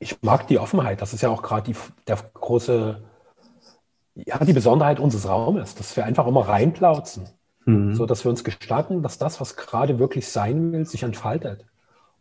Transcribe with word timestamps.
ich 0.00 0.22
mag 0.22 0.48
die 0.48 0.58
Offenheit. 0.58 1.00
Das 1.00 1.12
ist 1.12 1.20
ja 1.20 1.28
auch 1.28 1.42
gerade 1.42 1.72
der 2.08 2.18
große, 2.34 3.02
ja, 4.14 4.44
die 4.44 4.52
Besonderheit 4.52 4.98
unseres 4.98 5.28
Raumes, 5.28 5.76
dass 5.76 5.94
wir 5.94 6.04
einfach 6.04 6.26
immer 6.26 6.48
reinplauzen. 6.48 7.28
Mhm. 7.66 7.94
So 7.94 8.06
dass 8.06 8.24
wir 8.24 8.30
uns 8.30 8.42
gestatten, 8.42 9.02
dass 9.02 9.18
das, 9.18 9.40
was 9.40 9.56
gerade 9.56 9.98
wirklich 9.98 10.26
sein 10.28 10.72
will, 10.72 10.86
sich 10.86 11.02
entfaltet. 11.02 11.66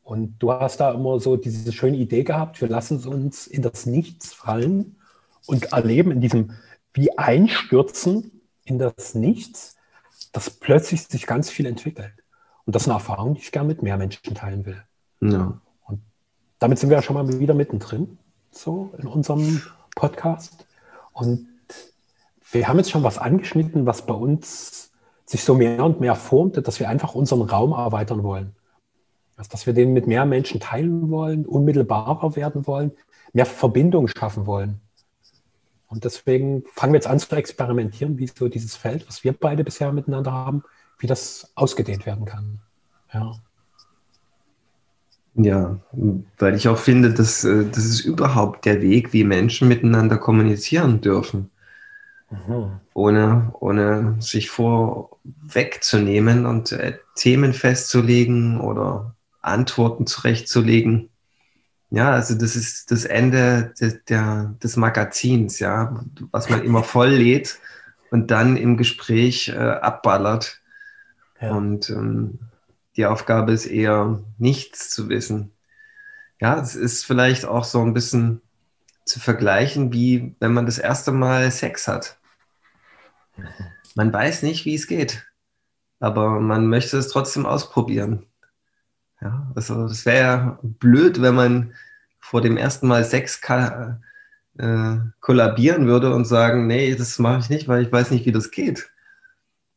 Und 0.04 0.38
du 0.39 0.52
hast 0.52 0.80
da 0.82 0.92
immer 0.92 1.20
so 1.20 1.38
diese 1.38 1.71
schöne 1.71 1.98
Idee 1.98 2.24
gehabt, 2.24 2.60
wir 2.62 2.68
lassen 2.68 3.04
uns 3.06 3.48
in 3.48 3.62
das 3.62 3.86
Nichts 3.86 4.34
fallen 4.34 4.98
und 5.46 5.71
erleben 5.71 6.11
in 6.11 6.21
diesem 6.21 6.52
wie 6.93 7.18
Einstürzen 7.18 8.42
in 8.66 8.80
das 8.80 9.16
Nichts, 9.16 9.78
dass 10.34 10.50
plötzlich 10.50 11.04
sich 11.04 11.28
ganz 11.28 11.50
viel 11.50 11.66
entwickelt. 11.66 12.14
Und 12.66 12.75
das 12.75 12.84
ist 12.84 12.88
eine 12.89 12.96
Erfahrung, 12.96 13.36
die 13.36 13.42
ich 13.42 13.52
gerne 13.52 13.68
mit 13.68 13.84
mehr 13.84 13.98
Menschen 13.98 14.36
teilen 14.36 14.66
will. 14.66 14.84
Ja. 15.21 15.61
Damit 16.60 16.78
sind 16.78 16.90
wir 16.90 16.98
ja 16.98 17.02
schon 17.02 17.16
mal 17.16 17.40
wieder 17.40 17.54
mittendrin, 17.54 18.18
so 18.52 18.94
in 18.98 19.08
unserem 19.08 19.62
Podcast. 19.96 20.68
Und 21.14 21.48
wir 22.52 22.68
haben 22.68 22.78
jetzt 22.78 22.92
schon 22.92 23.04
was 23.04 23.18
angeschnitten, 23.18 23.86
was 23.86 24.06
bei 24.06 24.14
uns 24.14 24.92
sich 25.26 25.44
so 25.44 25.56
mehr 25.56 25.84
und 25.84 26.00
mehr 26.00 26.16
formte, 26.16 26.62
dass 26.62 26.80
wir 26.80 26.90
einfach 26.90 27.16
unseren 27.16 27.44
Raum 27.44 27.72
erweitern 27.72 28.24
wollen. 28.24 28.56
Also, 29.38 29.52
dass 29.52 29.68
wir 29.68 29.74
den 29.74 29.94
mit 29.94 30.08
mehr 30.08 30.26
Menschen 30.26 30.60
teilen 30.60 31.10
wollen, 31.12 31.46
unmittelbarer 31.46 32.36
werden 32.36 32.68
wollen, 32.68 32.92
mehr 33.32 33.46
Verbindung 33.46 34.08
schaffen 34.08 34.46
wollen. 34.46 34.82
Und 35.88 36.04
deswegen 36.04 36.64
fangen 36.73 36.94
wir 36.94 36.98
jetzt 36.98 37.08
an 37.08 37.20
zu 37.20 37.36
experimentieren, 37.36 38.18
wie 38.18 38.28
so 38.28 38.48
dieses 38.48 38.76
Feld, 38.76 39.08
was 39.08 39.23
wir 39.23 39.34
beide 39.34 39.64
bisher 39.64 39.92
miteinander 39.94 40.32
haben, 40.32 40.64
wie 40.98 41.08
das 41.08 41.52
ausgedehnt 41.56 42.06
werden 42.06 42.26
kann. 42.26 42.60
Ja. 43.14 43.32
Ja, 45.42 45.80
weil 46.38 46.56
ich 46.56 46.68
auch 46.68 46.78
finde, 46.78 47.14
dass 47.14 47.45
äh, 47.45 47.66
das 47.66 47.86
ist 47.86 48.02
überhaupt 48.02 48.66
der 48.66 48.82
Weg, 48.82 49.14
wie 49.14 49.23
Menschen 49.23 49.70
miteinander 49.70 50.18
kommunizieren 50.18 51.00
dürfen. 51.00 51.50
Mhm. 52.30 52.82
Ohne, 52.94 53.54
ohne 53.60 54.17
sich 54.20 54.50
vorwegzunehmen 54.50 56.45
und 56.45 56.73
äh, 56.73 56.98
Themen 57.16 57.54
festzulegen 57.54 58.60
oder 58.60 59.16
Antworten 59.42 60.06
zurechtzulegen. 60.08 61.10
Ja, 61.90 62.12
also 62.12 62.36
das 62.36 62.58
ist 62.58 62.92
das 62.92 63.06
Ende 63.06 63.73
de, 63.80 63.98
der, 64.10 64.56
des 64.62 64.76
Magazins, 64.76 65.60
ja, 65.60 66.04
was 66.32 66.50
man 66.50 66.64
immer 66.64 66.84
voll 66.84 67.12
lädt 67.12 67.60
und 68.12 68.30
dann 68.30 68.58
im 68.58 68.76
Gespräch 68.76 69.48
äh, 69.50 69.56
abballert. 69.58 70.60
Ja. 71.40 71.52
Und 71.52 71.90
ähm, 71.90 72.40
die 73.00 73.05
Aufgabe 73.05 73.53
ist 73.53 73.66
eher 73.66 74.22
nichts 74.38 74.89
zu 74.89 75.08
wissen. 75.08 75.53
Ja, 76.42 76.59
es 76.59 76.75
ist 76.75 77.05
vielleicht 77.05 77.45
auch 77.45 77.64
so 77.64 77.81
ein 77.81 77.94
bisschen 77.94 78.42
zu 79.05 79.22
vergleichen, 79.22 79.94
wie 79.94 80.36
wenn 80.42 80.52
man 80.52 80.66
das 80.66 80.80
erste 80.80 81.14
Mal 81.14 81.50
Sex 81.50 81.88
hat. 81.88 82.20
Man 83.95 84.11
weiß 84.11 84.44
nicht, 84.44 84.66
wie 84.66 84.75
es 84.75 84.86
geht, 84.86 85.25
aber 86.02 86.42
man 86.42 86.67
möchte 86.67 86.97
es 86.97 87.08
trotzdem 87.08 87.45
ausprobieren. 87.45 88.25
Ja, 89.22 89.50
also 89.55 89.88
das 89.88 90.05
wäre 90.05 90.20
ja 90.20 90.59
blöd, 90.61 91.22
wenn 91.22 91.36
man 91.36 91.73
vor 92.20 92.42
dem 92.42 92.58
ersten 92.58 92.89
Mal 92.89 93.05
Sex 93.05 93.39
äh, 94.58 94.97
kollabieren 95.22 95.88
würde 95.88 96.14
und 96.14 96.25
sagen, 96.25 96.67
nee, 96.67 96.95
das 96.95 97.17
mache 97.17 97.39
ich 97.39 97.50
nicht, 97.50 97.70
weil 97.70 97.81
ich 97.81 97.92
weiß 97.94 98.11
nicht, 98.11 98.25
wie 98.25 98.33
das 98.33 98.52
geht. 98.52 98.92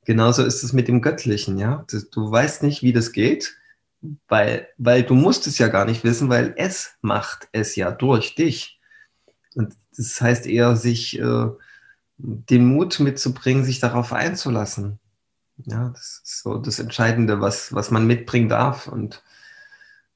Genauso 0.05 0.45
ist 0.45 0.63
es 0.63 0.73
mit 0.73 0.89
dem 0.89 1.01
Göttlichen, 1.01 1.59
ja. 1.59 1.85
Du 2.11 2.31
weißt 2.31 2.63
nicht, 2.63 2.83
wie 2.83 2.93
das 2.93 3.13
geht, 3.13 3.57
weil, 4.29 4.69
weil 4.79 5.05
du 5.05 5.15
musst 5.15 5.47
es 5.47 5.59
ja 5.59 5.69
gar 5.69 5.85
nicht 5.85 6.03
wissen, 6.03 6.29
weil 6.29 6.55
es 6.57 6.97
macht 7.03 7.49
es 7.53 7.77
ja 7.77 7.91
durch 7.93 8.35
dich. 8.35 8.81
Und 9.55 9.75
das 9.97 10.21
heißt 10.21 10.47
eher, 10.47 10.77
sich 10.77 11.19
äh, 11.19 11.47
den 12.17 12.67
Mut 12.67 12.99
mitzubringen, 13.01 13.65
sich 13.65 13.79
darauf 13.81 14.13
einzulassen. 14.13 14.99
Ja, 15.65 15.91
das 15.91 16.23
ist 16.25 16.43
so 16.43 16.59
das 16.59 16.79
Entscheidende, 16.79 17.41
was, 17.41 17.73
was 17.73 17.91
man 17.91 18.07
mitbringen 18.07 18.49
darf. 18.49 18.89
Und, 18.89 19.23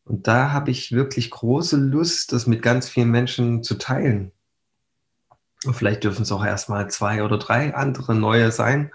und 0.04 0.26
da 0.26 0.52
habe 0.52 0.70
ich 0.70 0.92
wirklich 0.92 1.30
große 1.30 1.76
Lust, 1.76 2.32
das 2.32 2.46
mit 2.46 2.62
ganz 2.62 2.88
vielen 2.88 3.10
Menschen 3.10 3.62
zu 3.62 3.76
teilen. 3.76 4.32
Und 5.64 5.74
vielleicht 5.74 6.04
dürfen 6.04 6.22
es 6.22 6.32
auch 6.32 6.44
erstmal 6.44 6.90
zwei 6.90 7.22
oder 7.22 7.38
drei 7.38 7.74
andere 7.74 8.14
neue 8.14 8.50
sein. 8.50 8.92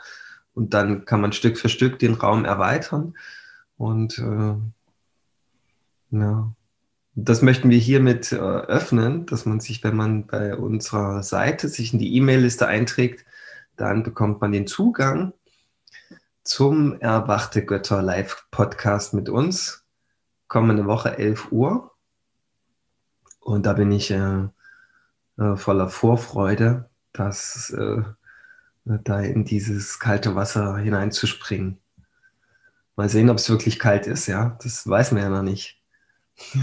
Und 0.53 0.73
dann 0.73 1.05
kann 1.05 1.21
man 1.21 1.33
Stück 1.33 1.57
für 1.57 1.69
Stück 1.69 1.99
den 1.99 2.13
Raum 2.13 2.45
erweitern. 2.45 3.15
Und 3.77 4.17
äh, 4.19 4.55
ja, 6.11 6.53
das 7.15 7.41
möchten 7.41 7.69
wir 7.69 7.77
hiermit 7.77 8.31
äh, 8.31 8.37
öffnen, 8.37 9.25
dass 9.25 9.45
man 9.45 9.59
sich, 9.59 9.83
wenn 9.83 9.95
man 9.95 10.27
bei 10.27 10.55
unserer 10.55 11.23
Seite 11.23 11.67
sich 11.67 11.93
in 11.93 11.99
die 11.99 12.15
E-Mail-Liste 12.15 12.67
einträgt, 12.67 13.25
dann 13.75 14.03
bekommt 14.03 14.41
man 14.41 14.51
den 14.51 14.67
Zugang 14.67 15.33
zum 16.43 16.99
Erwachte 16.99 17.65
Götter 17.65 18.01
Live-Podcast 18.01 19.13
mit 19.13 19.29
uns. 19.29 19.85
Kommende 20.47 20.85
Woche 20.85 21.17
11 21.17 21.51
Uhr. 21.51 21.91
Und 23.39 23.65
da 23.65 23.73
bin 23.73 23.91
ich 23.91 24.11
äh, 24.11 24.47
äh, 25.37 25.55
voller 25.55 25.89
Vorfreude, 25.89 26.89
dass 27.13 27.71
äh, 27.71 28.03
da 28.85 29.19
in 29.19 29.45
dieses 29.45 29.99
kalte 29.99 30.35
Wasser 30.35 30.77
hineinzuspringen. 30.77 31.77
Mal 32.95 33.09
sehen, 33.09 33.29
ob 33.29 33.37
es 33.37 33.49
wirklich 33.49 33.79
kalt 33.79 34.07
ist, 34.07 34.27
ja. 34.27 34.57
Das 34.61 34.87
weiß 34.87 35.11
man 35.11 35.23
ja 35.23 35.29
noch 35.29 35.43
nicht. 35.43 35.79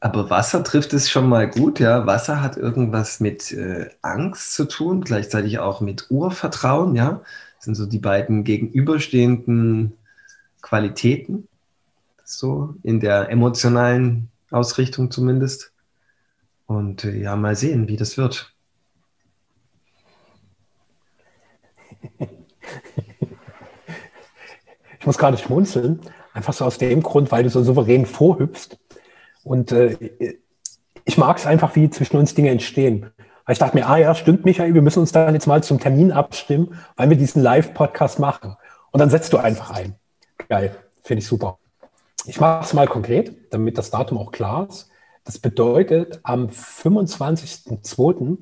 Aber 0.00 0.30
Wasser 0.30 0.64
trifft 0.64 0.92
es 0.94 1.10
schon 1.10 1.28
mal 1.28 1.48
gut, 1.48 1.78
ja. 1.78 2.06
Wasser 2.06 2.42
hat 2.42 2.56
irgendwas 2.56 3.20
mit 3.20 3.52
äh, 3.52 3.90
Angst 4.02 4.54
zu 4.54 4.64
tun, 4.66 5.02
gleichzeitig 5.02 5.60
auch 5.60 5.80
mit 5.80 6.10
Urvertrauen, 6.10 6.96
ja. 6.96 7.22
Das 7.56 7.64
sind 7.66 7.76
so 7.76 7.86
die 7.86 8.00
beiden 8.00 8.42
gegenüberstehenden 8.44 9.96
Qualitäten, 10.60 11.46
so 12.24 12.74
in 12.82 12.98
der 13.00 13.30
emotionalen 13.30 14.28
Ausrichtung 14.50 15.10
zumindest. 15.10 15.72
Und 16.66 17.04
äh, 17.04 17.16
ja, 17.16 17.36
mal 17.36 17.54
sehen, 17.56 17.88
wie 17.88 17.96
das 17.96 18.16
wird. 18.16 18.51
Ich 25.02 25.06
muss 25.06 25.18
gerade 25.18 25.36
schmunzeln, 25.36 25.98
einfach 26.32 26.52
so 26.52 26.64
aus 26.64 26.78
dem 26.78 27.02
Grund, 27.02 27.32
weil 27.32 27.42
du 27.42 27.50
so 27.50 27.64
souverän 27.64 28.06
vorhüpfst. 28.06 28.78
Und 29.42 29.72
äh, 29.72 29.96
ich 31.04 31.18
mag 31.18 31.38
es 31.38 31.44
einfach, 31.44 31.74
wie 31.74 31.90
zwischen 31.90 32.18
uns 32.18 32.34
Dinge 32.34 32.50
entstehen. 32.50 33.10
Weil 33.44 33.54
ich 33.54 33.58
dachte 33.58 33.76
mir, 33.76 33.88
ah 33.88 33.96
ja, 33.96 34.14
stimmt, 34.14 34.44
Michael, 34.44 34.74
wir 34.74 34.82
müssen 34.82 35.00
uns 35.00 35.10
dann 35.10 35.34
jetzt 35.34 35.48
mal 35.48 35.64
zum 35.64 35.80
Termin 35.80 36.12
abstimmen, 36.12 36.78
weil 36.94 37.10
wir 37.10 37.16
diesen 37.16 37.42
Live-Podcast 37.42 38.20
machen. 38.20 38.56
Und 38.92 39.00
dann 39.00 39.10
setzt 39.10 39.32
du 39.32 39.38
einfach 39.38 39.72
ein. 39.72 39.96
Geil, 40.48 40.76
finde 41.02 41.22
ich 41.22 41.26
super. 41.26 41.58
Ich 42.26 42.38
mache 42.38 42.64
es 42.64 42.72
mal 42.72 42.86
konkret, 42.86 43.34
damit 43.52 43.78
das 43.78 43.90
Datum 43.90 44.18
auch 44.18 44.30
klar 44.30 44.68
ist. 44.68 44.88
Das 45.24 45.40
bedeutet, 45.40 46.20
am 46.22 46.46
25.02 46.46 48.38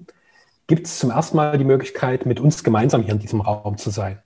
gibt 0.70 0.86
es 0.86 1.00
zum 1.00 1.10
ersten 1.10 1.36
Mal 1.36 1.58
die 1.58 1.64
Möglichkeit, 1.64 2.26
mit 2.26 2.38
uns 2.38 2.62
gemeinsam 2.62 3.02
hier 3.02 3.14
in 3.14 3.18
diesem 3.18 3.40
Raum 3.40 3.76
zu 3.76 3.90
sein. 3.90 4.20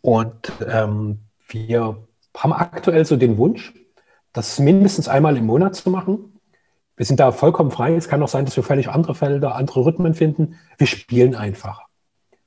Und 0.00 0.50
ähm, 0.66 1.18
wir 1.48 1.98
haben 2.34 2.52
aktuell 2.54 3.04
so 3.04 3.16
den 3.16 3.36
Wunsch, 3.36 3.74
das 4.32 4.58
mindestens 4.58 5.06
einmal 5.06 5.36
im 5.36 5.44
Monat 5.44 5.76
zu 5.76 5.90
machen. 5.90 6.40
Wir 6.96 7.04
sind 7.04 7.20
da 7.20 7.30
vollkommen 7.30 7.70
frei. 7.70 7.94
Es 7.94 8.08
kann 8.08 8.22
auch 8.22 8.28
sein, 8.28 8.46
dass 8.46 8.56
wir 8.56 8.62
völlig 8.62 8.88
andere 8.88 9.14
Felder, 9.14 9.54
andere 9.54 9.84
Rhythmen 9.84 10.14
finden. 10.14 10.58
Wir 10.78 10.86
spielen 10.86 11.34
einfach. 11.34 11.82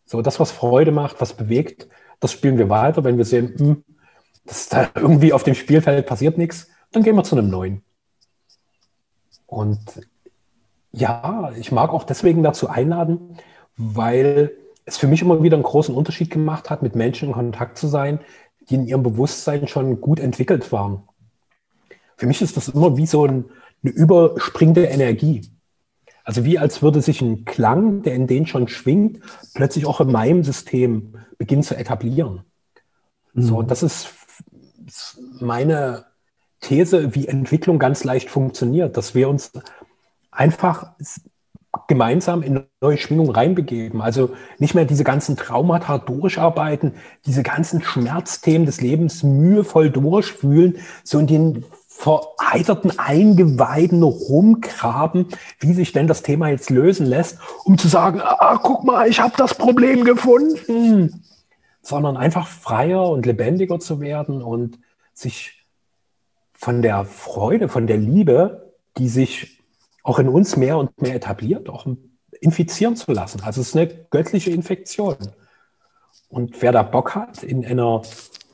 So, 0.05 0.23
das, 0.23 0.39
was 0.39 0.51
Freude 0.51 0.91
macht, 0.91 1.21
was 1.21 1.33
bewegt, 1.33 1.87
das 2.19 2.31
spielen 2.31 2.57
wir 2.57 2.69
weiter. 2.69 3.03
Wenn 3.03 3.19
wir 3.19 3.25
sehen, 3.25 3.53
hm, 3.59 3.83
dass 4.43 4.69
da 4.69 4.89
irgendwie 4.95 5.33
auf 5.33 5.43
dem 5.43 5.53
Spielfeld 5.53 6.07
passiert 6.07 6.39
nichts, 6.39 6.67
dann 6.91 7.03
gehen 7.03 7.15
wir 7.15 7.23
zu 7.23 7.37
einem 7.37 7.51
neuen. 7.51 7.83
Und 9.45 9.79
ja, 10.93 11.51
ich 11.57 11.71
mag 11.71 11.91
auch 11.91 12.03
deswegen 12.03 12.43
dazu 12.43 12.69
einladen, 12.69 13.37
weil 13.75 14.51
es 14.85 14.97
für 14.97 15.07
mich 15.07 15.21
immer 15.21 15.41
wieder 15.41 15.57
einen 15.57 15.63
großen 15.63 15.95
Unterschied 15.95 16.29
gemacht 16.29 16.69
hat, 16.69 16.83
mit 16.83 16.95
Menschen 16.95 17.29
in 17.29 17.33
Kontakt 17.33 17.77
zu 17.77 17.87
sein, 17.87 18.19
die 18.69 18.75
in 18.75 18.85
ihrem 18.85 19.03
Bewusstsein 19.03 19.67
schon 19.67 19.99
gut 19.99 20.19
entwickelt 20.19 20.71
waren. 20.71 21.03
Für 22.15 22.27
mich 22.27 22.41
ist 22.41 22.55
das 22.57 22.69
immer 22.69 22.95
wie 22.95 23.07
so 23.07 23.25
ein, 23.25 23.45
eine 23.83 23.91
überspringende 23.91 24.85
Energie. 24.85 25.49
Also 26.23 26.45
wie 26.45 26.57
als 26.59 26.81
würde 26.81 27.01
sich 27.01 27.21
ein 27.21 27.43
Klang, 27.43 28.03
der 28.03 28.13
in 28.13 28.27
denen 28.27 28.45
schon 28.45 28.67
schwingt, 28.67 29.19
plötzlich 29.55 29.85
auch 29.85 29.99
in 29.99 30.11
meinem 30.11 30.43
System 30.43 31.15
beginnen 31.37 31.63
zu 31.63 31.75
etablieren. 31.75 32.43
Mhm. 33.33 33.41
So, 33.41 33.61
das 33.61 33.83
ist 33.83 34.09
meine 35.39 36.05
These, 36.61 37.15
wie 37.15 37.27
Entwicklung 37.27 37.79
ganz 37.79 38.03
leicht 38.03 38.29
funktioniert, 38.29 38.95
dass 38.95 39.15
wir 39.15 39.27
uns 39.27 39.51
einfach 40.35 40.91
gemeinsam 41.87 42.43
in 42.43 42.63
neue 42.81 42.97
Schwingung 42.97 43.31
reinbegeben. 43.31 44.01
Also 44.01 44.31
nicht 44.59 44.75
mehr 44.75 44.85
diese 44.85 45.03
ganzen 45.03 45.35
Traumata 45.35 45.97
durcharbeiten, 45.97 46.93
diese 47.25 47.43
ganzen 47.43 47.81
Schmerzthemen 47.81 48.65
des 48.65 48.81
Lebens 48.81 49.23
mühevoll 49.23 49.89
durchfühlen, 49.89 50.77
so 51.03 51.19
in 51.19 51.27
den 51.27 51.65
vereiterten 51.87 52.97
Eingeweiden 52.97 54.03
rumgraben, 54.03 55.27
wie 55.59 55.73
sich 55.73 55.91
denn 55.91 56.07
das 56.07 56.23
Thema 56.23 56.49
jetzt 56.49 56.69
lösen 56.69 57.05
lässt, 57.05 57.39
um 57.65 57.77
zu 57.77 57.87
sagen, 57.87 58.19
ah, 58.21 58.59
guck 58.61 58.83
mal, 58.83 59.07
ich 59.07 59.19
habe 59.19 59.33
das 59.37 59.53
Problem 59.53 60.03
gefunden, 60.03 61.23
sondern 61.81 62.17
einfach 62.17 62.47
freier 62.47 63.09
und 63.09 63.25
lebendiger 63.25 63.79
zu 63.79 63.99
werden 63.99 64.41
und 64.41 64.79
sich 65.13 65.65
von 66.53 66.81
der 66.81 67.05
Freude, 67.05 67.69
von 67.69 67.87
der 67.87 67.97
Liebe, 67.97 68.73
die 68.97 69.09
sich 69.09 69.62
auch 70.03 70.19
in 70.19 70.29
uns 70.29 70.55
mehr 70.57 70.77
und 70.77 71.01
mehr 71.01 71.15
etabliert, 71.15 71.69
auch 71.69 71.87
infizieren 72.41 72.95
zu 72.95 73.11
lassen. 73.11 73.41
Also 73.43 73.61
es 73.61 73.69
ist 73.69 73.75
eine 73.75 73.87
göttliche 73.87 74.51
Infektion. 74.51 75.15
Und 76.29 76.61
wer 76.61 76.71
da 76.71 76.83
Bock 76.83 77.15
hat, 77.15 77.41
in 77.43 77.65
einer 77.65 78.03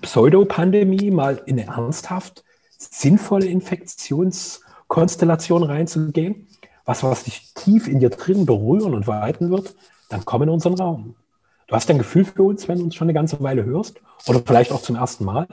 Pseudopandemie 0.01 1.11
mal 1.11 1.41
in 1.45 1.57
ernsthaft 1.57 2.45
sinnvolle 2.77 3.47
Infektionskonstellation 3.47 5.63
reinzugehen, 5.63 6.47
was, 6.85 7.03
was 7.03 7.23
dich 7.23 7.53
tief 7.53 7.87
in 7.87 7.99
dir 7.99 8.09
drin 8.09 8.45
berühren 8.45 8.93
und 8.93 9.07
weiten 9.07 9.49
wird, 9.49 9.75
dann 10.09 10.25
komm 10.25 10.43
in 10.43 10.49
unseren 10.49 10.75
Raum. 10.75 11.15
Du 11.67 11.75
hast 11.75 11.89
ein 11.89 11.99
Gefühl 11.99 12.25
für 12.25 12.43
uns, 12.43 12.67
wenn 12.67 12.79
du 12.79 12.85
uns 12.85 12.95
schon 12.95 13.05
eine 13.05 13.13
ganze 13.13 13.39
Weile 13.41 13.63
hörst 13.63 14.01
oder 14.27 14.41
vielleicht 14.45 14.71
auch 14.71 14.81
zum 14.81 14.95
ersten 14.95 15.23
Mal. 15.23 15.47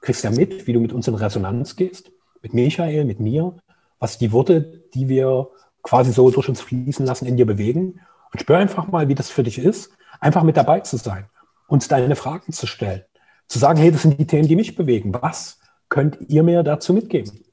Kriegst 0.00 0.24
ja 0.24 0.30
mit, 0.30 0.66
wie 0.66 0.72
du 0.72 0.80
mit 0.80 0.92
uns 0.92 1.06
in 1.08 1.14
Resonanz 1.14 1.76
gehst, 1.76 2.10
mit 2.42 2.54
Michael, 2.54 3.04
mit 3.04 3.20
mir, 3.20 3.54
was 3.98 4.18
die 4.18 4.32
Worte, 4.32 4.82
die 4.94 5.08
wir 5.08 5.48
quasi 5.82 6.12
so 6.12 6.30
durch 6.30 6.48
uns 6.48 6.60
fließen 6.60 7.06
lassen, 7.06 7.26
in 7.26 7.36
dir 7.36 7.46
bewegen. 7.46 8.00
Und 8.32 8.40
spür 8.40 8.58
einfach 8.58 8.88
mal, 8.88 9.08
wie 9.08 9.14
das 9.14 9.30
für 9.30 9.42
dich 9.42 9.58
ist, 9.58 9.90
einfach 10.20 10.42
mit 10.42 10.56
dabei 10.56 10.80
zu 10.80 10.96
sein, 10.96 11.26
uns 11.66 11.88
deine 11.88 12.16
Fragen 12.16 12.52
zu 12.52 12.66
stellen, 12.66 13.04
zu 13.46 13.58
sagen, 13.58 13.78
hey, 13.78 13.90
das 13.90 14.02
sind 14.02 14.18
die 14.18 14.26
Themen, 14.26 14.48
die 14.48 14.56
mich 14.56 14.76
bewegen. 14.76 15.14
Was 15.14 15.58
könnt 15.88 16.18
ihr 16.28 16.42
mir 16.42 16.62
dazu 16.62 16.92
mitgeben? 16.92 17.44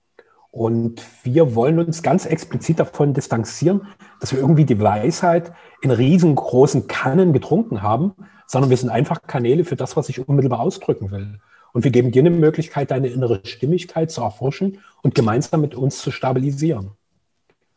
Und 0.51 1.01
wir 1.23 1.53
wollen 1.53 1.79
uns 1.79 2.01
ganz 2.01 2.25
explizit 2.25 2.79
davon 2.79 3.13
distanzieren, 3.13 3.87
dass 4.21 4.31
wir 4.31 4.39
irgendwie 4.39 4.63
die 4.65 4.79
Weisheit 4.79 5.51
in 5.81 5.91
riesengroßen 5.91 6.87
Kannen 6.87 7.33
getrunken 7.33 7.81
haben, 7.81 8.13
sondern 8.47 8.69
wir 8.69 8.77
sind 8.77 8.89
einfach 8.89 9.21
Kanäle 9.27 9.65
für 9.65 9.75
das, 9.75 9.97
was 9.97 10.07
ich 10.07 10.27
unmittelbar 10.27 10.61
ausdrücken 10.61 11.11
will. 11.11 11.39
Und 11.75 11.83
wir 11.83 11.91
geben 11.91 12.11
dir 12.11 12.21
eine 12.21 12.29
Möglichkeit, 12.29 12.89
deine 12.89 13.09
innere 13.09 13.41
Stimmigkeit 13.43 14.09
zu 14.09 14.21
erforschen 14.21 14.79
und 15.03 15.13
gemeinsam 15.13 15.59
mit 15.59 15.75
uns 15.75 15.99
zu 15.99 16.09
stabilisieren. 16.09 16.91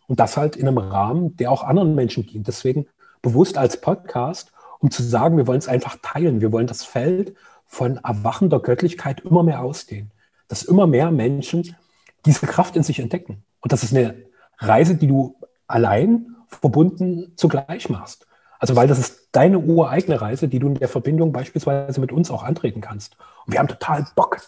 Und 0.07 0.21
das 0.21 0.37
halt 0.37 0.55
in 0.55 0.69
einem 0.69 0.79
Rahmen, 0.79 1.37
der 1.37 1.51
auch 1.51 1.65
anderen 1.65 1.95
Menschen 1.95 2.25
dient. 2.25 2.47
Deswegen 2.47 2.87
bewusst 3.21 3.59
als 3.59 3.81
Podcast, 3.81 4.53
um 4.79 4.93
zu 4.93 5.03
sagen, 5.03 5.37
wir 5.37 5.49
wollen 5.49 5.59
es 5.59 5.69
einfach 5.69 5.99
teilen. 6.01 6.41
Wir 6.41 6.53
wollen 6.53 6.69
das 6.69 6.85
Feld 6.85 7.35
von 7.67 7.97
erwachender 7.99 8.61
Göttlichkeit 8.61 9.21
immer 9.21 9.43
mehr 9.43 9.63
ausdehnen 9.63 10.13
dass 10.49 10.63
immer 10.63 10.87
mehr 10.87 11.11
Menschen 11.11 11.77
diese 12.25 12.47
Kraft 12.47 12.75
in 12.75 12.83
sich 12.83 12.99
entdecken. 12.99 13.45
Und 13.61 13.73
das 13.73 13.83
ist 13.85 13.95
eine 13.95 14.17
Reise, 14.59 14.97
die 14.97 15.07
du 15.07 15.37
allein 15.67 16.35
verbunden 16.49 17.33
zugleich 17.37 17.89
machst. 17.91 18.27
Also 18.59 18.77
weil 18.77 18.89
das 18.89 18.99
ist 18.99 19.29
deine 19.33 19.59
ureigene 19.59 20.21
Reise, 20.21 20.49
die 20.49 20.59
du 20.59 20.69
in 20.69 20.75
der 20.75 20.89
Verbindung 20.89 21.33
beispielsweise 21.33 22.01
mit 22.01 22.13
uns 22.13 22.31
auch 22.31 22.43
antreten 22.43 22.81
kannst. 22.81 23.17
Und 23.47 23.53
wir 23.53 23.61
haben 23.61 23.69
total 23.69 24.07
Bock, 24.15 24.41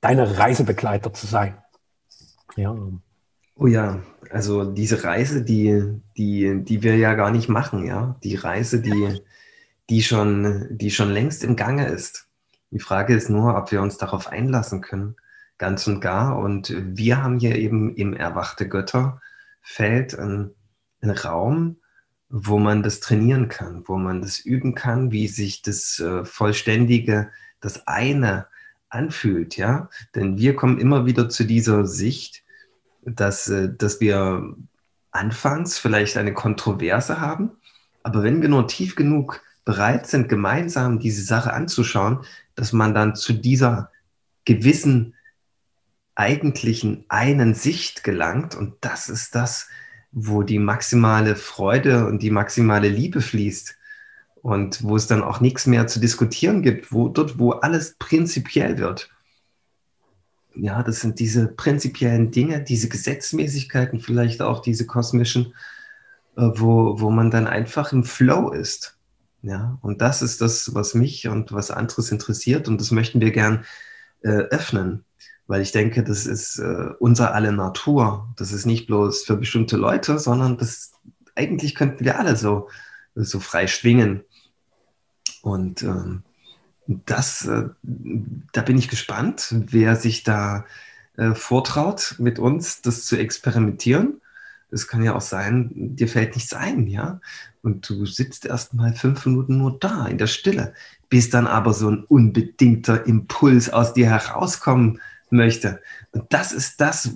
deine 0.00 0.38
Reisebegleiter 0.38 1.12
zu 1.12 1.26
sein. 1.26 1.56
Ja. 2.56 2.74
Oh 3.56 3.66
ja, 3.66 4.00
also 4.30 4.64
diese 4.64 5.04
Reise, 5.04 5.42
die, 5.42 6.00
die, 6.16 6.62
die 6.64 6.82
wir 6.82 6.96
ja 6.96 7.14
gar 7.14 7.30
nicht 7.30 7.48
machen, 7.48 7.84
ja. 7.84 8.16
Die 8.24 8.36
Reise, 8.36 8.80
die, 8.80 9.20
die, 9.90 10.02
schon, 10.02 10.66
die 10.70 10.90
schon 10.90 11.10
längst 11.10 11.44
im 11.44 11.56
Gange 11.56 11.88
ist. 11.88 12.26
Die 12.70 12.80
Frage 12.80 13.14
ist 13.14 13.28
nur, 13.28 13.54
ob 13.56 13.70
wir 13.70 13.82
uns 13.82 13.98
darauf 13.98 14.28
einlassen 14.28 14.80
können 14.80 15.16
ganz 15.62 15.86
und 15.86 16.00
gar. 16.00 16.38
Und 16.38 16.74
wir 16.76 17.22
haben 17.22 17.38
hier 17.38 17.54
eben 17.54 17.94
im 17.94 18.14
Erwachte 18.14 18.68
Götterfeld 18.68 20.18
einen, 20.18 20.54
einen 21.00 21.16
Raum, 21.16 21.76
wo 22.34 22.58
man 22.58 22.82
das 22.82 23.00
trainieren 23.00 23.48
kann, 23.48 23.84
wo 23.86 23.98
man 23.98 24.22
das 24.22 24.38
üben 24.38 24.74
kann, 24.74 25.12
wie 25.12 25.28
sich 25.28 25.60
das 25.60 26.00
äh, 26.00 26.24
Vollständige, 26.24 27.30
das 27.60 27.86
eine 27.86 28.46
anfühlt, 28.88 29.58
ja. 29.58 29.90
Denn 30.14 30.38
wir 30.38 30.56
kommen 30.56 30.78
immer 30.78 31.04
wieder 31.04 31.28
zu 31.28 31.44
dieser 31.44 31.86
Sicht, 31.86 32.42
dass, 33.02 33.48
äh, 33.48 33.68
dass 33.76 34.00
wir 34.00 34.56
anfangs 35.10 35.78
vielleicht 35.78 36.16
eine 36.16 36.32
Kontroverse 36.32 37.20
haben, 37.20 37.50
aber 38.02 38.22
wenn 38.22 38.40
wir 38.40 38.48
nur 38.48 38.66
tief 38.66 38.96
genug 38.96 39.42
bereit 39.66 40.06
sind, 40.06 40.30
gemeinsam 40.30 40.98
diese 40.98 41.22
Sache 41.22 41.52
anzuschauen, 41.52 42.24
dass 42.54 42.72
man 42.72 42.94
dann 42.94 43.14
zu 43.14 43.34
dieser 43.34 43.90
gewissen 44.46 45.14
eigentlichen 46.14 47.04
einen 47.08 47.52
Sicht 47.52 48.04
gelangt 48.04 48.54
und 48.54 48.76
das 48.80 49.10
ist 49.10 49.34
das, 49.34 49.68
wo 50.12 50.42
die 50.42 50.58
maximale 50.58 51.36
Freude 51.36 52.06
und 52.06 52.22
die 52.22 52.30
maximale 52.30 52.88
Liebe 52.88 53.20
fließt 53.20 53.76
und 54.42 54.82
wo 54.82 54.96
es 54.96 55.06
dann 55.06 55.22
auch 55.22 55.40
nichts 55.40 55.66
mehr 55.66 55.86
zu 55.86 56.00
diskutieren 56.00 56.62
gibt, 56.62 56.92
wo 56.92 57.08
dort, 57.08 57.38
wo 57.38 57.52
alles 57.52 57.96
prinzipiell 57.98 58.78
wird. 58.78 59.10
Ja, 60.54 60.82
das 60.82 61.00
sind 61.00 61.18
diese 61.18 61.48
prinzipiellen 61.48 62.30
Dinge, 62.30 62.62
diese 62.62 62.90
Gesetzmäßigkeiten, 62.90 64.00
vielleicht 64.00 64.42
auch 64.42 64.60
diese 64.60 64.84
kosmischen, 64.84 65.54
äh, 66.36 66.42
wo, 66.54 67.00
wo 67.00 67.10
man 67.10 67.30
dann 67.30 67.46
einfach 67.46 67.92
im 67.92 68.04
Flow 68.04 68.50
ist. 68.50 68.98
Ja, 69.40 69.78
und 69.80 70.02
das 70.02 70.20
ist 70.20 70.40
das, 70.42 70.74
was 70.74 70.94
mich 70.94 71.26
und 71.26 71.52
was 71.52 71.70
anderes 71.70 72.12
interessiert 72.12 72.68
und 72.68 72.80
das 72.80 72.90
möchten 72.90 73.20
wir 73.20 73.32
gern 73.32 73.64
äh, 74.22 74.28
öffnen 74.28 75.04
weil 75.46 75.62
ich 75.62 75.72
denke, 75.72 76.02
das 76.02 76.26
ist 76.26 76.58
äh, 76.58 76.90
unser 76.98 77.34
alle 77.34 77.52
Natur. 77.52 78.32
Das 78.36 78.52
ist 78.52 78.66
nicht 78.66 78.86
bloß 78.86 79.24
für 79.24 79.36
bestimmte 79.36 79.76
Leute, 79.76 80.18
sondern 80.18 80.56
das 80.56 80.92
eigentlich 81.34 81.74
könnten 81.74 82.04
wir 82.04 82.18
alle 82.18 82.36
so, 82.36 82.68
so 83.14 83.40
frei 83.40 83.66
schwingen. 83.66 84.22
Und 85.42 85.82
ähm, 85.82 86.22
das, 86.86 87.46
äh, 87.46 87.68
da 88.52 88.62
bin 88.62 88.78
ich 88.78 88.88
gespannt, 88.88 89.48
wer 89.50 89.96
sich 89.96 90.22
da 90.22 90.64
äh, 91.16 91.34
vortraut, 91.34 92.16
mit 92.18 92.38
uns 92.38 92.82
das 92.82 93.04
zu 93.04 93.16
experimentieren. 93.16 94.20
Es 94.70 94.88
kann 94.88 95.02
ja 95.02 95.14
auch 95.14 95.20
sein, 95.20 95.70
dir 95.74 96.08
fällt 96.08 96.34
nichts 96.34 96.54
ein, 96.54 96.86
ja. 96.86 97.20
Und 97.62 97.88
du 97.88 98.06
sitzt 98.06 98.46
erst 98.46 98.72
mal 98.72 98.94
fünf 98.94 99.26
Minuten 99.26 99.58
nur 99.58 99.78
da 99.78 100.06
in 100.06 100.16
der 100.16 100.26
Stille, 100.26 100.72
bis 101.10 101.28
dann 101.28 101.46
aber 101.46 101.74
so 101.74 101.90
ein 101.90 102.04
unbedingter 102.04 103.06
Impuls 103.06 103.68
aus 103.68 103.92
dir 103.92 104.06
herauskommen 104.06 105.00
möchte. 105.32 105.80
Und 106.12 106.32
das 106.32 106.52
ist 106.52 106.80
das, 106.80 107.14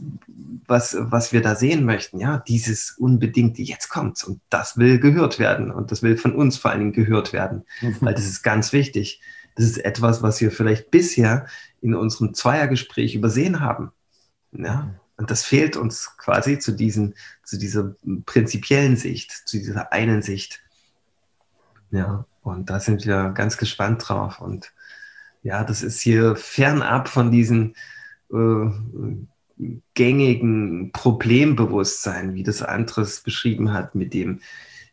was, 0.67 0.97
was 0.99 1.33
wir 1.33 1.43
da 1.43 1.55
sehen 1.55 1.85
möchten, 1.85 2.19
ja, 2.19 2.39
dieses 2.39 2.93
unbedingte, 2.93 3.63
jetzt 3.63 3.89
kommt's 3.89 4.25
und 4.25 4.41
das 4.51 4.77
will 4.77 4.99
gehört 4.99 5.39
werden 5.39 5.71
und 5.71 5.93
das 5.93 6.03
will 6.03 6.17
von 6.17 6.35
uns 6.35 6.57
vor 6.57 6.71
allen 6.71 6.81
Dingen 6.81 6.93
gehört 6.93 7.33
werden, 7.33 7.65
weil 8.01 8.15
das 8.15 8.27
ist 8.27 8.43
ganz 8.43 8.73
wichtig. 8.73 9.21
Das 9.55 9.65
ist 9.65 9.79
etwas, 9.79 10.23
was 10.23 10.41
wir 10.41 10.51
vielleicht 10.51 10.91
bisher 10.91 11.47
in 11.81 11.95
unserem 11.95 12.35
Zweiergespräch 12.35 13.15
übersehen 13.15 13.61
haben. 13.61 13.93
Ja, 14.53 14.95
und 15.17 15.31
das 15.31 15.45
fehlt 15.45 15.77
uns 15.77 16.17
quasi 16.19 16.59
zu, 16.59 16.73
diesen, 16.73 17.15
zu 17.43 17.59
dieser 17.59 17.95
prinzipiellen 18.27 18.97
Sicht, 18.97 19.31
zu 19.47 19.59
dieser 19.59 19.93
einen 19.93 20.21
Sicht. 20.23 20.63
Ja, 21.91 22.27
und 22.43 22.69
da 22.69 22.81
sind 22.81 23.07
wir 23.07 23.31
ganz 23.31 23.57
gespannt 23.57 24.07
drauf. 24.07 24.41
Und 24.41 24.73
ja, 25.43 25.65
das 25.65 25.83
ist 25.83 26.01
hier 26.01 26.37
fernab 26.37 27.09
von 27.09 27.31
diesen 27.31 27.75
äh, 28.33 28.71
gängigen 29.95 30.93
Problembewusstsein, 30.93 32.35
wie 32.35 32.43
das 32.43 32.63
Andres 32.63 33.21
beschrieben 33.21 33.73
hat, 33.73 33.95
mit 33.95 34.13
dem 34.15 34.41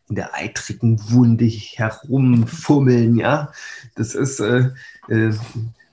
in 0.08 0.16
der 0.16 0.34
eitrigen 0.34 1.00
Wunde 1.10 1.46
herumfummeln, 1.46 3.16
ja. 3.16 3.52
Das 3.94 4.14
ist, 4.14 4.40
äh, 4.40 4.70
äh, 5.08 5.32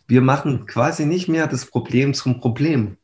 wir 0.08 0.22
machen 0.22 0.66
quasi 0.66 1.06
nicht 1.06 1.28
mehr 1.28 1.48
das 1.48 1.66
Problem 1.66 2.14
zum 2.14 2.40
Problem. 2.40 2.98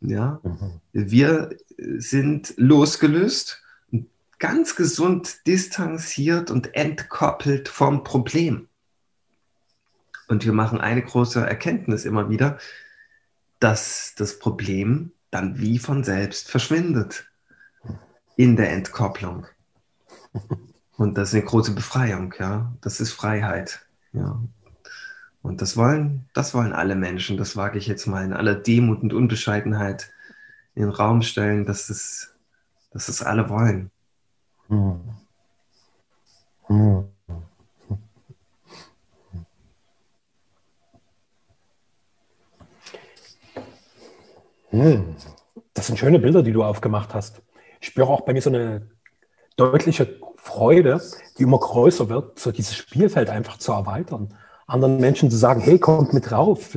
Ja, 0.00 0.40
mhm. 0.42 0.80
wir 0.92 1.50
sind 1.98 2.54
losgelöst, 2.56 3.62
ganz 4.38 4.76
gesund 4.76 5.46
distanziert 5.46 6.50
und 6.50 6.74
entkoppelt 6.74 7.68
vom 7.68 8.04
Problem. 8.04 8.68
Und 10.28 10.44
wir 10.44 10.52
machen 10.52 10.80
eine 10.80 11.02
große 11.02 11.40
Erkenntnis 11.40 12.04
immer 12.04 12.28
wieder, 12.28 12.58
dass 13.60 14.14
das 14.16 14.38
Problem 14.38 15.12
dann 15.30 15.58
wie 15.58 15.78
von 15.78 16.04
selbst 16.04 16.50
verschwindet 16.50 17.30
in 18.36 18.56
der 18.56 18.70
Entkopplung. 18.72 19.46
Und 20.96 21.18
das 21.18 21.28
ist 21.28 21.34
eine 21.34 21.44
große 21.44 21.74
Befreiung, 21.74 22.34
ja. 22.38 22.72
Das 22.80 23.00
ist 23.00 23.12
Freiheit, 23.12 23.86
ja. 24.12 24.40
Und 25.42 25.62
das 25.62 25.76
wollen, 25.76 26.28
das 26.32 26.54
wollen 26.54 26.72
alle 26.72 26.96
Menschen. 26.96 27.36
Das 27.36 27.54
wage 27.54 27.78
ich 27.78 27.86
jetzt 27.86 28.06
mal 28.06 28.24
in 28.24 28.32
aller 28.32 28.54
Demut 28.54 29.02
und 29.02 29.12
Unbescheidenheit 29.12 30.10
in 30.74 30.82
den 30.82 30.90
Raum 30.90 31.22
stellen, 31.22 31.66
dass 31.66 31.88
es, 31.88 32.34
dass 32.90 33.08
es 33.08 33.22
alle 33.22 33.48
wollen. 33.48 33.90
Hm. 34.68 35.00
Hm. 36.66 37.05
Das 45.74 45.86
sind 45.86 45.98
schöne 45.98 46.18
Bilder, 46.18 46.42
die 46.42 46.52
du 46.52 46.62
aufgemacht 46.62 47.14
hast. 47.14 47.42
Ich 47.80 47.88
spüre 47.88 48.08
auch 48.08 48.22
bei 48.22 48.32
mir 48.32 48.42
so 48.42 48.50
eine 48.50 48.90
deutliche 49.56 50.18
Freude, 50.36 51.00
die 51.38 51.42
immer 51.42 51.58
größer 51.58 52.08
wird, 52.08 52.38
so 52.38 52.52
dieses 52.52 52.76
Spielfeld 52.76 53.30
einfach 53.30 53.58
zu 53.58 53.72
erweitern. 53.72 54.34
Anderen 54.66 54.98
Menschen 54.98 55.30
zu 55.30 55.36
sagen, 55.36 55.60
hey, 55.60 55.78
kommt 55.78 56.12
mit 56.12 56.30
drauf, 56.30 56.76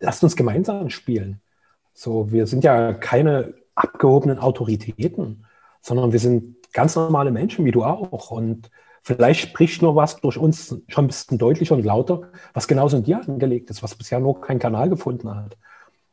lasst 0.00 0.22
uns 0.22 0.36
gemeinsam 0.36 0.90
spielen. 0.90 1.40
So, 1.92 2.30
wir 2.32 2.46
sind 2.46 2.64
ja 2.64 2.92
keine 2.92 3.54
abgehobenen 3.74 4.38
Autoritäten, 4.38 5.46
sondern 5.80 6.12
wir 6.12 6.18
sind 6.18 6.56
ganz 6.72 6.96
normale 6.96 7.30
Menschen 7.30 7.64
wie 7.64 7.70
du 7.70 7.84
auch. 7.84 8.30
Und 8.30 8.70
vielleicht 9.02 9.40
spricht 9.40 9.82
nur 9.82 9.96
was 9.96 10.16
durch 10.16 10.38
uns 10.38 10.76
schon 10.88 11.04
ein 11.04 11.08
bisschen 11.08 11.38
deutlicher 11.38 11.74
und 11.74 11.84
lauter, 11.84 12.30
was 12.52 12.68
genauso 12.68 12.96
in 12.96 13.04
dir 13.04 13.20
angelegt 13.20 13.70
ist, 13.70 13.82
was 13.82 13.94
bisher 13.94 14.20
nur 14.20 14.40
keinen 14.40 14.58
Kanal 14.58 14.88
gefunden 14.88 15.34
hat. 15.34 15.56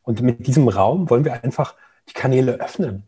Und 0.03 0.21
mit 0.21 0.47
diesem 0.47 0.67
Raum 0.67 1.09
wollen 1.09 1.25
wir 1.25 1.43
einfach 1.43 1.75
die 2.09 2.13
Kanäle 2.13 2.53
öffnen, 2.53 3.03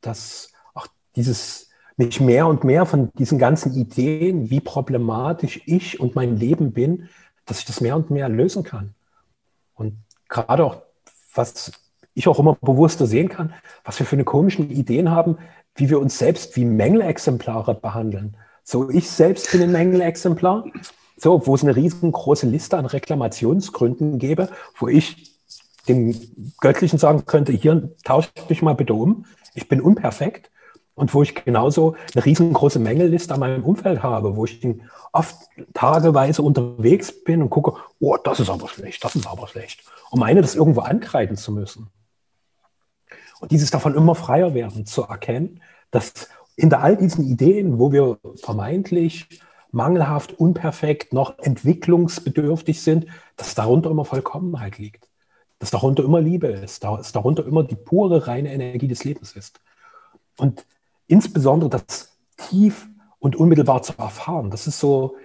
dass 0.00 0.52
auch 0.74 0.86
dieses 1.16 1.68
mich 1.96 2.20
mehr 2.20 2.46
und 2.46 2.64
mehr 2.64 2.86
von 2.86 3.10
diesen 3.18 3.38
ganzen 3.38 3.74
Ideen, 3.74 4.50
wie 4.50 4.60
problematisch 4.60 5.60
ich 5.66 6.00
und 6.00 6.14
mein 6.14 6.36
Leben 6.36 6.72
bin, 6.72 7.08
dass 7.44 7.58
ich 7.58 7.64
das 7.64 7.80
mehr 7.80 7.96
und 7.96 8.10
mehr 8.10 8.28
lösen 8.28 8.62
kann. 8.62 8.94
Und 9.74 9.96
gerade 10.28 10.64
auch, 10.64 10.82
was 11.34 11.72
ich 12.14 12.28
auch 12.28 12.38
immer 12.38 12.56
bewusster 12.60 13.06
sehen 13.06 13.28
kann, 13.28 13.52
was 13.84 13.98
wir 13.98 14.06
für 14.06 14.16
eine 14.16 14.24
komischen 14.24 14.70
Ideen 14.70 15.10
haben, 15.10 15.38
wie 15.74 15.90
wir 15.90 16.00
uns 16.00 16.18
selbst 16.18 16.56
wie 16.56 16.64
Mängelexemplare 16.64 17.74
behandeln. 17.74 18.36
So, 18.64 18.90
ich 18.90 19.08
selbst 19.10 19.50
bin 19.50 19.62
ein 19.62 19.72
Mängelexemplar, 19.72 20.64
so, 21.16 21.46
wo 21.46 21.54
es 21.54 21.62
eine 21.62 21.74
riesengroße 21.74 22.46
Liste 22.46 22.76
an 22.76 22.86
Reklamationsgründen 22.86 24.18
gäbe, 24.18 24.50
wo 24.76 24.88
ich 24.88 25.37
dem 25.88 26.14
Göttlichen 26.60 26.98
sagen 26.98 27.26
könnte, 27.26 27.52
hier 27.52 27.90
tausche 28.04 28.30
dich 28.48 28.62
mal 28.62 28.74
bitte 28.74 28.94
um, 28.94 29.24
ich 29.54 29.68
bin 29.68 29.80
unperfekt. 29.80 30.50
Und 30.94 31.14
wo 31.14 31.22
ich 31.22 31.44
genauso 31.44 31.94
eine 32.12 32.24
riesengroße 32.24 32.80
Mängelliste 32.80 33.32
an 33.32 33.38
meinem 33.38 33.62
Umfeld 33.62 34.02
habe, 34.02 34.34
wo 34.34 34.46
ich 34.46 34.66
oft 35.12 35.36
tageweise 35.72 36.42
unterwegs 36.42 37.22
bin 37.22 37.40
und 37.40 37.50
gucke, 37.50 37.74
oh, 38.00 38.16
das 38.16 38.40
ist 38.40 38.50
aber 38.50 38.66
schlecht, 38.66 39.04
das 39.04 39.14
ist 39.14 39.28
aber 39.28 39.46
schlecht. 39.46 39.84
Und 40.10 40.18
meine, 40.18 40.40
das 40.40 40.56
irgendwo 40.56 40.80
ankreiden 40.80 41.36
zu 41.36 41.52
müssen. 41.52 41.88
Und 43.38 43.52
dieses 43.52 43.70
davon 43.70 43.94
immer 43.94 44.16
freier 44.16 44.54
werden, 44.54 44.86
zu 44.86 45.02
erkennen, 45.02 45.60
dass 45.92 46.28
hinter 46.56 46.82
all 46.82 46.96
diesen 46.96 47.24
Ideen, 47.24 47.78
wo 47.78 47.92
wir 47.92 48.18
vermeintlich 48.42 49.40
mangelhaft, 49.70 50.32
unperfekt, 50.40 51.12
noch 51.12 51.38
entwicklungsbedürftig 51.38 52.82
sind, 52.82 53.06
dass 53.36 53.54
darunter 53.54 53.90
immer 53.90 54.04
Vollkommenheit 54.04 54.78
liegt. 54.78 55.08
Dass 55.58 55.70
darunter 55.70 56.04
immer 56.04 56.20
Liebe 56.20 56.46
ist, 56.46 56.84
dass 56.84 57.12
darunter 57.12 57.44
immer 57.46 57.64
die 57.64 57.76
pure, 57.76 58.26
reine 58.26 58.52
Energie 58.52 58.88
des 58.88 59.04
Lebens 59.04 59.32
ist. 59.32 59.60
Und 60.36 60.64
insbesondere 61.06 61.70
das 61.70 62.16
tief 62.36 62.88
und 63.18 63.34
unmittelbar 63.34 63.82
zu 63.82 63.92
erfahren, 63.98 64.50
das 64.50 64.66
ist 64.66 64.78
so 64.78 65.16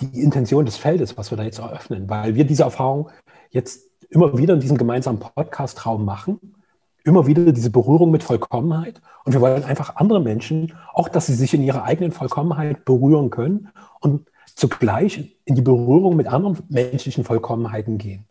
die 0.00 0.20
Intention 0.20 0.66
des 0.66 0.76
Feldes, 0.76 1.16
was 1.16 1.30
wir 1.30 1.38
da 1.38 1.44
jetzt 1.44 1.60
eröffnen, 1.60 2.10
weil 2.10 2.34
wir 2.34 2.44
diese 2.44 2.64
Erfahrung 2.64 3.10
jetzt 3.50 3.88
immer 4.10 4.36
wieder 4.36 4.54
in 4.54 4.60
diesem 4.60 4.76
gemeinsamen 4.76 5.18
Podcast-Raum 5.18 6.04
machen 6.04 6.40
immer 7.04 7.26
wieder 7.26 7.52
diese 7.52 7.70
Berührung 7.70 8.10
mit 8.10 8.22
Vollkommenheit. 8.22 9.00
Und 9.24 9.34
wir 9.34 9.40
wollen 9.40 9.62
einfach 9.64 9.96
andere 9.96 10.20
Menschen, 10.20 10.72
auch 10.92 11.08
dass 11.08 11.26
sie 11.26 11.34
sich 11.34 11.54
in 11.54 11.62
ihrer 11.62 11.84
eigenen 11.84 12.12
Vollkommenheit 12.12 12.84
berühren 12.84 13.30
können 13.30 13.68
und 14.00 14.30
zugleich 14.54 15.36
in 15.44 15.54
die 15.54 15.62
Berührung 15.62 16.16
mit 16.16 16.26
anderen 16.26 16.58
menschlichen 16.68 17.24
Vollkommenheiten 17.24 17.98
gehen. 17.98 18.24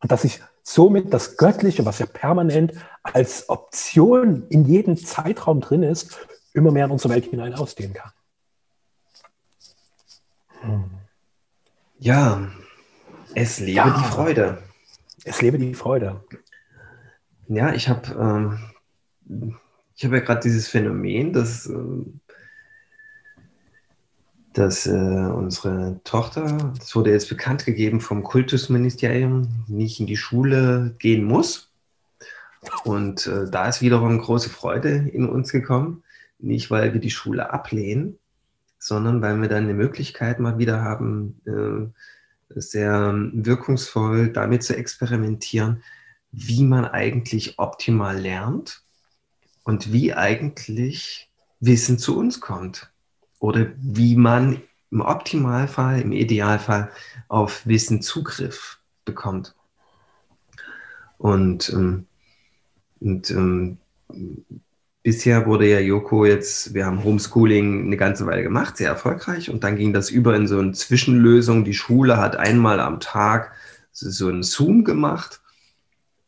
Und 0.00 0.12
dass 0.12 0.22
sich 0.22 0.40
somit 0.62 1.12
das 1.12 1.36
Göttliche, 1.36 1.84
was 1.84 1.98
ja 1.98 2.06
permanent 2.06 2.72
als 3.02 3.48
Option 3.48 4.46
in 4.48 4.64
jedem 4.64 4.96
Zeitraum 4.96 5.60
drin 5.60 5.82
ist, 5.82 6.26
immer 6.52 6.70
mehr 6.70 6.86
in 6.86 6.90
unsere 6.90 7.14
Welt 7.14 7.26
hinein 7.26 7.54
ausdehnen 7.54 7.94
kann. 7.94 8.12
Hm. 10.60 10.90
Ja, 11.98 12.48
es 13.34 13.60
lebe 13.60 13.72
ja, 13.72 13.90
die 13.98 14.04
Freude. 14.04 14.62
Es 15.24 15.40
lebe 15.40 15.58
die 15.58 15.74
Freude. 15.74 16.24
Ja, 17.48 17.72
ich 17.72 17.88
habe 17.88 18.58
ähm, 19.28 19.50
ich 19.96 20.04
habe 20.04 20.16
ja 20.16 20.24
gerade 20.24 20.40
dieses 20.40 20.68
Phänomen, 20.68 21.32
dass, 21.32 21.66
äh, 21.66 21.74
dass 24.54 24.86
äh, 24.86 24.90
unsere 24.90 26.00
Tochter, 26.04 26.72
das 26.78 26.94
wurde 26.94 27.10
jetzt 27.10 27.28
bekannt 27.28 27.66
gegeben 27.66 28.00
vom 28.00 28.22
Kultusministerium, 28.22 29.48
nicht 29.66 30.00
in 30.00 30.06
die 30.06 30.16
Schule 30.16 30.94
gehen 30.98 31.24
muss. 31.24 31.72
Und 32.84 33.26
äh, 33.26 33.50
da 33.50 33.68
ist 33.68 33.82
wiederum 33.82 34.18
große 34.18 34.48
Freude 34.48 35.08
in 35.12 35.28
uns 35.28 35.50
gekommen. 35.50 36.02
Nicht, 36.38 36.70
weil 36.70 36.92
wir 36.92 37.00
die 37.00 37.10
Schule 37.10 37.52
ablehnen, 37.52 38.18
sondern 38.78 39.20
weil 39.22 39.40
wir 39.40 39.48
dann 39.48 39.64
eine 39.64 39.74
Möglichkeit 39.74 40.38
mal 40.38 40.58
wieder 40.58 40.82
haben, 40.82 41.40
äh, 41.46 42.60
sehr 42.60 43.12
wirkungsvoll 43.32 44.28
damit 44.28 44.62
zu 44.62 44.76
experimentieren, 44.76 45.82
wie 46.30 46.62
man 46.64 46.84
eigentlich 46.84 47.58
optimal 47.58 48.18
lernt 48.18 48.82
und 49.64 49.92
wie 49.92 50.14
eigentlich 50.14 51.30
Wissen 51.60 51.98
zu 51.98 52.16
uns 52.16 52.40
kommt. 52.40 52.93
Oder 53.44 53.66
wie 53.76 54.16
man 54.16 54.62
im 54.90 55.02
Optimalfall, 55.02 56.00
im 56.00 56.12
Idealfall 56.12 56.90
auf 57.28 57.66
Wissen 57.66 58.00
Zugriff 58.00 58.78
bekommt. 59.04 59.54
Und, 61.18 61.68
ähm, 61.68 62.06
und 63.00 63.30
ähm, 63.30 63.76
bisher 65.02 65.44
wurde 65.44 65.68
ja 65.68 65.78
Joko 65.78 66.24
jetzt, 66.24 66.72
wir 66.72 66.86
haben 66.86 67.04
Homeschooling 67.04 67.84
eine 67.84 67.98
ganze 67.98 68.24
Weile 68.24 68.42
gemacht, 68.42 68.78
sehr 68.78 68.88
erfolgreich. 68.88 69.50
Und 69.50 69.62
dann 69.62 69.76
ging 69.76 69.92
das 69.92 70.08
über 70.08 70.34
in 70.34 70.46
so 70.46 70.58
eine 70.58 70.72
Zwischenlösung. 70.72 71.66
Die 71.66 71.74
Schule 71.74 72.16
hat 72.16 72.36
einmal 72.36 72.80
am 72.80 72.98
Tag 72.98 73.52
so 73.92 74.28
einen 74.28 74.42
Zoom 74.42 74.84
gemacht 74.84 75.42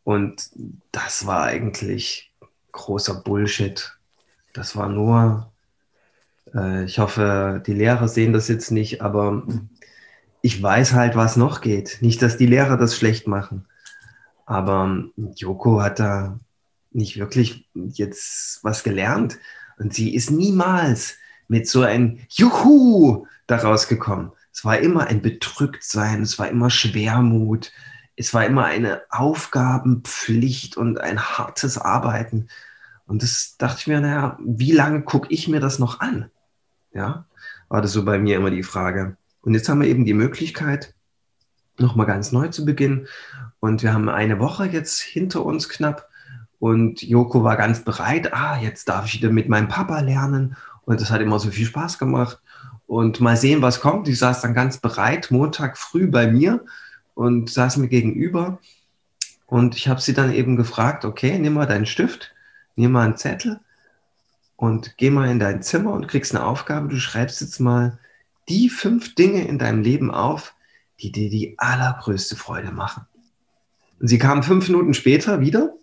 und 0.04 0.50
das 0.92 1.24
war 1.24 1.44
eigentlich 1.44 2.30
großer 2.72 3.14
Bullshit. 3.14 3.96
Das 4.52 4.76
war 4.76 4.90
nur, 4.90 5.50
äh, 6.54 6.84
ich 6.84 6.98
hoffe, 6.98 7.62
die 7.66 7.74
Lehrer 7.74 8.08
sehen 8.08 8.32
das 8.32 8.48
jetzt 8.48 8.70
nicht, 8.70 9.02
aber 9.02 9.46
ich 10.42 10.62
weiß 10.62 10.92
halt, 10.92 11.16
was 11.16 11.36
noch 11.36 11.60
geht. 11.60 11.98
Nicht, 12.00 12.22
dass 12.22 12.36
die 12.36 12.46
Lehrer 12.46 12.76
das 12.76 12.96
schlecht 12.96 13.26
machen. 13.26 13.66
Aber 14.44 15.04
Joko 15.16 15.82
hat 15.82 15.98
da 15.98 16.38
nicht 16.92 17.18
wirklich 17.18 17.68
jetzt 17.74 18.60
was 18.62 18.84
gelernt. 18.84 19.38
Und 19.78 19.92
sie 19.92 20.14
ist 20.14 20.30
niemals 20.30 21.16
mit 21.48 21.68
so 21.68 21.82
einem 21.82 22.20
Juhu 22.28 23.26
daraus 23.46 23.88
gekommen. 23.88 24.32
Es 24.52 24.64
war 24.64 24.78
immer 24.78 25.06
ein 25.06 25.20
Bedrücktsein, 25.20 26.22
es 26.22 26.38
war 26.38 26.48
immer 26.48 26.70
Schwermut, 26.70 27.72
es 28.16 28.32
war 28.32 28.46
immer 28.46 28.64
eine 28.64 29.02
Aufgabenpflicht 29.10 30.76
und 30.76 30.98
ein 30.98 31.20
hartes 31.20 31.76
Arbeiten. 31.76 32.48
Und 33.06 33.22
das 33.22 33.56
dachte 33.58 33.80
ich 33.80 33.86
mir, 33.86 34.00
naja, 34.00 34.38
wie 34.40 34.72
lange 34.72 35.02
gucke 35.02 35.28
ich 35.30 35.48
mir 35.48 35.60
das 35.60 35.78
noch 35.78 36.00
an? 36.00 36.30
Ja, 36.96 37.26
war 37.68 37.82
das 37.82 37.92
so 37.92 38.06
bei 38.06 38.18
mir 38.18 38.36
immer 38.36 38.50
die 38.50 38.62
Frage. 38.62 39.18
Und 39.42 39.52
jetzt 39.52 39.68
haben 39.68 39.82
wir 39.82 39.88
eben 39.88 40.06
die 40.06 40.14
Möglichkeit, 40.14 40.94
nochmal 41.76 42.06
ganz 42.06 42.32
neu 42.32 42.48
zu 42.48 42.64
beginnen. 42.64 43.06
Und 43.60 43.82
wir 43.82 43.92
haben 43.92 44.08
eine 44.08 44.40
Woche 44.40 44.64
jetzt 44.64 45.00
hinter 45.00 45.44
uns 45.44 45.68
knapp. 45.68 46.08
Und 46.58 47.02
Joko 47.02 47.44
war 47.44 47.58
ganz 47.58 47.84
bereit. 47.84 48.32
Ah, 48.32 48.58
jetzt 48.58 48.88
darf 48.88 49.04
ich 49.04 49.20
wieder 49.20 49.30
mit 49.30 49.46
meinem 49.46 49.68
Papa 49.68 50.00
lernen. 50.00 50.56
Und 50.86 51.02
das 51.02 51.10
hat 51.10 51.20
immer 51.20 51.38
so 51.38 51.50
viel 51.50 51.66
Spaß 51.66 51.98
gemacht. 51.98 52.40
Und 52.86 53.20
mal 53.20 53.36
sehen, 53.36 53.60
was 53.60 53.80
kommt. 53.80 54.08
Ich 54.08 54.18
saß 54.18 54.40
dann 54.40 54.54
ganz 54.54 54.78
bereit, 54.78 55.30
Montag 55.30 55.76
früh 55.76 56.06
bei 56.06 56.26
mir 56.26 56.64
und 57.12 57.50
saß 57.50 57.76
mir 57.76 57.88
gegenüber. 57.88 58.58
Und 59.44 59.76
ich 59.76 59.88
habe 59.88 60.00
sie 60.00 60.14
dann 60.14 60.32
eben 60.32 60.56
gefragt, 60.56 61.04
okay, 61.04 61.38
nimm 61.38 61.52
mal 61.52 61.66
deinen 61.66 61.84
Stift, 61.84 62.34
nimm 62.74 62.92
mal 62.92 63.04
einen 63.04 63.18
Zettel 63.18 63.60
und 64.56 64.96
geh 64.96 65.10
mal 65.10 65.30
in 65.30 65.38
dein 65.38 65.62
Zimmer 65.62 65.92
und 65.92 66.08
kriegst 66.08 66.34
eine 66.34 66.44
Aufgabe. 66.44 66.88
Du 66.88 66.98
schreibst 66.98 67.40
jetzt 67.40 67.60
mal 67.60 67.98
die 68.48 68.68
fünf 68.68 69.14
Dinge 69.14 69.46
in 69.46 69.58
deinem 69.58 69.82
Leben 69.82 70.10
auf, 70.10 70.54
die 71.00 71.12
dir 71.12 71.30
die 71.30 71.58
allergrößte 71.58 72.36
Freude 72.36 72.72
machen. 72.72 73.06
Und 74.00 74.08
sie 74.08 74.18
kam 74.18 74.42
fünf 74.42 74.68
Minuten 74.68 74.94
später 74.94 75.40
wieder, 75.40 75.74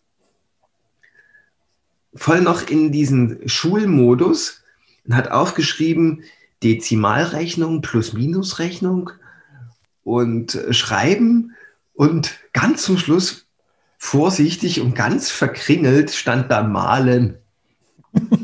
voll 2.15 2.41
noch 2.41 2.67
in 2.67 2.91
diesen 2.91 3.47
Schulmodus 3.47 4.63
und 5.05 5.15
hat 5.15 5.31
aufgeschrieben, 5.31 6.23
Dezimalrechnung 6.63 7.81
plus 7.81 8.13
Minusrechnung 8.13 9.11
und 10.03 10.57
schreiben 10.71 11.55
und 11.93 12.39
ganz 12.53 12.83
zum 12.83 12.97
Schluss 12.97 13.47
vorsichtig 13.97 14.81
und 14.81 14.95
ganz 14.95 15.31
verkringelt 15.31 16.11
stand 16.11 16.51
da 16.51 16.63
malen. 16.63 17.37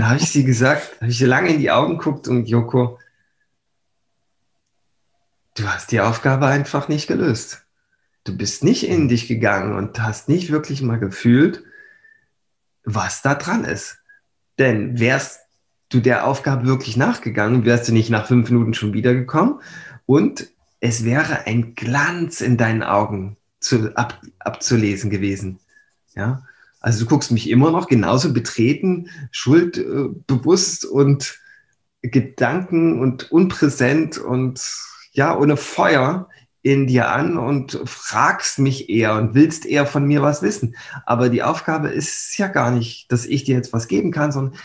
da 0.00 0.08
habe 0.08 0.18
ich 0.18 0.30
sie 0.30 0.44
gesagt, 0.44 0.96
habe 1.02 1.10
ich 1.10 1.18
sie 1.18 1.26
lange 1.26 1.50
in 1.50 1.60
die 1.60 1.70
Augen 1.70 1.98
geguckt 1.98 2.26
und 2.26 2.48
Joko, 2.48 2.98
du 5.56 5.68
hast 5.68 5.92
die 5.92 6.00
Aufgabe 6.00 6.46
einfach 6.46 6.88
nicht 6.88 7.06
gelöst. 7.06 7.66
Du 8.24 8.34
bist 8.34 8.64
nicht 8.64 8.88
in 8.88 9.08
dich 9.08 9.28
gegangen 9.28 9.74
und 9.74 10.00
hast 10.00 10.30
nicht 10.30 10.50
wirklich 10.50 10.80
mal 10.80 10.98
gefühlt, 10.98 11.64
was 12.82 13.20
da 13.20 13.34
dran 13.34 13.64
ist. 13.64 13.98
Denn 14.58 14.98
wärst 14.98 15.40
du 15.90 16.00
der 16.00 16.26
Aufgabe 16.26 16.64
wirklich 16.66 16.96
nachgegangen, 16.96 17.66
wärst 17.66 17.88
du 17.88 17.92
nicht 17.92 18.08
nach 18.08 18.26
fünf 18.26 18.48
Minuten 18.48 18.72
schon 18.72 18.94
wiedergekommen 18.94 19.60
und 20.06 20.48
es 20.80 21.04
wäre 21.04 21.46
ein 21.46 21.74
Glanz 21.74 22.40
in 22.40 22.56
deinen 22.56 22.82
Augen 22.82 23.36
zu, 23.58 23.94
ab, 23.96 24.22
abzulesen 24.38 25.10
gewesen. 25.10 25.58
Ja, 26.14 26.42
also 26.80 27.04
du 27.04 27.10
guckst 27.10 27.30
mich 27.30 27.48
immer 27.48 27.70
noch 27.70 27.88
genauso 27.88 28.32
betreten, 28.32 29.10
schuldbewusst 29.30 30.86
und 30.86 31.38
Gedanken 32.02 32.98
und 33.00 33.30
unpräsent 33.30 34.16
und 34.18 34.62
ja, 35.12 35.36
ohne 35.36 35.56
Feuer 35.58 36.28
in 36.62 36.86
dir 36.86 37.10
an 37.10 37.36
und 37.36 37.80
fragst 37.84 38.58
mich 38.58 38.88
eher 38.88 39.14
und 39.14 39.34
willst 39.34 39.66
eher 39.66 39.86
von 39.86 40.06
mir 40.06 40.22
was 40.22 40.42
wissen. 40.42 40.76
Aber 41.04 41.28
die 41.28 41.42
Aufgabe 41.42 41.88
ist 41.88 42.36
ja 42.38 42.48
gar 42.48 42.70
nicht, 42.70 43.10
dass 43.12 43.26
ich 43.26 43.44
dir 43.44 43.56
jetzt 43.56 43.72
was 43.72 43.88
geben 43.88 44.12
kann, 44.12 44.32
sondern 44.32 44.58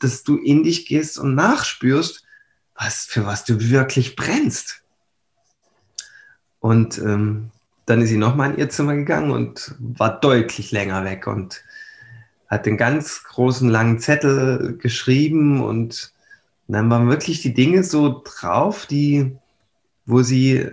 dass 0.00 0.24
du 0.24 0.36
in 0.36 0.64
dich 0.64 0.86
gehst 0.86 1.18
und 1.18 1.34
nachspürst, 1.34 2.24
was, 2.74 3.04
für 3.04 3.24
was 3.24 3.44
du 3.44 3.70
wirklich 3.70 4.16
brennst. 4.16 4.82
Und 6.58 6.98
ähm, 6.98 7.50
dann 7.86 8.02
ist 8.02 8.08
sie 8.10 8.16
nochmal 8.16 8.52
in 8.52 8.58
ihr 8.58 8.68
Zimmer 8.68 8.94
gegangen 8.94 9.30
und 9.30 9.74
war 9.78 10.20
deutlich 10.20 10.72
länger 10.72 11.04
weg 11.04 11.26
und 11.26 11.62
hat 12.48 12.66
den 12.66 12.76
ganz 12.76 13.24
großen 13.24 13.68
langen 13.68 13.98
Zettel 13.98 14.76
geschrieben 14.76 15.62
und 15.62 16.12
dann 16.68 16.90
waren 16.90 17.08
wirklich 17.08 17.42
die 17.42 17.54
Dinge 17.54 17.84
so 17.84 18.22
drauf, 18.24 18.86
die, 18.86 19.36
wo 20.04 20.22
sie, 20.22 20.68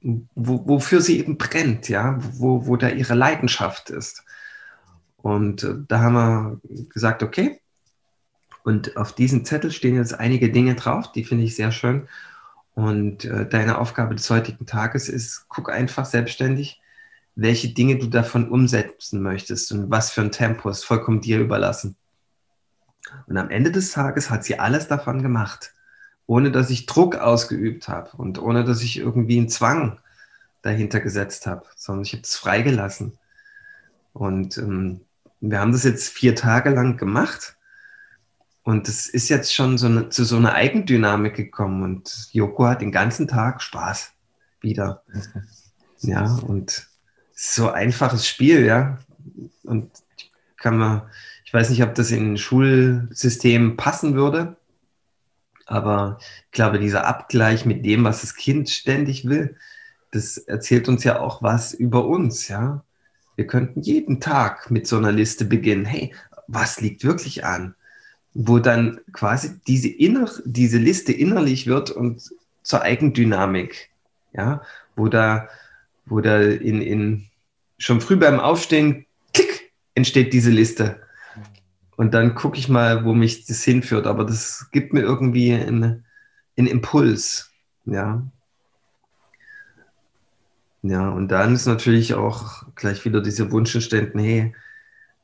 wo, 0.00 0.66
wofür 0.66 1.00
sie 1.00 1.18
eben 1.18 1.36
brennt, 1.36 1.88
ja, 1.88 2.18
wo, 2.32 2.66
wo 2.66 2.76
da 2.76 2.88
ihre 2.88 3.14
Leidenschaft 3.14 3.90
ist. 3.90 4.24
Und 5.18 5.66
da 5.88 6.00
haben 6.00 6.14
wir 6.14 6.60
gesagt, 6.90 7.22
okay. 7.22 7.60
Und 8.62 8.96
auf 8.96 9.14
diesem 9.14 9.44
Zettel 9.44 9.70
stehen 9.72 9.96
jetzt 9.96 10.18
einige 10.18 10.50
Dinge 10.50 10.74
drauf, 10.74 11.12
die 11.12 11.24
finde 11.24 11.44
ich 11.44 11.54
sehr 11.54 11.70
schön. 11.70 12.08
Und 12.74 13.24
äh, 13.24 13.48
deine 13.48 13.78
Aufgabe 13.78 14.14
des 14.14 14.28
heutigen 14.30 14.66
Tages 14.66 15.08
ist, 15.08 15.46
guck 15.48 15.70
einfach 15.70 16.06
selbstständig, 16.06 16.80
welche 17.36 17.68
Dinge 17.68 17.98
du 17.98 18.06
davon 18.06 18.48
umsetzen 18.48 19.22
möchtest 19.22 19.72
und 19.72 19.90
was 19.90 20.10
für 20.10 20.22
ein 20.22 20.32
Tempo 20.32 20.68
ist 20.68 20.84
vollkommen 20.84 21.20
dir 21.20 21.40
überlassen. 21.40 21.96
Und 23.26 23.36
am 23.36 23.50
Ende 23.50 23.70
des 23.70 23.92
Tages 23.92 24.30
hat 24.30 24.44
sie 24.44 24.58
alles 24.58 24.88
davon 24.88 25.22
gemacht, 25.22 25.72
ohne 26.26 26.50
dass 26.50 26.70
ich 26.70 26.86
Druck 26.86 27.16
ausgeübt 27.16 27.88
habe 27.88 28.16
und 28.16 28.40
ohne 28.40 28.64
dass 28.64 28.82
ich 28.82 28.98
irgendwie 28.98 29.38
einen 29.38 29.48
Zwang 29.48 29.98
dahinter 30.62 31.00
gesetzt 31.00 31.46
habe, 31.46 31.64
sondern 31.76 32.04
ich 32.04 32.12
habe 32.12 32.22
es 32.22 32.36
freigelassen. 32.36 33.18
Und 34.12 34.58
ähm, 34.58 35.00
wir 35.40 35.60
haben 35.60 35.72
das 35.72 35.84
jetzt 35.84 36.08
vier 36.08 36.34
Tage 36.34 36.70
lang 36.70 36.96
gemacht. 36.96 37.56
Und 38.64 38.88
es 38.88 39.06
ist 39.06 39.28
jetzt 39.28 39.54
schon 39.54 39.76
so 39.78 39.86
eine, 39.86 40.08
zu 40.08 40.24
so 40.24 40.36
einer 40.36 40.54
Eigendynamik 40.54 41.34
gekommen. 41.34 41.82
Und 41.82 42.28
Joko 42.32 42.66
hat 42.66 42.80
den 42.80 42.92
ganzen 42.92 43.28
Tag 43.28 43.62
Spaß 43.62 44.12
wieder. 44.60 45.02
Ja, 46.00 46.34
und 46.46 46.88
so 47.34 47.70
einfaches 47.70 48.26
Spiel, 48.26 48.64
ja. 48.64 48.98
Und 49.64 49.90
kann 50.56 50.78
man, 50.78 51.02
ich 51.44 51.52
weiß 51.52 51.70
nicht, 51.70 51.82
ob 51.82 51.94
das 51.94 52.10
in 52.10 52.32
ein 52.32 52.38
Schulsystem 52.38 53.76
passen 53.76 54.14
würde, 54.14 54.56
aber 55.66 56.18
ich 56.46 56.52
glaube, 56.52 56.78
dieser 56.78 57.06
Abgleich 57.06 57.66
mit 57.66 57.84
dem, 57.84 58.04
was 58.04 58.22
das 58.22 58.34
Kind 58.34 58.70
ständig 58.70 59.28
will, 59.28 59.56
das 60.10 60.38
erzählt 60.38 60.88
uns 60.88 61.04
ja 61.04 61.20
auch 61.20 61.42
was 61.42 61.74
über 61.74 62.06
uns, 62.06 62.48
ja. 62.48 62.82
Wir 63.36 63.46
könnten 63.46 63.82
jeden 63.82 64.20
Tag 64.20 64.70
mit 64.70 64.86
so 64.86 64.96
einer 64.96 65.12
Liste 65.12 65.44
beginnen. 65.44 65.84
Hey, 65.84 66.14
was 66.46 66.80
liegt 66.80 67.04
wirklich 67.04 67.44
an? 67.44 67.74
Wo 68.34 68.58
dann 68.58 69.00
quasi 69.12 69.60
diese, 69.66 69.88
inner, 69.88 70.28
diese 70.44 70.78
Liste 70.78 71.12
innerlich 71.12 71.66
wird 71.66 71.90
und 71.90 72.30
zur 72.62 72.82
Eigendynamik. 72.82 73.90
Ja, 74.32 74.62
wo 74.96 75.08
da, 75.08 75.48
wo 76.06 76.20
da 76.20 76.40
in, 76.40 76.82
in 76.82 77.26
schon 77.78 78.00
früh 78.00 78.16
beim 78.16 78.40
Aufstehen, 78.40 79.06
klick, 79.32 79.72
entsteht 79.94 80.32
diese 80.32 80.50
Liste. 80.50 81.00
Und 81.96 82.12
dann 82.14 82.34
gucke 82.34 82.58
ich 82.58 82.68
mal, 82.68 83.04
wo 83.04 83.14
mich 83.14 83.46
das 83.46 83.62
hinführt. 83.62 84.08
Aber 84.08 84.24
das 84.24 84.68
gibt 84.72 84.92
mir 84.92 85.02
irgendwie 85.02 85.52
einen, 85.52 86.04
einen 86.56 86.66
Impuls. 86.66 87.52
Ja, 87.86 88.24
ja, 90.86 91.08
und 91.08 91.28
dann 91.28 91.54
ist 91.54 91.64
natürlich 91.64 92.12
auch 92.12 92.64
gleich 92.74 93.06
wieder 93.06 93.22
diese 93.22 93.50
Wunsch 93.50 93.74
hey, 93.74 94.54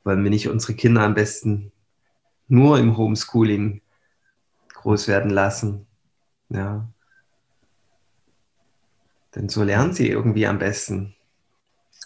wollen 0.04 0.24
wir 0.24 0.30
nicht 0.30 0.48
unsere 0.48 0.72
Kinder 0.72 1.02
am 1.02 1.12
besten 1.12 1.70
nur 2.50 2.78
im 2.78 2.96
Homeschooling 2.96 3.80
groß 4.74 5.08
werden 5.08 5.30
lassen? 5.30 5.86
Ja. 6.48 6.88
Denn 9.34 9.48
so 9.48 9.62
lernen 9.62 9.92
sie 9.92 10.08
irgendwie 10.08 10.46
am 10.46 10.58
besten. 10.58 11.14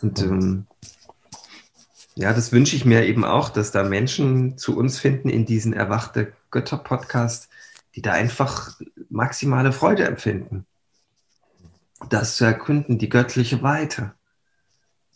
Und 0.02 0.20
ähm, 0.20 0.66
ja, 2.14 2.33
das 2.33 2.52
wünsche 2.52 2.76
ich 2.76 2.85
mir 2.85 3.07
eben 3.07 3.24
auch, 3.24 3.48
dass 3.48 3.70
da 3.70 3.83
Menschen 3.83 4.59
zu 4.59 4.76
uns 4.76 4.98
finden 4.98 5.28
in 5.28 5.46
diesen 5.46 5.72
Erwachte 5.72 6.33
Götter-Podcast, 6.50 7.48
die 7.94 8.02
da 8.02 8.12
einfach 8.12 8.78
maximale 9.09 9.72
Freude 9.72 10.04
empfinden 10.04 10.66
das 12.09 12.37
zu 12.37 12.44
erkunden, 12.44 12.98
die 12.98 13.09
göttliche 13.09 13.62
Weite. 13.62 14.14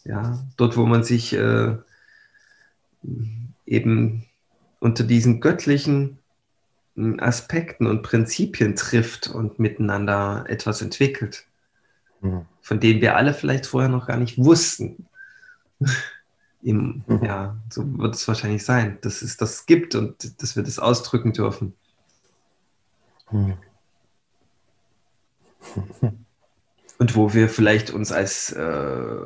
Ja, 0.04 0.38
dort, 0.56 0.76
wo 0.76 0.86
man 0.86 1.04
sich 1.04 1.34
äh, 1.34 1.76
eben 3.66 4.24
unter 4.80 5.04
diesen 5.04 5.40
göttlichen 5.40 6.18
hm, 6.94 7.20
Aspekten 7.20 7.86
und 7.86 8.02
Prinzipien 8.02 8.76
trifft 8.76 9.28
und 9.28 9.58
miteinander 9.58 10.44
etwas 10.48 10.82
entwickelt, 10.82 11.46
mhm. 12.20 12.46
von 12.60 12.80
denen 12.80 13.00
wir 13.00 13.16
alle 13.16 13.34
vielleicht 13.34 13.66
vorher 13.66 13.90
noch 13.90 14.06
gar 14.06 14.16
nicht 14.16 14.38
wussten. 14.38 15.06
Im, 16.62 17.04
mhm. 17.06 17.24
Ja, 17.24 17.56
so 17.70 17.98
wird 17.98 18.16
es 18.16 18.26
wahrscheinlich 18.26 18.64
sein, 18.64 18.98
dass 19.02 19.22
es 19.22 19.36
das 19.36 19.66
gibt 19.66 19.94
und 19.94 20.42
dass 20.42 20.56
wir 20.56 20.64
das 20.64 20.80
ausdrücken 20.80 21.32
dürfen. 21.32 21.74
Mhm. 23.30 23.54
und 26.98 27.14
wo 27.14 27.32
wir 27.34 27.48
vielleicht 27.48 27.90
uns 27.90 28.10
als, 28.10 28.52
äh, 28.52 29.16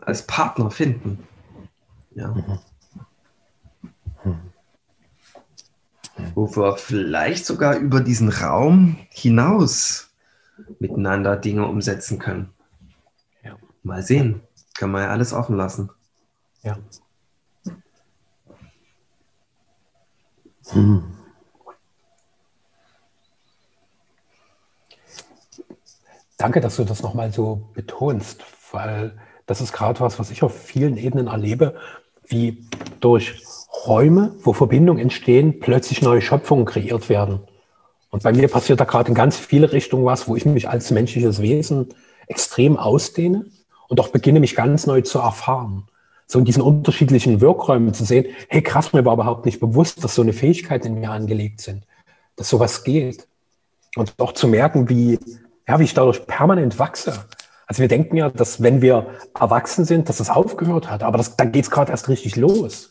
als 0.00 0.26
Partner 0.26 0.70
finden. 0.70 1.26
Ja. 2.14 2.34
Wo 6.36 6.54
wir 6.54 6.76
vielleicht 6.76 7.46
sogar 7.46 7.78
über 7.78 8.02
diesen 8.02 8.28
Raum 8.28 8.98
hinaus 9.08 10.10
miteinander 10.78 11.34
Dinge 11.34 11.66
umsetzen 11.66 12.18
können. 12.18 12.52
Ja. 13.42 13.56
Mal 13.82 14.02
sehen. 14.02 14.42
Kann 14.74 14.90
man 14.90 15.04
ja 15.04 15.08
alles 15.08 15.32
offen 15.32 15.56
lassen. 15.56 15.88
Ja. 16.62 16.76
Hm. 20.72 21.04
Danke, 26.36 26.60
dass 26.60 26.76
du 26.76 26.84
das 26.84 27.02
nochmal 27.02 27.32
so 27.32 27.70
betonst, 27.72 28.44
weil 28.72 29.18
das 29.46 29.62
ist 29.62 29.72
gerade 29.72 30.00
was, 30.00 30.18
was 30.18 30.30
ich 30.30 30.42
auf 30.42 30.54
vielen 30.54 30.98
Ebenen 30.98 31.28
erlebe, 31.28 31.80
wie 32.26 32.68
durch 33.00 33.42
Räume, 33.86 34.34
wo 34.42 34.52
Verbindungen 34.52 35.00
entstehen, 35.00 35.60
plötzlich 35.60 36.02
neue 36.02 36.20
Schöpfungen 36.20 36.64
kreiert 36.64 37.08
werden. 37.08 37.40
Und 38.10 38.22
bei 38.22 38.32
mir 38.32 38.48
passiert 38.48 38.80
da 38.80 38.84
gerade 38.84 39.08
in 39.08 39.14
ganz 39.14 39.36
viele 39.36 39.72
Richtungen 39.72 40.04
was, 40.04 40.28
wo 40.28 40.36
ich 40.36 40.46
mich 40.46 40.68
als 40.68 40.90
menschliches 40.90 41.42
Wesen 41.42 41.88
extrem 42.28 42.76
ausdehne 42.76 43.46
und 43.88 44.00
auch 44.00 44.08
beginne, 44.08 44.40
mich 44.40 44.54
ganz 44.54 44.86
neu 44.86 45.02
zu 45.02 45.18
erfahren. 45.18 45.84
So 46.26 46.38
in 46.38 46.44
diesen 46.44 46.62
unterschiedlichen 46.62 47.40
Wirkräumen 47.40 47.94
zu 47.94 48.04
sehen, 48.04 48.26
hey 48.48 48.62
krass, 48.62 48.92
mir 48.92 49.04
war 49.04 49.14
überhaupt 49.14 49.46
nicht 49.46 49.60
bewusst, 49.60 50.02
dass 50.02 50.14
so 50.14 50.22
eine 50.22 50.32
Fähigkeit 50.32 50.84
in 50.84 50.94
mir 50.94 51.10
angelegt 51.10 51.60
sind, 51.60 51.84
dass 52.36 52.48
sowas 52.48 52.84
geht. 52.84 53.28
Und 53.96 54.14
auch 54.18 54.32
zu 54.32 54.48
merken, 54.48 54.88
wie 54.88 55.18
ja, 55.68 55.78
wie 55.78 55.84
ich 55.84 55.94
dadurch 55.94 56.26
permanent 56.26 56.78
wachse. 56.78 57.24
Also 57.66 57.80
wir 57.80 57.88
denken 57.88 58.16
ja, 58.16 58.30
dass 58.30 58.62
wenn 58.62 58.80
wir 58.80 59.06
erwachsen 59.38 59.84
sind, 59.84 60.08
dass 60.08 60.18
das 60.18 60.30
aufgehört 60.30 60.88
hat, 60.88 61.02
aber 61.02 61.18
das, 61.18 61.36
da 61.36 61.44
geht 61.44 61.64
es 61.64 61.70
gerade 61.70 61.90
erst 61.90 62.08
richtig 62.08 62.36
los. 62.36 62.90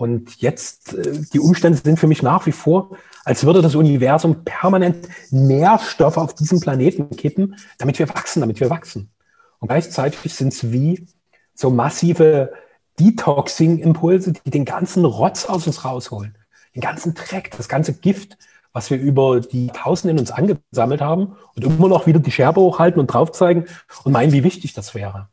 Und 0.00 0.40
jetzt, 0.40 0.94
äh, 0.94 1.20
die 1.30 1.40
Umstände 1.40 1.78
sind 1.78 1.98
für 1.98 2.06
mich 2.06 2.22
nach 2.22 2.46
wie 2.46 2.52
vor, 2.52 2.96
als 3.22 3.44
würde 3.44 3.60
das 3.60 3.74
Universum 3.74 4.46
permanent 4.46 5.06
Nährstoffe 5.30 6.16
auf 6.16 6.34
diesem 6.34 6.58
Planeten 6.58 7.10
kippen, 7.10 7.56
damit 7.76 7.98
wir 7.98 8.08
wachsen, 8.08 8.40
damit 8.40 8.60
wir 8.60 8.70
wachsen. 8.70 9.10
Und 9.58 9.68
gleichzeitig 9.68 10.32
sind 10.34 10.54
es 10.54 10.72
wie 10.72 11.06
so 11.52 11.68
massive 11.68 12.50
Detoxing-Impulse, 12.98 14.32
die 14.32 14.50
den 14.50 14.64
ganzen 14.64 15.04
Rotz 15.04 15.44
aus 15.44 15.66
uns 15.66 15.84
rausholen. 15.84 16.34
Den 16.74 16.80
ganzen 16.80 17.12
Dreck, 17.12 17.50
das 17.58 17.68
ganze 17.68 17.92
Gift, 17.92 18.38
was 18.72 18.88
wir 18.88 18.98
über 18.98 19.40
die 19.40 19.66
Tausenden 19.66 20.18
uns 20.18 20.30
angesammelt 20.30 21.02
haben 21.02 21.36
und 21.54 21.62
immer 21.62 21.88
noch 21.88 22.06
wieder 22.06 22.20
die 22.20 22.32
Scherbe 22.32 22.62
hochhalten 22.62 23.00
und 23.00 23.08
drauf 23.08 23.32
zeigen 23.32 23.66
und 24.04 24.12
meinen, 24.12 24.32
wie 24.32 24.44
wichtig 24.44 24.72
das 24.72 24.94
wäre. 24.94 25.28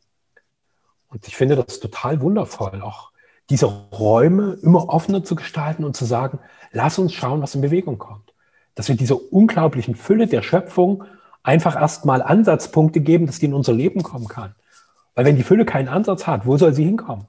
Und 1.07 1.25
ich 1.25 1.37
finde 1.37 1.55
das 1.55 1.79
total 1.79 2.19
wundervoll, 2.19 2.81
auch 2.81 3.13
diese 3.49 3.65
Räume 3.65 4.57
immer 4.61 4.89
offener 4.89 5.23
zu 5.23 5.35
gestalten 5.35 5.83
und 5.83 5.95
zu 5.95 6.05
sagen, 6.05 6.39
lass 6.71 6.99
uns 6.99 7.13
schauen, 7.13 7.41
was 7.41 7.55
in 7.55 7.61
Bewegung 7.61 7.97
kommt. 7.97 8.33
Dass 8.75 8.89
wir 8.89 8.95
dieser 8.95 9.31
unglaublichen 9.31 9.95
Fülle 9.95 10.27
der 10.27 10.41
Schöpfung 10.41 11.03
einfach 11.43 11.75
erstmal 11.75 12.21
Ansatzpunkte 12.21 12.99
geben, 12.99 13.25
dass 13.25 13.39
die 13.39 13.45
in 13.45 13.53
unser 13.53 13.73
Leben 13.73 14.03
kommen 14.03 14.27
kann. 14.27 14.53
Weil 15.15 15.25
wenn 15.25 15.37
die 15.37 15.43
Fülle 15.43 15.65
keinen 15.65 15.87
Ansatz 15.87 16.27
hat, 16.27 16.45
wo 16.45 16.57
soll 16.57 16.73
sie 16.73 16.83
hinkommen? 16.83 17.25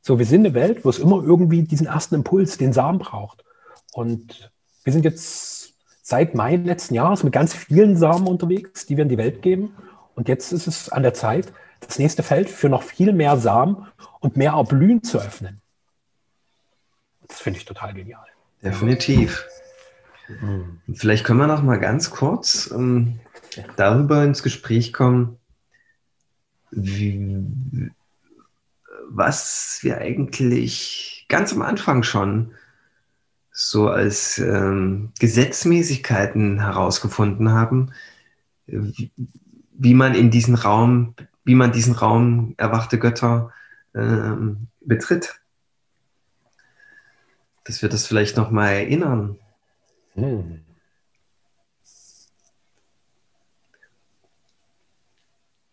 So, 0.00 0.18
wir 0.18 0.26
sind 0.26 0.46
eine 0.46 0.54
Welt, 0.54 0.84
wo 0.84 0.88
es 0.88 0.98
immer 0.98 1.22
irgendwie 1.22 1.62
diesen 1.62 1.86
ersten 1.86 2.14
Impuls, 2.14 2.58
den 2.58 2.72
Samen 2.72 2.98
braucht. 2.98 3.44
Und 3.92 4.50
wir 4.84 4.92
sind 4.92 5.04
jetzt 5.04 5.74
seit 6.02 6.34
Mai 6.34 6.56
letzten 6.56 6.94
Jahres 6.94 7.24
mit 7.24 7.32
ganz 7.32 7.52
vielen 7.52 7.96
Samen 7.96 8.26
unterwegs, 8.26 8.86
die 8.86 8.96
wir 8.96 9.02
in 9.02 9.08
die 9.08 9.18
Welt 9.18 9.42
geben. 9.42 9.74
Und 10.14 10.28
jetzt 10.28 10.52
ist 10.52 10.66
es 10.66 10.88
an 10.88 11.02
der 11.02 11.12
Zeit, 11.12 11.52
das 11.80 11.98
nächste 11.98 12.22
Feld 12.22 12.50
für 12.50 12.68
noch 12.68 12.82
viel 12.82 13.12
mehr 13.12 13.36
Samen 13.36 13.86
und 14.20 14.36
mehr 14.36 14.52
Erblühen 14.52 15.02
zu 15.02 15.18
öffnen. 15.18 15.60
Das 17.28 17.40
finde 17.40 17.58
ich 17.58 17.64
total 17.64 17.94
genial. 17.94 18.26
Definitiv. 18.62 19.44
Mhm. 20.28 20.80
Vielleicht 20.94 21.24
können 21.24 21.38
wir 21.38 21.46
noch 21.46 21.62
mal 21.62 21.78
ganz 21.78 22.10
kurz 22.10 22.70
ähm, 22.72 23.20
darüber 23.76 24.24
ins 24.24 24.42
Gespräch 24.42 24.92
kommen, 24.92 25.38
wie, 26.70 27.90
was 29.08 29.78
wir 29.82 29.98
eigentlich 29.98 31.26
ganz 31.28 31.52
am 31.52 31.62
Anfang 31.62 32.02
schon 32.02 32.54
so 33.50 33.88
als 33.88 34.38
ähm, 34.38 35.12
Gesetzmäßigkeiten 35.18 36.60
herausgefunden 36.60 37.52
haben, 37.52 37.92
wie, 38.66 39.10
wie, 39.72 39.94
man 39.94 40.14
in 40.14 40.30
diesen 40.30 40.54
Raum, 40.56 41.14
wie 41.46 41.54
man 41.54 41.72
diesen 41.72 41.94
Raum 41.94 42.54
erwachte 42.58 42.98
Götter 42.98 43.52
ähm, 43.94 44.66
betritt. 44.80 45.40
Dass 47.64 47.82
wir 47.82 47.88
das 47.88 48.06
vielleicht 48.06 48.36
noch 48.36 48.50
mal 48.50 48.70
erinnern. 48.70 49.38
Hm. 50.14 50.64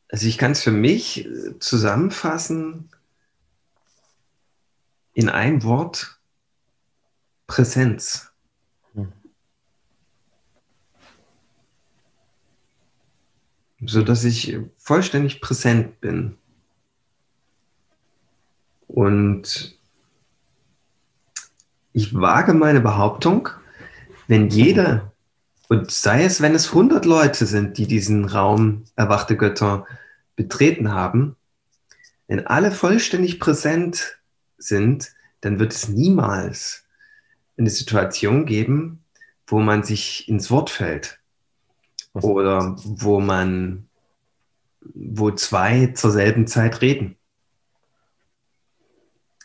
Also 0.09 0.27
ich 0.27 0.37
kann 0.37 0.51
es 0.51 0.61
für 0.61 0.71
mich 0.71 1.25
äh, 1.25 1.57
zusammenfassen 1.57 2.89
in 5.13 5.27
ein 5.27 5.63
Wort 5.63 6.19
Präsenz. 7.47 8.32
So 13.85 14.03
dass 14.03 14.23
ich 14.23 14.57
vollständig 14.77 15.41
präsent 15.41 15.99
bin. 15.99 16.37
Und 18.87 19.77
ich 21.91 22.13
wage 22.13 22.53
meine 22.53 22.81
Behauptung, 22.81 23.49
wenn 24.27 24.49
jeder, 24.49 25.11
und 25.69 25.91
sei 25.91 26.23
es, 26.23 26.41
wenn 26.41 26.55
es 26.55 26.69
100 26.69 27.05
Leute 27.05 27.45
sind, 27.45 27.77
die 27.77 27.87
diesen 27.87 28.25
Raum 28.25 28.85
erwachte 28.95 29.37
Götter 29.37 29.87
betreten 30.35 30.91
haben, 30.91 31.35
wenn 32.27 32.45
alle 32.47 32.71
vollständig 32.71 33.39
präsent 33.39 34.19
sind, 34.57 35.11
dann 35.41 35.59
wird 35.59 35.73
es 35.73 35.89
niemals 35.89 36.85
eine 37.57 37.69
Situation 37.69 38.45
geben, 38.45 39.03
wo 39.47 39.59
man 39.59 39.83
sich 39.83 40.27
ins 40.29 40.49
Wort 40.49 40.69
fällt 40.69 41.19
oder 42.13 42.75
wo 42.83 43.19
man, 43.19 43.87
wo 44.81 45.31
zwei 45.31 45.87
zur 45.87 46.11
selben 46.11 46.47
Zeit 46.47 46.81
reden, 46.81 47.17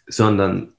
sondern 0.07 0.73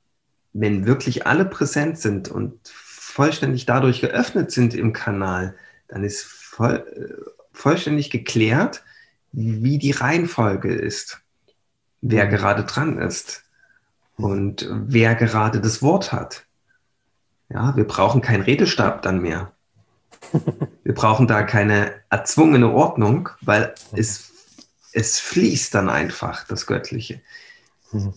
wenn 0.53 0.85
wirklich 0.85 1.27
alle 1.27 1.45
präsent 1.45 1.97
sind 1.99 2.29
und 2.29 2.59
vollständig 2.67 3.65
dadurch 3.65 4.01
geöffnet 4.01 4.51
sind 4.51 4.73
im 4.73 4.93
Kanal, 4.93 5.55
dann 5.87 6.03
ist 6.03 6.23
voll, 6.23 6.85
äh, 6.95 7.31
vollständig 7.51 8.09
geklärt, 8.09 8.83
wie 9.31 9.77
die 9.77 9.91
Reihenfolge 9.91 10.73
ist, 10.73 11.21
wer 12.01 12.25
mhm. 12.25 12.29
gerade 12.29 12.63
dran 12.63 12.97
ist 12.97 13.43
und 14.15 14.67
wer 14.69 15.15
gerade 15.15 15.61
das 15.61 15.81
Wort 15.81 16.11
hat. 16.11 16.45
Ja, 17.49 17.75
wir 17.75 17.85
brauchen 17.85 18.21
keinen 18.21 18.43
Redestab 18.43 19.01
dann 19.01 19.21
mehr. 19.21 19.51
Wir 20.83 20.93
brauchen 20.93 21.27
da 21.27 21.43
keine 21.43 21.93
erzwungene 22.09 22.71
Ordnung, 22.71 23.29
weil 23.41 23.73
es, 23.91 24.31
es 24.91 25.19
fließt 25.19 25.73
dann 25.75 25.89
einfach, 25.89 26.45
das 26.47 26.65
Göttliche. 26.65 27.21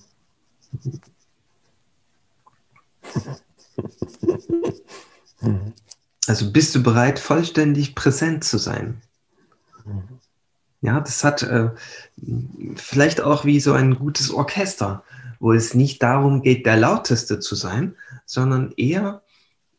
Also 6.29 6.53
bist 6.53 6.75
du 6.75 6.83
bereit, 6.83 7.18
vollständig 7.18 7.96
präsent 7.96 8.44
zu 8.44 8.59
sein? 8.59 9.03
Ja, 10.81 11.01
das 11.01 11.25
hat 11.25 11.42
äh, 11.42 11.70
vielleicht 12.77 13.20
auch 13.20 13.44
wie 13.44 13.61
so 13.61 13.72
ein 13.72 13.96
gutes 13.96 14.31
Orchester, 14.31 15.05
wo 15.40 15.53
es 15.53 15.75
nicht 15.75 16.03
darum 16.03 16.42
geht, 16.42 16.66
der 16.66 16.77
lauteste 16.77 17.40
zu 17.40 17.55
sein, 17.55 17.96
sondern 18.25 18.72
eher 18.77 19.22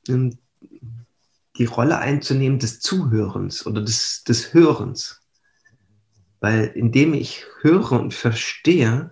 ähm, 0.08 0.38
die 1.58 1.66
Rolle 1.66 2.00
einzunehmen 2.00 2.60
des 2.60 2.80
Zuhörens 2.80 3.66
oder 3.66 3.82
des, 3.82 4.24
des 4.24 4.54
Hörens. 4.54 5.22
Weil 6.40 6.72
indem 6.76 7.14
ich 7.14 7.46
höre 7.62 7.94
und 7.94 8.14
verstehe, 8.14 9.12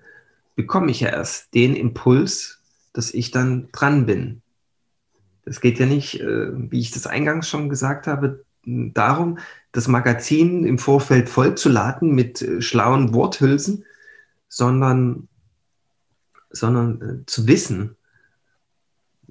bekomme 0.56 0.92
ich 0.92 1.02
ja 1.02 1.10
erst 1.10 1.54
den 1.54 1.76
Impuls, 1.76 2.62
dass 2.94 3.14
ich 3.14 3.32
dann 3.32 3.70
dran 3.72 4.06
bin. 4.06 4.42
Es 5.46 5.62
geht 5.62 5.80
ja 5.80 5.86
nicht, 5.86 6.20
äh, 6.20 6.50
wie 6.72 6.80
ich 6.80 6.92
das 6.92 7.08
eingangs 7.08 7.48
schon 7.48 7.70
gesagt 7.70 8.08
habe, 8.08 8.44
darum, 8.66 9.40
das 9.72 9.88
Magazin 9.88 10.66
im 10.66 10.78
Vorfeld 10.78 11.30
vollzuladen 11.30 12.14
mit 12.14 12.42
äh, 12.42 12.62
schlauen 12.62 13.14
Worthülsen, 13.14 13.86
sondern, 14.48 15.28
sondern 16.50 17.02
äh, 17.02 17.26
zu 17.26 17.48
wissen 17.48 17.96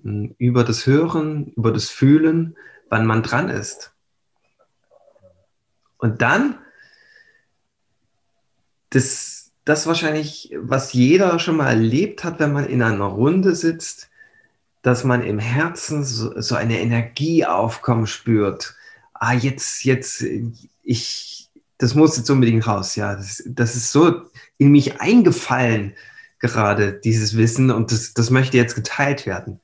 über 0.02 0.64
das 0.64 0.86
Hören, 0.86 1.48
über 1.56 1.72
das 1.72 1.90
Fühlen, 1.90 2.56
wann 2.90 3.06
man 3.06 3.22
dran 3.22 3.48
ist. 3.48 3.92
Und 5.96 6.20
dann, 6.20 6.58
das, 8.90 9.52
das 9.64 9.86
wahrscheinlich, 9.86 10.54
was 10.58 10.92
jeder 10.92 11.38
schon 11.38 11.56
mal 11.56 11.68
erlebt 11.68 12.24
hat, 12.24 12.40
wenn 12.40 12.52
man 12.52 12.66
in 12.66 12.82
einer 12.82 13.04
Runde 13.04 13.54
sitzt, 13.54 14.10
dass 14.82 15.04
man 15.04 15.22
im 15.22 15.38
Herzen 15.38 16.04
so, 16.04 16.40
so 16.40 16.54
eine 16.54 16.80
Energie 16.80 17.44
aufkommen 17.46 18.06
spürt. 18.06 18.74
Ah, 19.12 19.34
jetzt, 19.34 19.84
jetzt, 19.84 20.24
ich, 20.82 21.48
das 21.78 21.94
muss 21.94 22.16
jetzt 22.16 22.30
unbedingt 22.30 22.66
raus, 22.66 22.96
ja. 22.96 23.14
Das, 23.14 23.42
das 23.46 23.76
ist 23.76 23.92
so 23.92 24.22
in 24.56 24.72
mich 24.72 25.00
eingefallen, 25.00 25.94
gerade 26.38 26.94
dieses 26.94 27.36
Wissen, 27.36 27.70
und 27.70 27.92
das, 27.92 28.14
das 28.14 28.30
möchte 28.30 28.56
jetzt 28.56 28.74
geteilt 28.74 29.26
werden. 29.26 29.60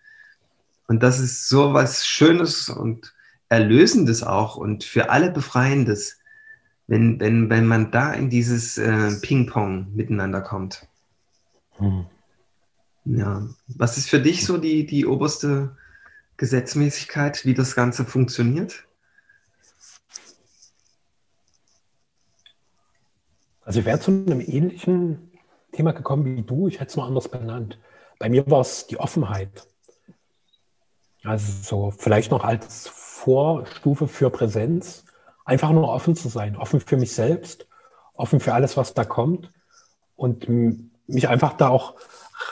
Und 0.87 1.03
das 1.03 1.19
ist 1.19 1.49
so 1.49 1.73
was 1.73 2.07
Schönes 2.07 2.69
und 2.69 3.15
Erlösendes 3.49 4.23
auch 4.23 4.57
und 4.57 4.85
für 4.85 5.11
alle 5.11 5.31
Befreiendes, 5.31 6.19
wenn, 6.87 7.21
wenn, 7.21 7.51
wenn 7.51 7.67
man 7.67 7.91
da 7.91 8.13
in 8.13 8.31
dieses 8.31 8.79
äh, 8.79 9.11
Ping-Pong 9.21 9.95
miteinander 9.95 10.41
kommt. 10.41 10.87
Hm. 11.79 12.07
Ja, 13.05 13.47
was 13.69 13.97
ist 13.99 14.09
für 14.09 14.21
dich 14.21 14.45
so 14.45 14.59
die, 14.59 14.85
die 14.85 15.07
oberste 15.07 15.77
Gesetzmäßigkeit, 16.37 17.45
wie 17.45 17.55
das 17.55 17.75
Ganze 17.77 18.05
funktioniert? 18.05 18.85
Also 23.63 23.81
ich 23.81 23.87
wäre 23.87 24.01
zu 24.01 24.11
einem 24.11 24.41
ähnlichen 24.41 25.31
Thema 25.73 25.93
gekommen 25.93 26.25
wie 26.25 26.43
du, 26.43 26.69
ich 26.69 26.81
hätte 26.81 26.91
es 26.91 26.97
nur 26.97 27.07
anders 27.07 27.29
benannt. 27.29 27.79
Bei 28.19 28.29
mir 28.29 28.49
war 28.49 28.61
es 28.61 28.87
die 28.87 28.99
Offenheit. 28.99 29.67
Also 31.23 31.53
so 31.63 31.91
vielleicht 31.91 32.31
noch 32.31 32.45
als 32.45 32.89
Vorstufe 33.17 34.09
für 34.09 34.31
Präsenz, 34.31 35.05
einfach 35.45 35.71
nur 35.71 35.89
offen 35.89 36.15
zu 36.15 36.29
sein, 36.29 36.55
offen 36.55 36.81
für 36.81 36.97
mich 36.97 37.13
selbst, 37.15 37.67
offen 38.15 38.41
für 38.41 38.53
alles, 38.53 38.77
was 38.77 38.95
da 38.95 39.05
kommt 39.05 39.51
und 40.17 40.47
mich 41.07 41.29
einfach 41.29 41.55
da 41.55 41.69
auch 41.69 41.95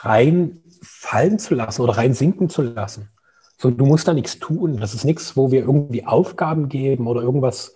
reinfallen 0.01 1.39
zu 1.39 1.55
lassen 1.55 1.81
oder 1.81 1.97
rein 1.97 2.13
sinken 2.13 2.49
zu 2.49 2.63
lassen. 2.63 3.09
So, 3.57 3.69
du 3.69 3.85
musst 3.85 4.07
da 4.07 4.13
nichts 4.13 4.39
tun. 4.39 4.77
Das 4.77 4.93
ist 4.93 5.05
nichts, 5.05 5.37
wo 5.37 5.51
wir 5.51 5.61
irgendwie 5.61 6.05
Aufgaben 6.05 6.67
geben 6.67 7.07
oder 7.07 7.21
irgendwas, 7.21 7.75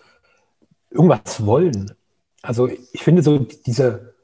irgendwas 0.90 1.46
wollen. 1.46 1.94
Also 2.42 2.68
ich 2.68 3.04
finde 3.04 3.22
so 3.22 3.40
diese 3.40 4.16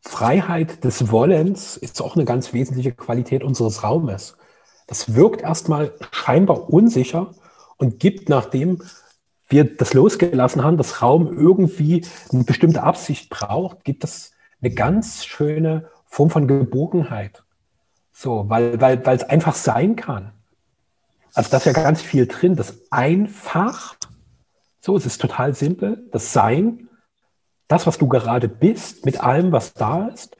Freiheit 0.00 0.84
des 0.84 1.10
Wollens 1.10 1.76
ist 1.76 2.00
auch 2.00 2.14
eine 2.14 2.24
ganz 2.24 2.52
wesentliche 2.52 2.92
Qualität 2.92 3.42
unseres 3.42 3.82
Raumes. 3.82 4.36
Das 4.86 5.14
wirkt 5.14 5.42
erstmal 5.42 5.92
scheinbar 6.12 6.70
unsicher 6.70 7.32
und 7.76 7.98
gibt, 7.98 8.28
nachdem 8.28 8.82
wir 9.48 9.76
das 9.76 9.94
losgelassen 9.94 10.64
haben, 10.64 10.76
das 10.76 11.02
Raum 11.02 11.36
irgendwie 11.36 12.04
eine 12.32 12.44
bestimmte 12.44 12.82
Absicht 12.82 13.30
braucht, 13.30 13.84
gibt 13.84 14.04
es 14.04 14.32
eine 14.60 14.72
ganz 14.72 15.24
schöne 15.24 15.88
Form 16.06 16.30
von 16.30 16.48
Geborgenheit. 16.48 17.42
So, 18.12 18.48
weil, 18.48 18.80
weil, 18.80 19.04
weil 19.04 19.16
es 19.16 19.24
einfach 19.24 19.54
sein 19.54 19.94
kann. 19.94 20.32
Also 21.34 21.50
da 21.50 21.58
ist 21.58 21.66
ja 21.66 21.72
ganz 21.72 22.00
viel 22.00 22.26
drin. 22.26 22.56
Das 22.56 22.78
einfach, 22.90 23.96
so, 24.80 24.96
es 24.96 25.04
ist 25.04 25.20
total 25.20 25.54
simpel, 25.54 26.08
das 26.10 26.32
Sein, 26.32 26.88
das, 27.68 27.86
was 27.86 27.98
du 27.98 28.08
gerade 28.08 28.48
bist, 28.48 29.04
mit 29.04 29.20
allem, 29.20 29.52
was 29.52 29.74
da 29.74 30.08
ist, 30.08 30.36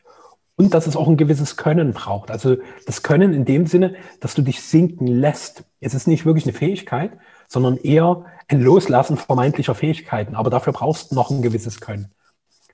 und 0.56 0.72
dass 0.72 0.86
es 0.86 0.96
auch 0.96 1.08
ein 1.08 1.18
gewisses 1.18 1.56
Können 1.56 1.92
braucht. 1.92 2.30
Also 2.30 2.56
das 2.86 3.02
Können 3.02 3.34
in 3.34 3.44
dem 3.44 3.66
Sinne, 3.66 3.94
dass 4.20 4.34
du 4.34 4.42
dich 4.42 4.62
sinken 4.62 5.06
lässt. 5.06 5.64
Es 5.80 5.94
ist 5.94 6.08
nicht 6.08 6.24
wirklich 6.24 6.44
eine 6.44 6.54
Fähigkeit, 6.54 7.12
sondern 7.46 7.76
eher 7.76 8.24
ein 8.48 8.62
Loslassen 8.62 9.18
vermeintlicher 9.18 9.74
Fähigkeiten. 9.74 10.34
Aber 10.34 10.48
dafür 10.48 10.72
brauchst 10.72 11.10
du 11.10 11.14
noch 11.14 11.30
ein 11.30 11.42
gewisses 11.42 11.80
Können. 11.80 12.10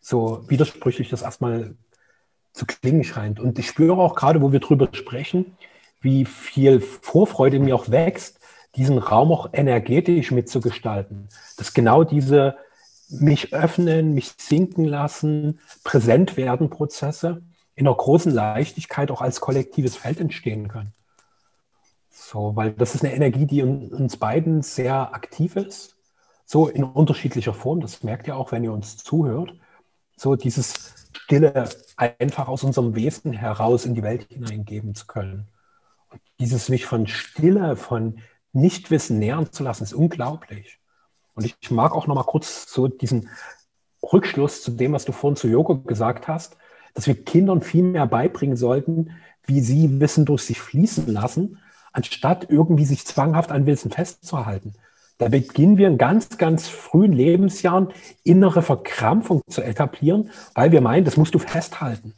So 0.01 0.49
widersprüchlich 0.49 1.09
das 1.09 1.23
erstmal 1.23 1.75
zu 2.53 2.67
klingen 2.67 3.03
scheint. 3.03 3.41
Und 3.41 3.59
ich 3.59 3.67
spüre 3.67 4.01
auch 4.01 4.15
gerade, 4.15 4.43
wo 4.43 4.53
wir 4.53 4.61
drüber 4.61 4.89
sprechen, 4.93 5.57
wie 6.01 6.25
viel 6.25 6.81
Vorfreude 6.81 7.59
mir 7.59 7.75
auch 7.75 7.91
wächst, 7.91 8.39
diesen 8.77 8.99
Raum 8.99 9.33
auch 9.33 9.51
energetisch 9.53 10.31
mitzugestalten. 10.31 11.29
Dass 11.57 11.75
genau 11.75 12.05
diese 12.05 12.57
mich 13.09 13.53
öffnen, 13.53 14.15
mich 14.15 14.33
sinken 14.39 14.85
lassen, 14.85 15.61
präsent 15.85 16.37
werden 16.37 16.71
Prozesse 16.71 17.43
in 17.75 17.87
einer 17.87 17.97
großen 17.97 18.33
Leichtigkeit 18.33 19.11
auch 19.11 19.23
als 19.23 19.41
kollektives 19.41 19.97
Feld 19.97 20.21
entstehen 20.21 20.69
können. 20.69 20.93
So, 22.11 22.55
weil 22.57 22.73
das 22.73 22.95
ist 22.95 23.05
eine 23.05 23.15
Energie, 23.15 23.47
die 23.47 23.63
uns 23.63 24.17
beiden 24.17 24.63
sehr 24.63 25.15
aktiv 25.15 25.57
ist, 25.57 25.97
so 26.45 26.69
in 26.69 26.85
unterschiedlicher 26.85 27.55
Form. 27.55 27.81
Das 27.81 28.03
merkt 28.03 28.27
ihr 28.27 28.37
auch, 28.37 28.53
wenn 28.53 28.65
ihr 28.65 28.73
uns 28.73 28.99
zuhört. 28.99 29.55
So 30.17 30.37
dieses 30.37 30.95
Stille 31.15 31.69
einfach 31.97 32.49
aus 32.49 32.63
unserem 32.65 32.95
Wesen 32.95 33.33
heraus 33.33 33.87
in 33.87 33.95
die 33.95 34.03
Welt 34.03 34.27
hineingeben 34.29 34.95
zu 34.95 35.07
können. 35.07 35.49
Und 36.11 36.21
dieses 36.39 36.69
mich 36.69 36.85
von 36.85 37.07
Stille, 37.07 37.77
von 37.77 38.19
Nichtwissen 38.53 39.19
nähern 39.19 39.51
zu 39.51 39.63
lassen, 39.63 39.85
ist 39.85 39.95
unglaublich. 39.95 40.79
Und 41.35 41.47
ich 41.47 41.71
mag 41.71 41.93
auch 41.93 42.07
noch 42.07 42.15
mal 42.15 42.25
kurz 42.25 42.71
so 42.71 42.89
diesen 42.89 43.31
Rückschluss 44.03 44.63
zu 44.63 44.73
dem, 44.73 44.93
was 44.93 45.07
du 45.07 45.13
vorhin 45.13 45.37
zu 45.37 45.49
Yoga 45.49 45.75
gesagt 45.87 46.29
hast, 46.29 46.57
dass 46.95 47.07
wir 47.07 47.23
Kindern 47.23 47.63
viel 47.63 47.83
mehr 47.83 48.07
beibringen 48.07 48.57
sollten, 48.57 49.11
wie 49.45 49.61
sie 49.61 50.01
Wissen 50.01 50.25
durch 50.25 50.43
sich 50.43 50.61
fließen 50.61 51.07
lassen, 51.07 51.59
anstatt 51.93 52.47
irgendwie 52.51 52.85
sich 52.85 53.07
zwanghaft 53.07 53.51
an 53.51 53.67
Wissen 53.67 53.91
festzuhalten. 53.91 54.75
Da 55.19 55.29
beginnen 55.29 55.77
wir 55.77 55.89
in 55.89 55.99
ganz, 55.99 56.37
ganz 56.39 56.69
frühen 56.69 57.13
Lebensjahren 57.13 57.89
innere 58.25 58.63
Verkrampfung 58.63 59.43
zu 59.49 59.63
etablieren, 59.63 60.31
weil 60.55 60.73
wir 60.73 60.81
meinen, 60.81 61.05
das 61.05 61.17
musst 61.17 61.35
du 61.35 61.39
festhalten. 61.39 62.15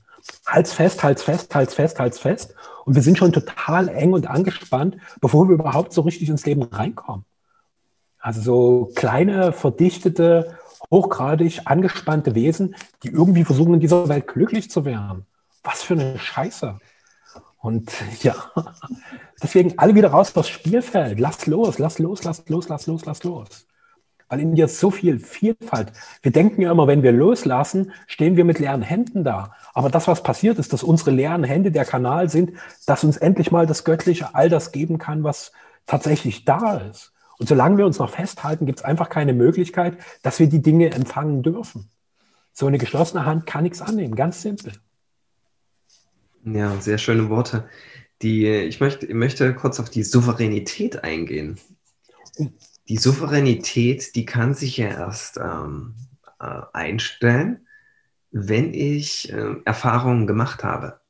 Halt's 0.47 0.73
fest, 0.73 1.03
halt's 1.03 1.23
fest, 1.23 1.55
halt's 1.55 1.75
fest, 1.75 1.99
halt's 2.01 2.19
fest. 2.19 2.55
Und 2.85 2.95
wir 2.95 3.03
sind 3.03 3.19
schon 3.19 3.33
total 3.33 3.89
eng 3.89 4.13
und 4.13 4.27
angespannt, 4.27 4.97
bevor 5.21 5.49
wir 5.49 5.55
überhaupt 5.55 5.93
so 5.93 6.03
richtig 6.03 6.29
ins 6.29 6.47
Leben 6.47 6.63
reinkommen. 6.63 7.25
Also 8.21 8.41
so 8.41 8.93
kleine, 8.95 9.53
verdichtete, 9.53 10.57
hochgradig 10.91 11.63
angespannte 11.65 12.35
Wesen, 12.35 12.77
die 13.03 13.09
irgendwie 13.09 13.45
versuchen, 13.45 13.75
in 13.75 13.81
dieser 13.81 14.09
Welt 14.09 14.27
glücklich 14.27 14.71
zu 14.71 14.85
werden. 14.85 15.27
Was 15.63 15.83
für 15.83 15.95
eine 15.95 16.19
Scheiße. 16.19 16.79
Und 17.65 17.91
ja, 18.23 18.35
deswegen 19.43 19.79
alle 19.79 19.95
wieder 19.95 20.11
raus 20.11 20.37
aufs 20.37 20.51
Spielfeld. 20.51 21.19
Lass 21.19 21.47
los, 21.47 21.79
lass 21.79 21.99
los, 21.99 22.23
lass 22.23 22.47
los, 22.49 22.69
lass 22.69 22.87
los, 22.87 23.07
lass 23.07 23.25
los. 23.25 23.67
Weil 24.29 24.41
in 24.41 24.55
dir 24.55 24.67
ist 24.67 24.81
so 24.81 24.91
viel 24.91 25.19
Vielfalt. 25.19 25.93
Wir 26.21 26.31
denken 26.31 26.61
ja 26.61 26.71
immer, 26.71 26.87
wenn 26.87 27.03
wir 27.03 27.13
loslassen, 27.13 27.93
stehen 28.07 28.37
wir 28.37 28.45
mit 28.45 28.59
leeren 28.59 28.83
Händen 28.83 29.25
da. 29.25 29.55
Aber 29.73 29.89
das, 29.89 30.09
was 30.09 30.23
passiert 30.23 30.59
ist, 30.59 30.75
dass 30.75 30.83
unsere 30.83 31.11
leeren 31.11 31.45
Hände 31.45 31.71
der 31.71 31.87
Kanal 31.87 32.29
sind, 32.29 32.53
dass 32.87 33.03
uns 33.03 33.17
endlich 33.17 33.51
mal 33.51 33.67
das 33.67 33.85
Göttliche 33.85 34.35
all 34.35 34.51
das 34.51 34.71
geben 34.73 34.99
kann, 34.99 35.25
was 35.25 35.53
tatsächlich 35.87 36.45
da 36.45 36.77
ist. 36.77 37.14
Und 37.39 37.49
solange 37.49 37.79
wir 37.79 37.87
uns 37.87 37.99
noch 37.99 38.11
festhalten, 38.11 38.67
gibt 38.67 38.81
es 38.81 38.85
einfach 38.85 39.09
keine 39.09 39.33
Möglichkeit, 39.33 39.99
dass 40.23 40.39
wir 40.39 40.49
die 40.49 40.63
Dinge 40.63 40.91
empfangen 40.93 41.43
dürfen. 41.43 41.91
So 42.53 42.67
eine 42.67 42.79
geschlossene 42.79 43.27
Hand 43.27 43.47
kann 43.47 43.65
nichts 43.65 43.83
annehmen, 43.83 44.15
ganz 44.15 44.43
simpel. 44.43 44.73
Ja, 46.45 46.81
sehr 46.81 46.99
schöne 46.99 47.29
Worte. 47.29 47.69
Die, 48.23 48.47
ich, 48.47 48.81
möchte, 48.81 49.07
ich 49.07 49.15
möchte 49.15 49.55
kurz 49.55 49.81
auf 49.81 49.91
die 49.91 50.05
Souveränität 50.05 51.03
eingehen. 51.03 51.59
Die 52.89 52.97
Souveränität, 52.97 54.15
die 54.15 54.25
kann 54.25 54.55
sich 54.55 54.77
ja 54.77 54.89
erst 54.89 55.39
ähm, 55.39 55.95
äh, 56.39 56.61
einstellen, 56.73 57.67
wenn 58.31 58.75
ich 58.75 59.33
äh, 59.33 59.55
Erfahrungen 59.65 60.27
gemacht 60.27 60.63
habe. 60.63 61.01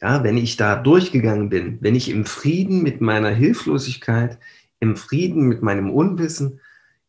Ja, 0.00 0.22
wenn 0.22 0.36
ich 0.36 0.56
da 0.56 0.76
durchgegangen 0.76 1.48
bin, 1.48 1.78
wenn 1.80 1.94
ich 1.94 2.10
im 2.10 2.26
Frieden 2.26 2.82
mit 2.82 3.00
meiner 3.00 3.30
Hilflosigkeit, 3.30 4.38
im 4.84 4.96
Frieden 4.96 5.48
mit 5.48 5.62
meinem 5.62 5.90
Unwissen, 5.90 6.60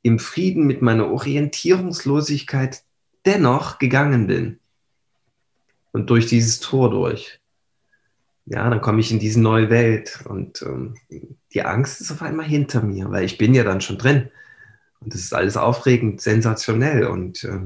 im 0.01 0.17
Frieden 0.17 0.65
mit 0.65 0.81
meiner 0.81 1.11
Orientierungslosigkeit 1.11 2.83
dennoch 3.25 3.79
gegangen 3.79 4.27
bin 4.27 4.59
und 5.91 6.09
durch 6.09 6.27
dieses 6.27 6.59
Tor 6.59 6.89
durch. 6.89 7.39
Ja, 8.45 8.69
dann 8.69 8.81
komme 8.81 9.01
ich 9.01 9.11
in 9.11 9.19
diese 9.19 9.41
neue 9.41 9.69
Welt 9.69 10.23
und 10.25 10.61
ähm, 10.61 10.95
die 11.53 11.63
Angst 11.63 11.99
ist 11.99 12.11
auf 12.11 12.21
einmal 12.21 12.45
hinter 12.45 12.81
mir, 12.81 13.09
weil 13.09 13.25
ich 13.25 13.37
bin 13.37 13.53
ja 13.53 13.63
dann 13.63 13.81
schon 13.81 13.97
drin. 13.97 14.29
Und 14.99 15.13
das 15.13 15.21
ist 15.21 15.33
alles 15.33 15.57
aufregend, 15.57 16.21
sensationell. 16.21 17.05
Und 17.05 17.43
äh, 17.43 17.61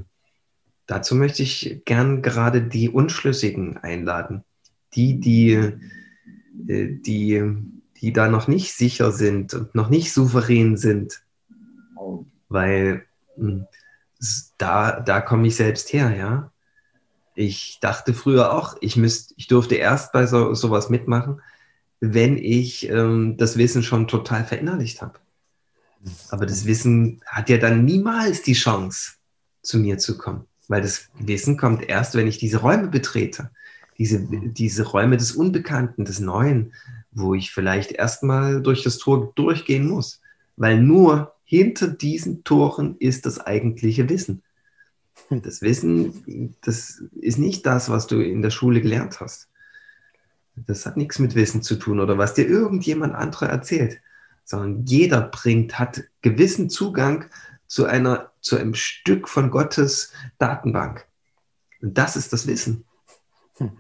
dazu 0.87 1.15
möchte 1.15 1.43
ich 1.43 1.81
gern 1.85 2.21
gerade 2.21 2.61
die 2.61 2.89
Unschlüssigen 2.89 3.77
einladen. 3.77 4.43
Die, 4.93 5.19
die, 5.19 5.51
äh, 5.51 6.97
die 7.01 7.43
die 8.01 8.13
da 8.13 8.27
noch 8.27 8.47
nicht 8.47 8.73
sicher 8.73 9.11
sind 9.11 9.53
und 9.53 9.75
noch 9.75 9.89
nicht 9.89 10.13
souverän 10.13 10.77
sind. 10.77 11.21
Weil 12.47 13.05
hm, 13.35 13.65
da, 14.57 14.99
da 14.99 15.21
komme 15.21 15.47
ich 15.47 15.55
selbst 15.55 15.93
her, 15.93 16.15
ja. 16.15 16.51
Ich 17.35 17.79
dachte 17.81 18.13
früher 18.13 18.53
auch, 18.53 18.75
ich, 18.81 18.97
müsst, 18.97 19.33
ich 19.37 19.47
durfte 19.47 19.75
erst 19.75 20.11
bei 20.11 20.25
so, 20.25 20.53
sowas 20.53 20.89
mitmachen, 20.89 21.41
wenn 22.01 22.37
ich 22.37 22.89
ähm, 22.89 23.37
das 23.37 23.57
Wissen 23.57 23.83
schon 23.83 24.07
total 24.07 24.43
verinnerlicht 24.43 25.01
habe. 25.01 25.19
Aber 26.29 26.45
das 26.45 26.65
Wissen 26.65 27.21
hat 27.25 27.49
ja 27.49 27.57
dann 27.57 27.85
niemals 27.85 28.41
die 28.41 28.53
Chance, 28.53 29.13
zu 29.61 29.77
mir 29.77 29.97
zu 29.97 30.17
kommen. 30.17 30.45
Weil 30.67 30.81
das 30.81 31.09
Wissen 31.17 31.57
kommt 31.57 31.87
erst, 31.87 32.15
wenn 32.15 32.27
ich 32.27 32.37
diese 32.37 32.57
Räume 32.57 32.87
betrete. 32.87 33.51
Diese, 33.97 34.19
diese 34.21 34.83
Räume 34.83 35.17
des 35.17 35.33
Unbekannten, 35.33 36.05
des 36.05 36.19
Neuen, 36.19 36.73
wo 37.11 37.33
ich 37.33 37.51
vielleicht 37.51 37.91
erstmal 37.91 38.61
durch 38.61 38.83
das 38.83 38.97
Tor 38.97 39.31
durchgehen 39.35 39.87
muss, 39.87 40.21
weil 40.57 40.81
nur 40.81 41.33
hinter 41.43 41.87
diesen 41.87 42.43
Toren 42.43 42.95
ist 42.99 43.25
das 43.25 43.39
eigentliche 43.39 44.07
Wissen. 44.09 44.43
Das 45.29 45.61
Wissen, 45.61 46.55
das 46.61 47.03
ist 47.19 47.39
nicht 47.39 47.65
das, 47.65 47.89
was 47.89 48.07
du 48.07 48.21
in 48.21 48.41
der 48.41 48.51
Schule 48.51 48.81
gelernt 48.81 49.19
hast. 49.19 49.47
Das 50.55 50.85
hat 50.85 50.97
nichts 50.97 51.19
mit 51.19 51.35
Wissen 51.35 51.61
zu 51.61 51.75
tun 51.75 51.99
oder 51.99 52.17
was 52.17 52.33
dir 52.33 52.47
irgendjemand 52.47 53.15
anderer 53.15 53.47
erzählt, 53.47 53.99
sondern 54.43 54.85
jeder 54.85 55.21
bringt, 55.21 55.77
hat 55.79 56.03
gewissen 56.21 56.69
Zugang 56.69 57.25
zu 57.67 57.85
einer, 57.85 58.31
zu 58.41 58.57
einem 58.57 58.73
Stück 58.73 59.29
von 59.29 59.51
Gottes 59.51 60.11
Datenbank. 60.37 61.05
Und 61.81 61.97
das 61.97 62.15
ist 62.15 62.33
das 62.33 62.47
Wissen. 62.47 62.85
Hm. 63.57 63.71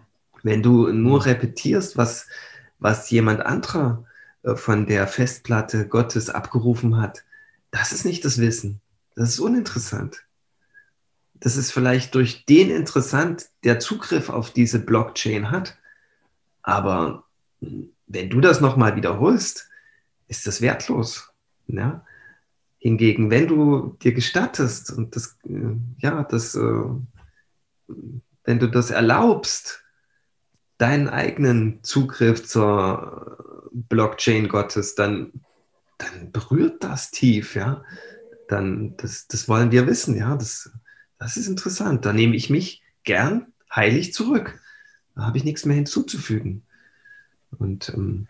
Wenn 0.43 0.63
du 0.63 0.91
nur 0.91 1.25
repetierst, 1.25 1.97
was, 1.97 2.27
was 2.79 3.09
jemand 3.09 3.45
anderer 3.45 4.05
äh, 4.43 4.55
von 4.55 4.85
der 4.85 5.07
Festplatte 5.07 5.87
Gottes 5.87 6.29
abgerufen 6.29 6.97
hat, 6.97 7.23
das 7.71 7.91
ist 7.91 8.05
nicht 8.05 8.25
das 8.25 8.39
Wissen. 8.39 8.81
Das 9.15 9.29
ist 9.29 9.39
uninteressant. 9.39 10.23
Das 11.35 11.55
ist 11.55 11.71
vielleicht 11.71 12.15
durch 12.15 12.45
den 12.45 12.69
interessant, 12.69 13.49
der 13.63 13.79
Zugriff 13.79 14.29
auf 14.29 14.51
diese 14.51 14.79
Blockchain 14.79 15.51
hat. 15.51 15.77
Aber 16.61 17.23
wenn 18.07 18.29
du 18.29 18.41
das 18.41 18.61
nochmal 18.61 18.95
wiederholst, 18.95 19.69
ist 20.27 20.47
das 20.47 20.61
wertlos. 20.61 21.29
Ja? 21.67 22.05
Hingegen, 22.77 23.29
wenn 23.29 23.47
du 23.47 23.97
dir 24.01 24.13
gestattest 24.13 24.91
und 24.91 25.15
das, 25.15 25.37
äh, 25.45 25.75
ja, 25.99 26.23
das, 26.23 26.55
äh, 26.55 26.83
wenn 28.43 28.59
du 28.59 28.67
das 28.67 28.89
erlaubst, 28.89 29.83
deinen 30.79 31.09
eigenen 31.09 31.83
Zugriff 31.83 32.45
zur 32.47 33.69
Blockchain 33.71 34.47
Gottes, 34.47 34.95
dann, 34.95 35.31
dann 35.99 36.31
berührt 36.31 36.83
das 36.83 37.11
tief, 37.11 37.55
ja. 37.55 37.83
Dann, 38.47 38.97
das, 38.97 39.27
das 39.27 39.47
wollen 39.47 39.71
wir 39.71 39.85
wissen, 39.85 40.17
ja. 40.17 40.35
Das, 40.35 40.71
das 41.19 41.37
ist 41.37 41.47
interessant. 41.47 42.05
Da 42.05 42.13
nehme 42.13 42.35
ich 42.35 42.49
mich 42.49 42.81
gern 43.03 43.47
heilig 43.73 44.13
zurück. 44.13 44.59
Da 45.15 45.23
habe 45.25 45.37
ich 45.37 45.43
nichts 45.43 45.65
mehr 45.65 45.75
hinzuzufügen. 45.75 46.63
Und 47.57 47.89
ähm, 47.89 48.27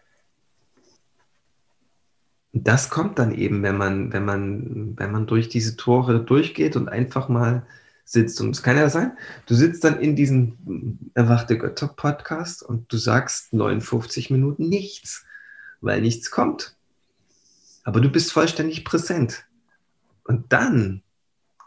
das 2.51 2.89
kommt 2.89 3.19
dann 3.19 3.31
eben, 3.31 3.61
wenn 3.61 3.77
man, 3.77 4.11
wenn 4.11 4.25
man, 4.25 4.97
wenn 4.97 5.11
man 5.11 5.27
durch 5.27 5.49
diese 5.49 5.77
Tore 5.77 6.23
durchgeht 6.23 6.75
und 6.75 6.89
einfach 6.89 7.29
mal 7.29 7.63
sitzt. 8.11 8.41
Und 8.41 8.55
es 8.55 8.63
kann 8.63 8.77
ja 8.77 8.89
sein, 8.89 9.17
du 9.45 9.55
sitzt 9.55 9.83
dann 9.83 9.99
in 9.99 10.15
diesem 10.15 11.11
Erwachte 11.13 11.57
Götter 11.57 11.87
Podcast 11.87 12.63
und 12.63 12.91
du 12.91 12.97
sagst 12.97 13.53
59 13.53 14.29
Minuten 14.31 14.67
nichts, 14.67 15.25
weil 15.81 16.01
nichts 16.01 16.31
kommt. 16.31 16.75
Aber 17.83 18.01
du 18.01 18.09
bist 18.09 18.31
vollständig 18.31 18.83
präsent. 18.83 19.45
Und 20.23 20.51
dann 20.53 21.01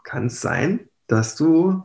kann 0.03 0.27
es 0.27 0.41
sein, 0.41 0.89
dass 1.07 1.35
du 1.35 1.83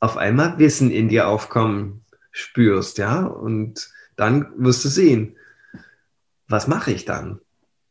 auf 0.00 0.16
einmal 0.16 0.58
Wissen 0.58 0.90
in 0.90 1.08
dir 1.08 1.28
aufkommen 1.28 2.04
spürst, 2.30 2.98
ja, 2.98 3.24
und 3.24 3.90
dann 4.16 4.52
wirst 4.56 4.84
du 4.84 4.88
sehen, 4.88 5.36
was 6.48 6.66
mache 6.66 6.92
ich 6.92 7.04
dann? 7.04 7.40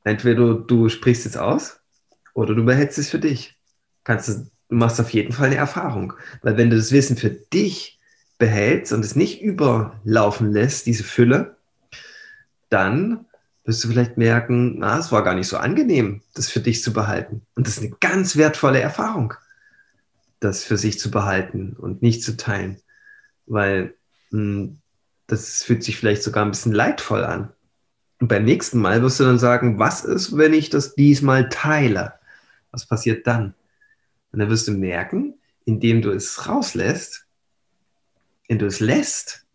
Entweder 0.04 0.54
du 0.54 0.90
sprichst 0.90 1.26
es 1.26 1.38
aus 1.38 1.80
oder 2.34 2.54
du 2.54 2.66
behältst 2.66 2.98
es 2.98 3.10
für 3.10 3.20
dich. 3.20 3.58
Kannst 4.04 4.28
du, 4.28 4.46
du 4.70 4.76
machst 4.76 5.00
auf 5.00 5.10
jeden 5.12 5.34
Fall 5.34 5.48
eine 5.48 5.56
Erfahrung, 5.56 6.14
weil 6.42 6.58
wenn 6.58 6.70
du 6.70 6.76
das 6.76 6.92
Wissen 6.92 7.18
für 7.18 7.30
dich 7.30 8.00
behältst 8.38 8.92
und 8.94 9.06
es 9.06 9.16
nicht 9.16 9.42
überlaufen 9.42 10.52
lässt, 10.52 10.86
diese 10.86 11.04
Fülle, 11.04 11.58
dann 12.70 13.26
wirst 13.66 13.84
du 13.84 13.88
vielleicht 13.88 14.18
merken, 14.18 14.80
na, 14.80 14.98
es 14.98 15.12
war 15.12 15.24
gar 15.24 15.36
nicht 15.36 15.48
so 15.48 15.58
angenehm, 15.58 16.22
das 16.34 16.50
für 16.50 16.60
dich 16.60 16.84
zu 16.84 16.92
behalten. 16.92 17.44
Und 17.56 17.68
das 17.68 17.78
ist 17.78 17.84
eine 17.84 17.96
ganz 18.00 18.36
wertvolle 18.36 18.82
Erfahrung, 18.82 19.34
das 20.40 20.64
für 20.64 20.78
sich 20.78 21.00
zu 21.00 21.12
behalten 21.12 21.76
und 21.78 22.02
nicht 22.02 22.24
zu 22.24 22.36
teilen, 22.36 22.82
weil 23.46 23.94
mh, 24.32 24.40
hm, 24.40 24.78
das 25.28 25.64
fühlt 25.64 25.84
sich 25.84 25.98
vielleicht 25.98 26.24
sogar 26.24 26.44
ein 26.44 26.52
bisschen 26.52 26.74
leidvoll 26.74 27.24
an. 27.24 27.52
Und 28.20 28.28
beim 28.28 28.44
nächsten 28.44 28.80
Mal 28.80 29.02
wirst 29.02 29.20
du 29.20 29.24
dann 29.24 29.40
sagen, 29.40 29.80
was 29.80 30.04
ist, 30.04 30.38
wenn 30.38 30.54
ich 30.54 30.70
das 30.70 30.96
diesmal 30.96 31.50
teile? 31.50 32.14
Was 32.72 32.86
passiert 32.86 33.26
dann? 33.26 33.54
Und 34.34 34.40
dann 34.40 34.50
wirst 34.50 34.68
du 34.68 34.72
merken, 34.72 35.36
indem 35.64 36.02
du 36.02 36.12
es 36.12 36.48
rauslässt, 36.48 37.28
wenn 38.50 38.60
du 38.60 38.66
es 38.66 38.80
lässt, 38.80 39.46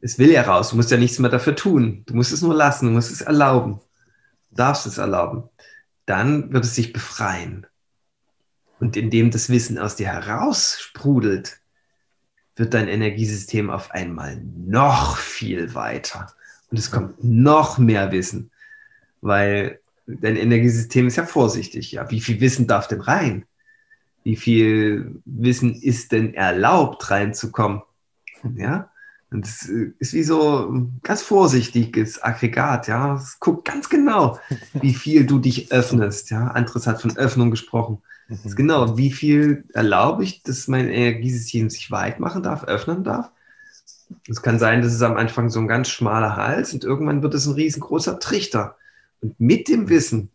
es 0.00 0.18
will 0.18 0.30
ja 0.30 0.42
raus, 0.42 0.70
du 0.70 0.76
musst 0.76 0.90
ja 0.90 0.98
nichts 0.98 1.18
mehr 1.18 1.30
dafür 1.30 1.56
tun. 1.56 2.04
Du 2.06 2.14
musst 2.14 2.32
es 2.32 2.42
nur 2.42 2.54
lassen, 2.54 2.86
du 2.86 2.92
musst 2.92 3.10
es 3.10 3.22
erlauben. 3.22 3.80
Du 4.50 4.56
darfst 4.56 4.86
es 4.86 4.98
erlauben. 4.98 5.48
Dann 6.04 6.52
wird 6.52 6.64
es 6.64 6.74
sich 6.74 6.92
befreien. 6.92 7.66
Und 8.78 8.96
indem 8.96 9.30
das 9.30 9.48
Wissen 9.48 9.78
aus 9.78 9.96
dir 9.96 10.08
heraus 10.08 10.78
sprudelt, 10.78 11.60
wird 12.56 12.74
dein 12.74 12.88
Energiesystem 12.88 13.70
auf 13.70 13.90
einmal 13.90 14.36
noch 14.36 15.16
viel 15.16 15.74
weiter. 15.74 16.32
Und 16.70 16.78
es 16.78 16.90
kommt 16.90 17.24
noch 17.24 17.78
mehr 17.78 18.12
Wissen, 18.12 18.50
weil 19.22 19.80
dein 20.06 20.36
Energiesystem 20.36 21.06
ist 21.06 21.16
ja 21.16 21.26
vorsichtig. 21.26 21.92
Ja, 21.92 22.10
wie 22.10 22.20
viel 22.20 22.40
Wissen 22.40 22.66
darf 22.66 22.88
denn 22.88 23.00
rein? 23.00 23.44
Wie 24.24 24.36
viel 24.36 25.20
Wissen 25.24 25.74
ist 25.74 26.12
denn 26.12 26.34
erlaubt 26.34 27.10
reinzukommen? 27.10 27.82
Ja, 28.56 28.90
und 29.30 29.44
es 29.44 29.62
ist 29.62 30.12
wie 30.12 30.22
so 30.22 30.70
ein 30.70 31.00
ganz 31.02 31.22
vorsichtiges 31.22 32.22
Aggregat, 32.22 32.86
ja. 32.86 33.16
Es 33.16 33.40
guckt 33.40 33.64
ganz 33.64 33.88
genau, 33.88 34.38
wie 34.74 34.94
viel 34.94 35.26
du 35.26 35.38
dich 35.38 35.72
öffnest, 35.72 36.30
ja. 36.30 36.48
Andres 36.48 36.86
hat 36.86 37.02
von 37.02 37.16
Öffnung 37.16 37.50
gesprochen. 37.50 38.02
Ist 38.28 38.56
genau, 38.56 38.96
wie 38.96 39.12
viel 39.12 39.64
erlaube 39.72 40.24
ich, 40.24 40.42
dass 40.42 40.66
mein 40.66 40.88
Energiesystem 40.88 41.70
sich 41.70 41.90
weit 41.90 42.18
machen 42.18 42.42
darf, 42.42 42.64
öffnen 42.64 43.04
darf. 43.04 43.30
Es 44.28 44.42
kann 44.42 44.58
sein, 44.58 44.82
dass 44.82 44.92
es 44.92 45.02
am 45.02 45.16
Anfang 45.16 45.48
so 45.48 45.60
ein 45.60 45.68
ganz 45.68 45.88
schmaler 45.88 46.36
Hals 46.36 46.72
und 46.74 46.82
irgendwann 46.82 47.22
wird 47.22 47.34
es 47.34 47.46
ein 47.46 47.54
riesengroßer 47.54 48.18
Trichter. 48.18 48.76
Und 49.20 49.38
mit 49.40 49.68
dem 49.68 49.88
Wissen 49.88 50.30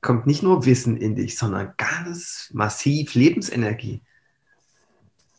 kommt 0.00 0.26
nicht 0.26 0.42
nur 0.42 0.64
Wissen 0.64 0.96
in 0.96 1.16
dich, 1.16 1.36
sondern 1.36 1.74
ganz 1.76 2.50
massiv 2.52 3.14
Lebensenergie. 3.14 4.02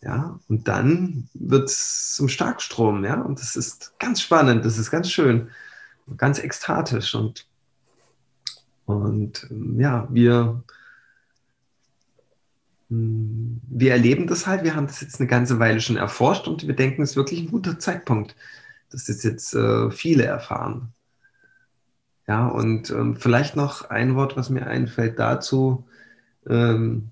Ja, 0.01 0.39
und 0.47 0.67
dann 0.67 1.29
wird 1.33 1.69
es 1.69 2.13
zum 2.15 2.29
Starkstrom, 2.29 3.03
ja, 3.03 3.19
und 3.21 3.39
das 3.39 3.57
ist 3.57 3.99
ganz 3.99 4.21
spannend, 4.21 4.63
das 4.63 4.77
ist 4.77 4.91
ganz 4.91 5.11
schön, 5.11 5.49
ganz 6.15 6.39
ekstatisch 6.39 7.15
und, 7.15 7.47
und 8.85 9.45
ja, 9.77 10.07
wir, 10.09 10.63
wir 12.87 13.91
erleben 13.91 14.27
das 14.27 14.47
halt, 14.47 14.63
wir 14.63 14.73
haben 14.73 14.87
das 14.87 15.01
jetzt 15.01 15.19
eine 15.19 15.27
ganze 15.27 15.59
Weile 15.59 15.81
schon 15.81 15.97
erforscht 15.97 16.47
und 16.47 16.65
wir 16.65 16.75
denken, 16.75 17.01
es 17.01 17.11
ist 17.11 17.15
wirklich 17.17 17.41
ein 17.41 17.51
guter 17.51 17.77
Zeitpunkt, 17.77 18.37
dass 18.91 19.05
das 19.05 19.21
jetzt 19.23 19.53
äh, 19.53 19.91
viele 19.91 20.23
erfahren. 20.23 20.93
Ja, 22.29 22.45
und 22.45 22.91
ähm, 22.91 23.15
vielleicht 23.15 23.55
noch 23.55 23.89
ein 23.89 24.13
Wort, 24.13 24.37
was 24.37 24.51
mir 24.51 24.67
einfällt 24.67 25.17
dazu, 25.17 25.87
ähm, 26.47 27.09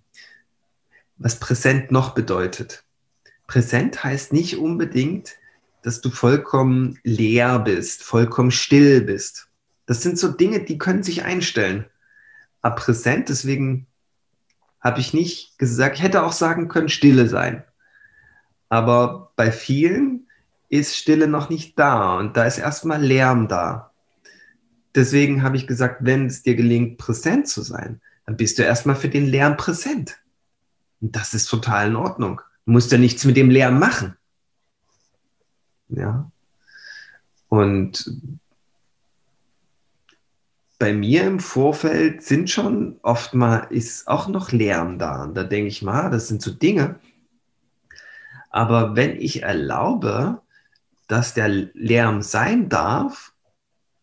was 1.17 1.39
präsent 1.39 1.89
noch 1.91 2.13
bedeutet. 2.13 2.83
Präsent 3.47 4.03
heißt 4.03 4.31
nicht 4.31 4.57
unbedingt, 4.57 5.31
dass 5.81 6.01
du 6.01 6.11
vollkommen 6.11 6.99
leer 7.01 7.57
bist, 7.57 8.03
vollkommen 8.03 8.51
still 8.51 9.01
bist. 9.01 9.47
Das 9.87 10.03
sind 10.03 10.19
so 10.19 10.27
Dinge, 10.27 10.63
die 10.63 10.77
können 10.77 11.01
sich 11.01 11.23
einstellen. 11.23 11.87
Aber 12.61 12.75
präsent, 12.75 13.29
deswegen 13.29 13.87
habe 14.81 14.99
ich 14.99 15.15
nicht 15.15 15.57
gesagt, 15.57 15.95
ich 15.95 16.03
hätte 16.03 16.21
auch 16.21 16.31
sagen 16.31 16.67
können, 16.67 16.89
Stille 16.89 17.27
sein. 17.27 17.63
Aber 18.69 19.31
bei 19.35 19.51
vielen 19.51 20.27
ist 20.69 20.95
Stille 20.95 21.27
noch 21.27 21.49
nicht 21.49 21.79
da 21.79 22.19
und 22.19 22.37
da 22.37 22.43
ist 22.45 22.59
erstmal 22.59 23.03
Lärm 23.03 23.47
da. 23.47 23.93
Deswegen 24.97 25.43
habe 25.43 25.57
ich 25.57 25.67
gesagt, 25.67 25.99
wenn 26.01 26.25
es 26.25 26.41
dir 26.41 26.55
gelingt, 26.55 26.97
präsent 26.97 27.47
zu 27.47 27.61
sein, 27.61 28.01
dann 28.25 28.35
bist 28.35 28.57
du 28.57 28.63
erstmal 28.63 28.95
für 28.95 29.09
den 29.09 29.27
Lärm 29.27 29.55
präsent. 29.55 30.17
Und 30.99 31.15
das 31.15 31.35
ist 31.35 31.45
total 31.45 31.89
in 31.89 31.95
Ordnung. 31.95 32.41
Du 32.65 32.71
musst 32.71 32.91
ja 32.91 32.97
nichts 32.97 33.23
mit 33.23 33.37
dem 33.37 33.51
Lärm 33.51 33.77
machen. 33.77 34.17
Ja. 35.89 36.31
Und 37.47 38.11
bei 40.79 40.93
mir 40.93 41.25
im 41.25 41.39
Vorfeld 41.39 42.23
sind 42.23 42.49
schon 42.49 42.99
oft 43.03 43.35
mal, 43.35 43.67
ist 43.69 44.07
auch 44.07 44.27
noch 44.27 44.51
Lärm 44.51 44.97
da. 44.97 45.25
Und 45.25 45.35
da 45.35 45.43
denke 45.43 45.67
ich 45.67 45.83
mal, 45.83 46.09
das 46.09 46.27
sind 46.27 46.41
so 46.41 46.51
Dinge. 46.51 46.99
Aber 48.49 48.95
wenn 48.95 49.15
ich 49.21 49.43
erlaube, 49.43 50.41
dass 51.07 51.35
der 51.35 51.49
Lärm 51.49 52.23
sein 52.23 52.67
darf 52.67 53.33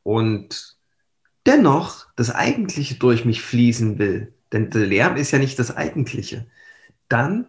und 0.04 0.73
dennoch 1.46 2.06
das 2.16 2.30
Eigentliche 2.30 2.94
durch 2.94 3.24
mich 3.24 3.42
fließen 3.42 3.98
will, 3.98 4.32
denn 4.52 4.70
der 4.70 4.86
Lärm 4.86 5.16
ist 5.16 5.30
ja 5.30 5.38
nicht 5.38 5.58
das 5.58 5.76
Eigentliche, 5.76 6.46
dann 7.08 7.46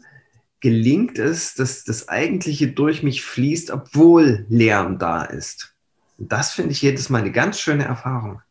gelingt 0.60 1.20
es, 1.20 1.54
dass 1.54 1.84
das 1.84 2.10
Eigentliche 2.10 2.70
durch 2.72 3.04
mich 3.04 3.24
fließt, 3.24 3.72
obwohl 3.72 4.46
Lärm 4.50 4.98
da 4.98 5.24
ist. 5.24 5.76
Und 6.18 6.32
das 6.32 6.54
finde 6.54 6.72
ich 6.72 6.82
jedes 6.82 7.10
Mal 7.10 7.22
eine 7.22 7.32
ganz 7.32 7.60
schöne 7.60 7.84
Erfahrung. 7.84 8.42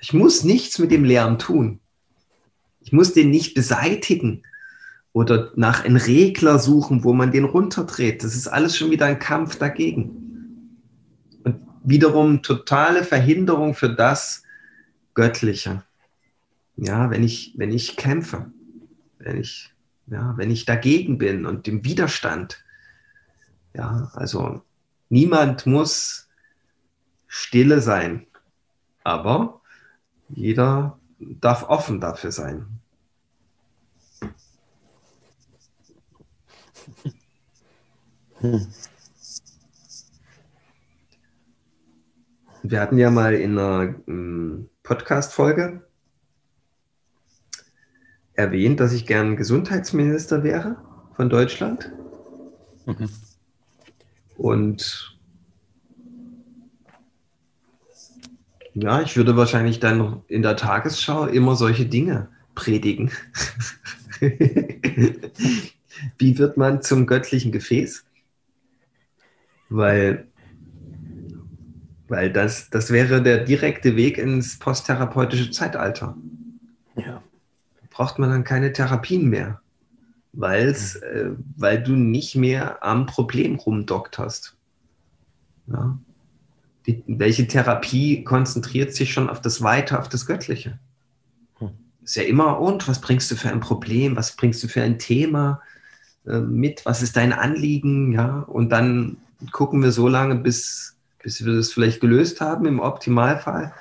Ich 0.00 0.12
muss 0.12 0.44
nichts 0.44 0.78
mit 0.78 0.90
dem 0.90 1.04
Lärm 1.04 1.38
tun. 1.38 1.80
Ich 2.80 2.92
muss 2.92 3.12
den 3.12 3.30
nicht 3.30 3.54
beseitigen 3.54 4.42
oder 5.12 5.52
nach 5.54 5.84
einem 5.84 5.96
Regler 5.96 6.58
suchen, 6.58 7.04
wo 7.04 7.12
man 7.12 7.30
den 7.30 7.44
runterdreht. 7.44 8.24
Das 8.24 8.34
ist 8.34 8.48
alles 8.48 8.76
schon 8.76 8.90
wieder 8.90 9.06
ein 9.06 9.18
Kampf 9.18 9.56
dagegen. 9.56 10.80
Und 11.44 11.56
wiederum 11.82 12.42
totale 12.42 13.04
Verhinderung 13.04 13.74
für 13.74 13.90
das 13.90 14.43
Göttliche. 15.14 15.84
Ja, 16.76 17.10
wenn 17.10 17.22
ich, 17.22 17.54
wenn 17.56 17.72
ich 17.72 17.96
kämpfe, 17.96 18.50
wenn 19.18 19.38
ich, 19.38 19.72
ja, 20.06 20.36
wenn 20.36 20.50
ich 20.50 20.64
dagegen 20.64 21.18
bin 21.18 21.46
und 21.46 21.68
im 21.68 21.84
Widerstand. 21.84 22.64
Ja, 23.74 24.10
also 24.14 24.62
niemand 25.08 25.66
muss 25.66 26.28
stille 27.26 27.80
sein. 27.80 28.26
Aber 29.04 29.60
jeder 30.28 30.98
darf 31.18 31.68
offen 31.68 32.00
dafür 32.00 32.32
sein. 32.32 32.66
Wir 42.62 42.80
hatten 42.80 42.98
ja 42.98 43.10
mal 43.10 43.34
in 43.34 43.58
einer 43.58 43.94
ähm, 44.06 44.43
Podcast-Folge 44.84 45.82
erwähnt, 48.34 48.78
dass 48.78 48.92
ich 48.92 49.06
gern 49.06 49.36
Gesundheitsminister 49.36 50.44
wäre 50.44 50.76
von 51.16 51.28
Deutschland. 51.28 51.90
Mhm. 52.86 53.08
Und 54.36 55.14
Ja, 58.74 59.00
ich 59.02 59.16
würde 59.16 59.36
wahrscheinlich 59.36 59.78
dann 59.78 60.22
in 60.26 60.42
der 60.42 60.56
Tagesschau 60.56 61.26
immer 61.26 61.54
solche 61.54 61.86
Dinge 61.86 62.28
predigen. 62.56 63.12
Wie 66.18 66.38
wird 66.38 66.56
man 66.56 66.82
zum 66.82 67.06
göttlichen 67.06 67.52
Gefäß? 67.52 68.04
Weil, 69.68 70.26
weil 72.08 72.32
das, 72.32 72.70
das 72.70 72.90
wäre 72.90 73.22
der 73.22 73.44
direkte 73.44 73.96
Weg 73.96 74.18
ins 74.18 74.58
posttherapeutische 74.58 75.50
Zeitalter. 75.50 76.16
Ja. 76.96 77.22
Braucht 77.90 78.18
man 78.18 78.30
dann 78.30 78.44
keine 78.44 78.72
Therapien 78.72 79.28
mehr. 79.28 79.60
weil's, 80.36 80.96
äh, 80.96 81.30
weil 81.56 81.82
du 81.82 81.92
nicht 81.92 82.34
mehr 82.36 82.82
am 82.84 83.06
Problem 83.06 83.56
rumdockt 83.56 84.18
hast. 84.18 84.56
Ja? 85.66 85.98
Die, 86.86 87.02
welche 87.06 87.46
Therapie 87.46 88.24
konzentriert 88.24 88.94
sich 88.94 89.12
schon 89.12 89.30
auf 89.30 89.40
das 89.40 89.62
Weite, 89.62 89.98
auf 89.98 90.08
das 90.08 90.26
Göttliche? 90.26 90.78
Hm. 91.58 91.70
Ist 92.02 92.16
ja 92.16 92.24
immer, 92.24 92.60
und 92.60 92.86
was 92.88 93.00
bringst 93.00 93.30
du 93.30 93.36
für 93.36 93.50
ein 93.50 93.60
Problem, 93.60 94.16
was 94.16 94.36
bringst 94.36 94.62
du 94.62 94.68
für 94.68 94.82
ein 94.82 94.98
Thema 94.98 95.62
äh, 96.26 96.40
mit, 96.40 96.84
was 96.84 97.02
ist 97.02 97.16
dein 97.16 97.32
Anliegen, 97.32 98.12
ja? 98.12 98.40
Und 98.40 98.70
dann 98.70 99.16
gucken 99.52 99.82
wir 99.82 99.92
so 99.92 100.08
lange, 100.08 100.34
bis, 100.36 100.93
bis 101.24 101.42
wir 101.42 101.54
das 101.54 101.72
vielleicht 101.72 102.02
gelöst 102.02 102.42
haben, 102.42 102.66
im 102.66 102.80
Optimalfall. 102.80 103.72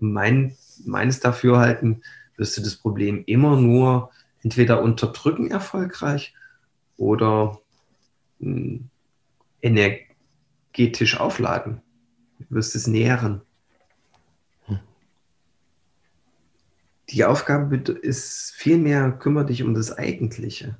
Mein, 0.00 0.56
meines 0.84 1.20
Dafürhalten 1.20 2.02
wirst 2.36 2.56
du 2.56 2.60
das 2.60 2.74
Problem 2.74 3.22
immer 3.24 3.54
nur 3.56 4.10
entweder 4.42 4.82
unterdrücken 4.82 5.48
erfolgreich 5.48 6.34
oder 6.96 7.60
mh, 8.40 8.50
hm, 8.50 8.90
energetisch 9.62 11.20
aufladen. 11.20 11.82
Du 12.40 12.56
wirst 12.56 12.74
es 12.74 12.88
nähren. 12.88 13.42
Die 17.10 17.24
Aufgabe 17.24 17.76
ist 17.76 18.52
vielmehr, 18.56 19.12
kümmere 19.12 19.46
dich 19.46 19.62
um 19.62 19.72
das 19.72 19.96
Eigentliche. 19.96 20.76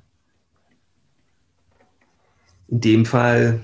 In 2.67 2.81
dem 2.81 3.05
Fall 3.05 3.63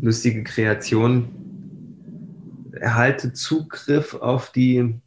lustige 0.00 0.42
Kreation, 0.42 1.49
erhalte 2.80 3.32
Zugriff 3.32 4.14
auf 4.14 4.50
die 4.52 4.98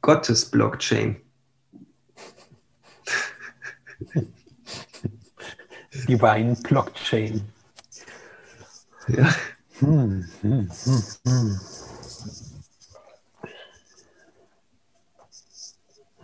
Gottes-Blockchain. 0.00 1.20
Divine 6.08 6.56
Blockchain. 6.62 7.42
Ja. 9.08 9.34
Hm, 9.80 10.24
hm, 10.42 10.70
hm, 11.24 11.60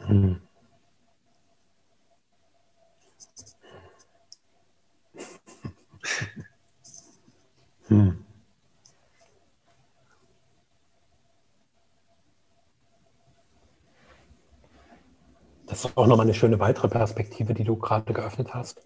hm. 0.07 0.41
Hm. 7.89 8.28
Das 15.79 15.93
ist 15.93 15.97
auch 15.97 16.09
nochmal 16.09 16.27
eine 16.27 16.35
schöne 16.35 16.59
weitere 16.59 16.89
Perspektive, 16.89 17.55
die 17.55 17.63
du 17.63 17.77
gerade 17.77 18.13
geöffnet 18.13 18.53
hast. 18.53 18.83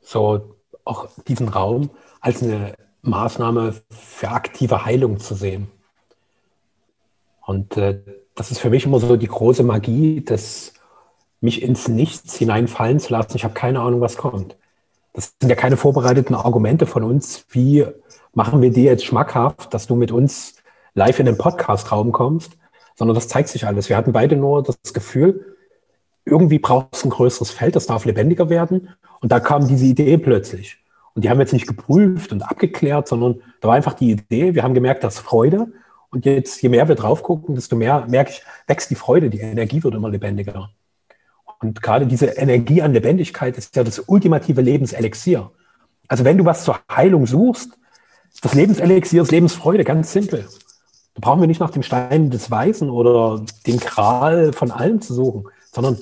So 0.00 0.56
auch 0.84 1.06
diesen 1.28 1.48
Raum 1.48 1.90
als 2.20 2.42
eine 2.42 2.74
Maßnahme 3.02 3.74
für 3.88 4.30
aktive 4.30 4.84
Heilung 4.84 5.20
zu 5.20 5.36
sehen. 5.36 5.70
Und 7.46 7.76
äh, 7.76 8.00
das 8.34 8.50
ist 8.50 8.58
für 8.58 8.70
mich 8.70 8.84
immer 8.84 8.98
so 8.98 9.16
die 9.16 9.28
große 9.28 9.62
Magie, 9.62 10.24
das 10.24 10.72
mich 11.40 11.62
ins 11.62 11.86
Nichts 11.86 12.34
hineinfallen 12.34 12.98
zu 12.98 13.12
lassen. 13.12 13.36
Ich 13.36 13.44
habe 13.44 13.54
keine 13.54 13.78
Ahnung, 13.78 14.00
was 14.00 14.16
kommt. 14.16 14.56
Das 15.12 15.34
sind 15.40 15.50
ja 15.50 15.54
keine 15.54 15.76
vorbereiteten 15.76 16.34
Argumente 16.34 16.86
von 16.86 17.04
uns. 17.04 17.46
Wie 17.50 17.86
machen 18.32 18.60
wir 18.60 18.72
dir 18.72 18.90
jetzt 18.90 19.04
schmackhaft, 19.04 19.72
dass 19.72 19.86
du 19.86 19.94
mit 19.94 20.10
uns 20.10 20.56
live 20.94 21.20
in 21.20 21.26
den 21.26 21.38
Podcast-Raum 21.38 22.10
kommst? 22.10 22.58
Sondern 22.96 23.14
das 23.14 23.28
zeigt 23.28 23.50
sich 23.50 23.68
alles. 23.68 23.88
Wir 23.88 23.96
hatten 23.96 24.12
beide 24.12 24.34
nur 24.34 24.64
das 24.64 24.92
Gefühl, 24.92 25.53
irgendwie 26.24 26.58
braucht 26.58 26.94
es 26.94 27.04
ein 27.04 27.10
größeres 27.10 27.50
Feld, 27.50 27.76
das 27.76 27.86
darf 27.86 28.04
lebendiger 28.04 28.48
werden. 28.48 28.88
Und 29.20 29.32
da 29.32 29.40
kam 29.40 29.66
diese 29.66 29.84
Idee 29.84 30.16
plötzlich. 30.18 30.78
Und 31.14 31.24
die 31.24 31.30
haben 31.30 31.40
jetzt 31.40 31.52
nicht 31.52 31.66
geprüft 31.66 32.32
und 32.32 32.42
abgeklärt, 32.42 33.08
sondern 33.08 33.40
da 33.60 33.68
war 33.68 33.76
einfach 33.76 33.94
die 33.94 34.10
Idee. 34.10 34.54
Wir 34.54 34.62
haben 34.62 34.74
gemerkt, 34.74 35.04
dass 35.04 35.18
Freude. 35.18 35.68
Und 36.10 36.26
jetzt, 36.26 36.62
je 36.62 36.68
mehr 36.68 36.88
wir 36.88 36.94
drauf 36.94 37.22
gucken, 37.22 37.54
desto 37.54 37.76
mehr 37.76 38.06
merke 38.08 38.30
ich, 38.30 38.42
wächst 38.66 38.90
die 38.90 38.94
Freude, 38.94 39.30
die 39.30 39.40
Energie 39.40 39.82
wird 39.82 39.94
immer 39.94 40.10
lebendiger. 40.10 40.70
Und 41.60 41.82
gerade 41.82 42.06
diese 42.06 42.26
Energie 42.26 42.82
an 42.82 42.92
Lebendigkeit 42.92 43.56
ist 43.56 43.74
ja 43.76 43.84
das 43.84 44.00
ultimative 44.00 44.60
Lebenselixier. 44.60 45.50
Also 46.08 46.24
wenn 46.24 46.38
du 46.38 46.44
was 46.44 46.64
zur 46.64 46.78
Heilung 46.90 47.26
suchst, 47.26 47.70
das 48.42 48.54
Lebenselixier 48.54 49.22
ist 49.22 49.30
Lebensfreude, 49.30 49.84
ganz 49.84 50.12
simpel. 50.12 50.46
Da 51.14 51.20
brauchen 51.20 51.40
wir 51.40 51.46
nicht 51.46 51.60
nach 51.60 51.70
dem 51.70 51.82
Stein 51.82 52.30
des 52.30 52.50
Weisen 52.50 52.90
oder 52.90 53.44
dem 53.66 53.78
Kral 53.78 54.52
von 54.52 54.70
allem 54.70 55.00
zu 55.00 55.14
suchen, 55.14 55.44
sondern 55.72 55.98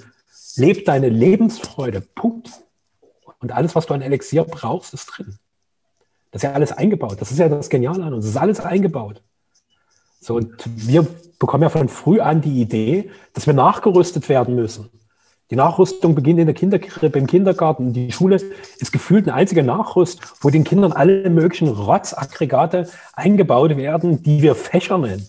leb 0.56 0.84
deine 0.84 1.08
Lebensfreude. 1.08 2.00
Punkt. 2.00 2.50
Und 3.40 3.52
alles, 3.52 3.74
was 3.74 3.86
du 3.86 3.94
an 3.94 4.02
Elixier 4.02 4.44
brauchst, 4.44 4.94
ist 4.94 5.06
drin. 5.06 5.38
Das 6.30 6.42
ist 6.42 6.48
ja 6.48 6.54
alles 6.54 6.72
eingebaut. 6.72 7.20
Das 7.20 7.30
ist 7.30 7.38
ja 7.38 7.48
das 7.48 7.68
Geniale 7.68 8.04
an 8.04 8.14
uns. 8.14 8.24
Das 8.24 8.34
ist 8.34 8.40
alles 8.40 8.60
eingebaut. 8.60 9.22
So, 10.20 10.36
und 10.36 10.64
wir 10.66 11.06
bekommen 11.38 11.64
ja 11.64 11.68
von 11.68 11.88
früh 11.88 12.20
an 12.20 12.40
die 12.40 12.60
Idee, 12.60 13.10
dass 13.34 13.46
wir 13.46 13.54
nachgerüstet 13.54 14.28
werden 14.28 14.54
müssen. 14.54 14.88
Die 15.50 15.56
Nachrüstung 15.56 16.14
beginnt 16.14 16.38
in 16.38 16.46
der 16.46 16.54
Kinderkrippe, 16.54 17.18
im 17.18 17.26
Kindergarten. 17.26 17.92
Die 17.92 18.10
Schule 18.12 18.36
ist 18.36 18.92
gefühlt 18.92 19.26
eine 19.26 19.34
einzige 19.34 19.62
Nachrüst, 19.62 20.20
wo 20.40 20.48
den 20.48 20.64
Kindern 20.64 20.92
alle 20.92 21.28
möglichen 21.28 21.68
Rotzaggregate 21.68 22.88
eingebaut 23.12 23.76
werden, 23.76 24.22
die 24.22 24.40
wir 24.40 24.54
Fächer 24.54 24.96
nennen. 24.96 25.28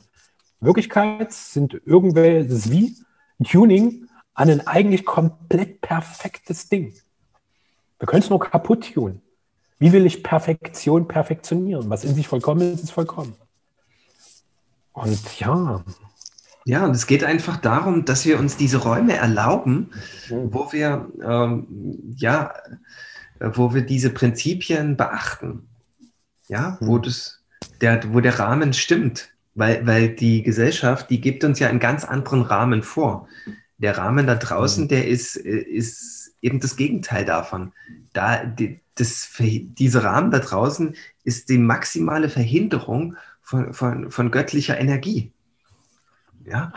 Wirklichkeit 0.61 1.33
sind 1.33 1.81
irgendwelche, 1.85 2.47
das 2.47 2.59
ist 2.59 2.71
wie 2.71 2.95
ein 3.39 3.43
Tuning 3.43 4.07
an 4.33 4.49
ein 4.49 4.67
eigentlich 4.67 5.05
komplett 5.05 5.81
perfektes 5.81 6.69
Ding. 6.69 6.93
Wir 7.99 8.07
können 8.07 8.23
es 8.23 8.29
nur 8.29 8.39
kaputt 8.39 8.93
tun. 8.93 9.21
Wie 9.79 9.91
will 9.91 10.05
ich 10.05 10.23
Perfektion 10.23 11.07
perfektionieren? 11.07 11.89
Was 11.89 12.03
in 12.03 12.15
sich 12.15 12.27
vollkommen 12.27 12.73
ist, 12.73 12.83
ist 12.83 12.91
vollkommen. 12.91 13.35
Und 14.93 15.39
ja. 15.39 15.83
Ja, 16.65 16.85
und 16.85 16.91
es 16.91 17.07
geht 17.07 17.23
einfach 17.23 17.57
darum, 17.57 18.05
dass 18.05 18.25
wir 18.25 18.39
uns 18.39 18.55
diese 18.55 18.77
Räume 18.77 19.17
erlauben, 19.17 19.91
mhm. 20.29 20.53
wo 20.53 20.71
wir, 20.71 21.09
ähm, 21.21 21.67
ja, 22.15 22.53
wo 23.39 23.73
wir 23.73 23.81
diese 23.81 24.11
Prinzipien 24.11 24.95
beachten. 24.95 25.67
Ja, 26.47 26.77
wo 26.79 26.97
mhm. 26.97 27.01
das, 27.01 27.41
der, 27.81 28.13
wo 28.13 28.21
der 28.21 28.39
Rahmen 28.39 28.73
stimmt. 28.73 29.29
Weil, 29.55 29.85
weil 29.85 30.15
die 30.15 30.41
Gesellschaft, 30.41 31.09
die 31.09 31.21
gibt 31.21 31.43
uns 31.43 31.59
ja 31.59 31.67
einen 31.67 31.79
ganz 31.79 32.05
anderen 32.05 32.41
Rahmen 32.41 32.81
vor. 32.81 33.27
Der 33.77 33.97
Rahmen 33.97 34.27
da 34.27 34.35
draußen, 34.35 34.85
mhm. 34.85 34.87
der 34.89 35.07
ist, 35.07 35.35
ist 35.35 36.35
eben 36.41 36.59
das 36.59 36.75
Gegenteil 36.75 37.25
davon. 37.25 37.73
Da, 38.13 38.45
die, 38.45 38.79
das, 38.95 39.29
dieser 39.39 40.03
Rahmen 40.03 40.31
da 40.31 40.39
draußen 40.39 40.95
ist 41.23 41.49
die 41.49 41.57
maximale 41.57 42.29
Verhinderung 42.29 43.15
von, 43.41 43.73
von, 43.73 44.11
von 44.11 44.31
göttlicher 44.31 44.79
Energie. 44.79 45.31
Ja? 46.45 46.73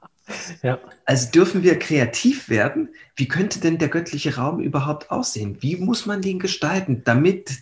ja. 0.62 0.78
Also 1.04 1.30
dürfen 1.30 1.62
wir 1.62 1.78
kreativ 1.78 2.48
werden. 2.48 2.90
Wie 3.14 3.28
könnte 3.28 3.60
denn 3.60 3.78
der 3.78 3.88
göttliche 3.88 4.36
Raum 4.36 4.60
überhaupt 4.60 5.10
aussehen? 5.10 5.58
Wie 5.60 5.76
muss 5.76 6.04
man 6.06 6.20
den 6.20 6.38
gestalten, 6.38 7.02
damit, 7.04 7.58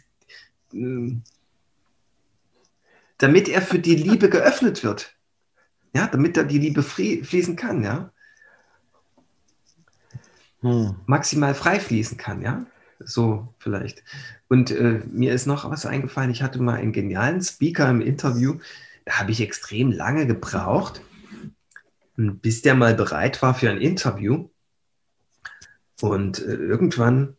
ähm, 0.73 1.23
damit 3.19 3.49
er 3.49 3.63
für 3.63 3.79
die 3.79 3.97
Liebe 3.97 4.29
geöffnet 4.29 4.83
wird? 4.83 5.15
Ja, 5.95 6.09
damit 6.09 6.37
da 6.37 6.43
die 6.43 6.59
Liebe 6.59 6.83
fließen 6.83 7.55
kann, 7.55 7.85
ja? 7.85 8.11
Hm. 10.65 10.97
maximal 11.05 11.55
frei 11.55 11.79
fließen 11.79 12.17
kann, 12.17 12.41
ja? 12.41 12.65
So 12.99 13.55
vielleicht. 13.59 14.03
Und 14.49 14.71
äh, 14.71 15.03
mir 15.13 15.35
ist 15.35 15.47
noch 15.47 15.71
was 15.71 15.85
eingefallen. 15.85 16.31
Ich 16.31 16.43
hatte 16.43 16.63
mal 16.63 16.77
einen 16.77 16.93
genialen 16.93 17.43
Speaker 17.43 17.91
im 17.91 18.01
Interview. 18.01 18.59
Da 19.05 19.19
habe 19.19 19.31
ich 19.31 19.43
extrem 19.43 19.93
lange 19.93 20.27
gebraucht, 20.27 21.03
bis 22.17 22.63
der 22.63 22.75
mal 22.75 22.95
bereit 22.95 23.43
war 23.43 23.55
für 23.55 23.69
ein 23.69 23.79
Interview. 23.79 24.49
Und 26.01 26.39
äh, 26.39 26.55
irgendwann 26.55 27.37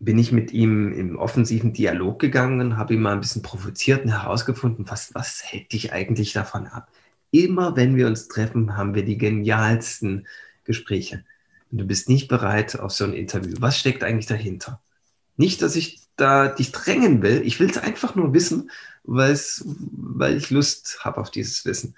bin 0.00 0.18
ich 0.18 0.32
mit 0.32 0.52
ihm 0.52 0.92
im 0.92 1.16
offensiven 1.16 1.72
Dialog 1.72 2.18
gegangen, 2.18 2.76
habe 2.76 2.94
ihn 2.94 3.02
mal 3.02 3.12
ein 3.12 3.20
bisschen 3.20 3.42
provoziert 3.42 4.04
und 4.04 4.10
herausgefunden, 4.10 4.88
was, 4.88 5.14
was 5.14 5.44
hält 5.44 5.72
dich 5.72 5.92
eigentlich 5.92 6.32
davon 6.32 6.66
ab? 6.66 6.90
Immer 7.30 7.76
wenn 7.76 7.94
wir 7.94 8.08
uns 8.08 8.26
treffen, 8.26 8.76
haben 8.76 8.94
wir 8.94 9.04
die 9.04 9.18
genialsten 9.18 10.26
Gespräche 10.64 11.24
und 11.70 11.78
du 11.78 11.84
bist 11.84 12.08
nicht 12.08 12.28
bereit 12.28 12.78
auf 12.78 12.92
so 12.92 13.04
ein 13.04 13.12
Interview. 13.12 13.56
Was 13.60 13.78
steckt 13.78 14.04
eigentlich 14.04 14.26
dahinter? 14.26 14.80
Nicht, 15.36 15.62
dass 15.62 15.76
ich 15.76 16.00
da 16.16 16.48
dich 16.48 16.72
drängen 16.72 17.22
will. 17.22 17.42
Ich 17.44 17.60
will 17.60 17.70
es 17.70 17.78
einfach 17.78 18.14
nur 18.14 18.32
wissen, 18.32 18.70
weil 19.04 20.36
ich 20.36 20.50
Lust 20.50 21.00
habe 21.04 21.20
auf 21.20 21.30
dieses 21.30 21.64
Wissen. 21.64 21.94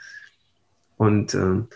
Und 0.97 1.35
ähm, 1.35 1.69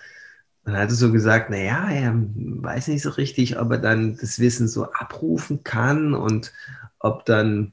dann 0.64 0.76
hat 0.76 0.90
er 0.90 0.94
so 0.94 1.10
gesagt, 1.10 1.50
naja, 1.50 1.88
er 1.90 2.14
weiß 2.14 2.88
nicht 2.88 3.02
so 3.02 3.10
richtig, 3.10 3.58
ob 3.58 3.70
er 3.72 3.78
dann 3.78 4.16
das 4.16 4.38
Wissen 4.38 4.68
so 4.68 4.92
abrufen 4.92 5.64
kann 5.64 6.14
und 6.14 6.52
ob 6.98 7.24
dann, 7.24 7.72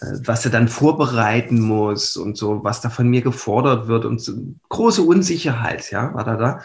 äh, 0.00 0.12
was 0.24 0.44
er 0.44 0.50
dann 0.50 0.68
vorbereiten 0.68 1.60
muss 1.60 2.16
und 2.16 2.36
so, 2.36 2.64
was 2.64 2.80
da 2.80 2.90
von 2.90 3.08
mir 3.08 3.22
gefordert 3.22 3.88
wird 3.88 4.04
und 4.04 4.20
so 4.20 4.34
große 4.68 5.02
Unsicherheit, 5.02 5.90
ja, 5.90 6.12
war 6.14 6.24
da 6.24 6.36
da. 6.36 6.62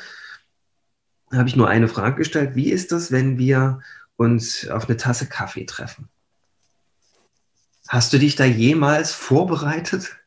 Habe 1.31 1.47
ich 1.47 1.55
nur 1.55 1.67
eine 1.67 1.87
Frage 1.87 2.17
gestellt. 2.17 2.55
Wie 2.55 2.71
ist 2.71 2.91
das, 2.91 3.11
wenn 3.11 3.37
wir 3.37 3.81
uns 4.17 4.67
auf 4.67 4.87
eine 4.87 4.97
Tasse 4.97 5.27
Kaffee 5.27 5.65
treffen? 5.65 6.09
Hast 7.87 8.13
du 8.13 8.19
dich 8.19 8.35
da 8.35 8.45
jemals 8.45 9.13
vorbereitet? 9.13 10.17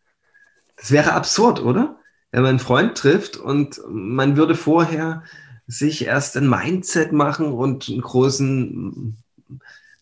Das 0.76 0.90
wäre 0.90 1.12
absurd, 1.12 1.60
oder? 1.60 1.98
Wenn 2.30 2.42
man 2.42 2.50
einen 2.50 2.58
Freund 2.58 2.96
trifft 2.96 3.36
und 3.36 3.80
man 3.88 4.36
würde 4.36 4.54
vorher 4.54 5.22
sich 5.66 6.04
erst 6.04 6.36
ein 6.36 6.48
Mindset 6.48 7.12
machen 7.12 7.52
und 7.52 7.88
einen 7.88 8.00
großen 8.00 9.16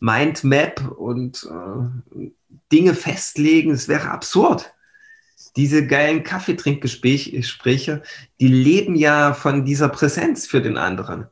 Mindmap 0.00 0.90
und 0.90 1.48
äh, 1.48 2.30
Dinge 2.72 2.94
festlegen. 2.94 3.70
Das 3.70 3.86
wäre 3.86 4.10
absurd. 4.10 4.71
Diese 5.56 5.86
geilen 5.86 6.22
Kaffeetrinkgespräche, 6.22 8.02
die 8.40 8.48
leben 8.48 8.94
ja 8.94 9.34
von 9.34 9.64
dieser 9.64 9.88
Präsenz 9.88 10.46
für 10.46 10.62
den 10.62 10.78
anderen. 10.78 11.26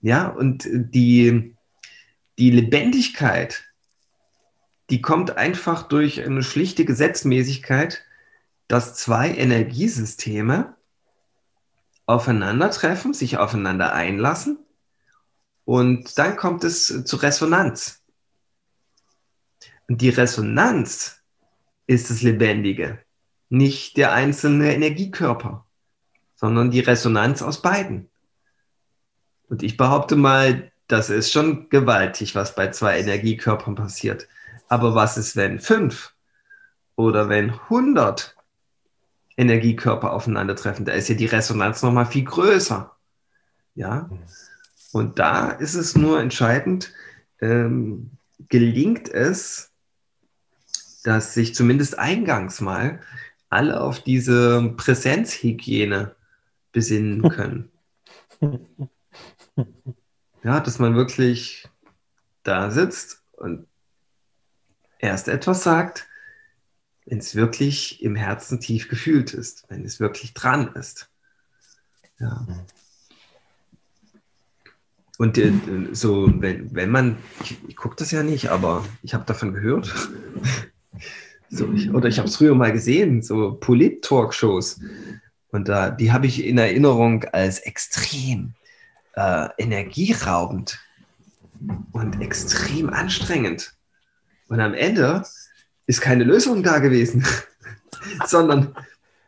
Ja, 0.00 0.28
und 0.28 0.68
die, 0.70 1.56
die 2.38 2.50
Lebendigkeit, 2.50 3.64
die 4.90 5.02
kommt 5.02 5.36
einfach 5.36 5.88
durch 5.88 6.24
eine 6.24 6.42
schlichte 6.42 6.84
Gesetzmäßigkeit, 6.84 8.02
dass 8.68 8.94
zwei 8.94 9.34
Energiesysteme 9.34 10.76
aufeinandertreffen, 12.06 13.12
sich 13.12 13.38
aufeinander 13.38 13.92
einlassen 13.92 14.58
und 15.64 16.18
dann 16.18 16.36
kommt 16.36 16.64
es 16.64 17.04
zur 17.04 17.22
Resonanz. 17.22 18.02
Und 19.88 20.00
die 20.00 20.08
Resonanz 20.08 21.19
ist 21.90 22.08
das 22.08 22.22
Lebendige, 22.22 23.00
nicht 23.48 23.96
der 23.96 24.12
einzelne 24.12 24.72
Energiekörper, 24.72 25.66
sondern 26.36 26.70
die 26.70 26.78
Resonanz 26.78 27.42
aus 27.42 27.62
beiden. 27.62 28.08
Und 29.48 29.64
ich 29.64 29.76
behaupte 29.76 30.14
mal, 30.14 30.70
das 30.86 31.10
ist 31.10 31.32
schon 31.32 31.68
gewaltig, 31.68 32.36
was 32.36 32.54
bei 32.54 32.70
zwei 32.70 33.00
Energiekörpern 33.00 33.74
passiert. 33.74 34.28
Aber 34.68 34.94
was 34.94 35.18
ist, 35.18 35.34
wenn 35.34 35.58
fünf 35.58 36.14
oder 36.94 37.28
wenn 37.28 37.68
hundert 37.68 38.36
Energiekörper 39.36 40.12
aufeinandertreffen? 40.12 40.84
Da 40.84 40.92
ist 40.92 41.08
ja 41.08 41.16
die 41.16 41.26
Resonanz 41.26 41.82
nochmal 41.82 42.06
viel 42.06 42.24
größer. 42.24 42.94
Ja. 43.74 44.08
Und 44.92 45.18
da 45.18 45.50
ist 45.50 45.74
es 45.74 45.96
nur 45.96 46.20
entscheidend, 46.20 46.92
ähm, 47.40 48.12
gelingt 48.48 49.08
es, 49.08 49.69
dass 51.02 51.34
sich 51.34 51.54
zumindest 51.54 51.98
eingangs 51.98 52.60
mal 52.60 53.00
alle 53.48 53.80
auf 53.80 54.02
diese 54.02 54.74
Präsenzhygiene 54.76 56.14
besinnen 56.72 57.28
können. 57.28 57.70
Ja, 60.42 60.60
dass 60.60 60.78
man 60.78 60.94
wirklich 60.94 61.68
da 62.42 62.70
sitzt 62.70 63.22
und 63.32 63.66
erst 64.98 65.28
etwas 65.28 65.62
sagt, 65.62 66.06
wenn 67.06 67.18
es 67.18 67.34
wirklich 67.34 68.02
im 68.02 68.14
Herzen 68.14 68.60
tief 68.60 68.88
gefühlt 68.88 69.34
ist, 69.34 69.64
wenn 69.68 69.84
es 69.84 70.00
wirklich 70.00 70.32
dran 70.32 70.72
ist. 70.74 71.10
Ja. 72.18 72.46
Und 75.18 75.36
äh, 75.36 75.52
so, 75.92 76.32
wenn, 76.40 76.74
wenn 76.74 76.90
man, 76.90 77.18
ich, 77.42 77.58
ich 77.68 77.76
gucke 77.76 77.96
das 77.96 78.10
ja 78.10 78.22
nicht, 78.22 78.48
aber 78.48 78.86
ich 79.02 79.12
habe 79.12 79.24
davon 79.26 79.52
gehört. 79.52 79.92
So, 81.48 81.72
ich, 81.72 81.90
oder 81.90 82.08
ich 82.08 82.18
habe 82.18 82.28
es 82.28 82.36
früher 82.36 82.54
mal 82.54 82.72
gesehen, 82.72 83.22
so 83.22 83.54
Polit-Talkshows. 83.54 84.80
Und 85.50 85.68
da, 85.68 85.90
die 85.90 86.12
habe 86.12 86.26
ich 86.26 86.44
in 86.44 86.58
Erinnerung 86.58 87.24
als 87.24 87.58
extrem 87.60 88.54
äh, 89.14 89.48
energieraubend 89.58 90.78
und 91.92 92.20
extrem 92.20 92.90
anstrengend. 92.90 93.74
Und 94.48 94.60
am 94.60 94.74
Ende 94.74 95.24
ist 95.86 96.00
keine 96.00 96.24
Lösung 96.24 96.62
da 96.62 96.78
gewesen, 96.78 97.26
sondern 98.26 98.74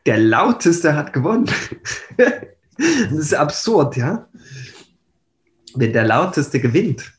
der 0.06 0.18
Lauteste 0.18 0.94
hat 0.94 1.12
gewonnen. 1.12 1.50
das 2.76 3.12
ist 3.12 3.34
absurd, 3.34 3.96
ja 3.96 4.28
wenn 5.74 5.92
der 5.92 6.04
Lauteste 6.04 6.60
gewinnt, 6.60 7.12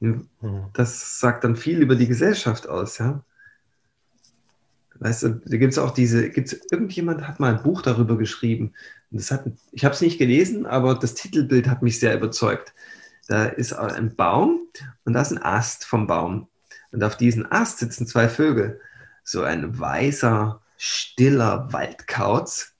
mhm. 0.00 0.28
das 0.72 1.20
sagt 1.20 1.44
dann 1.44 1.56
viel 1.56 1.80
über 1.80 1.96
die 1.96 2.08
Gesellschaft 2.08 2.68
aus, 2.68 2.98
ja. 2.98 3.22
Weißt 5.00 5.22
du, 5.24 5.28
da 5.44 5.56
gibt 5.56 5.72
es 5.72 5.78
auch 5.78 5.92
diese, 5.92 6.30
gibt's, 6.30 6.56
irgendjemand 6.70 7.26
hat 7.26 7.40
mal 7.40 7.54
ein 7.54 7.62
Buch 7.62 7.82
darüber 7.82 8.16
geschrieben. 8.16 8.72
das 9.10 9.30
hat, 9.30 9.44
ich 9.72 9.84
habe 9.84 9.94
es 9.94 10.00
nicht 10.00 10.18
gelesen, 10.18 10.66
aber 10.66 10.94
das 10.94 11.14
Titelbild 11.14 11.68
hat 11.68 11.82
mich 11.82 11.98
sehr 11.98 12.14
überzeugt. 12.14 12.74
Da 13.26 13.46
ist 13.46 13.72
ein 13.72 14.14
Baum 14.14 14.68
und 15.04 15.14
da 15.14 15.22
ist 15.22 15.32
ein 15.32 15.42
Ast 15.42 15.84
vom 15.84 16.06
Baum. 16.06 16.48
Und 16.92 17.02
auf 17.02 17.16
diesem 17.16 17.46
Ast 17.50 17.78
sitzen 17.78 18.06
zwei 18.06 18.28
Vögel. 18.28 18.80
So 19.24 19.42
ein 19.42 19.78
weißer, 19.78 20.60
stiller 20.76 21.72
Waldkauz 21.72 22.74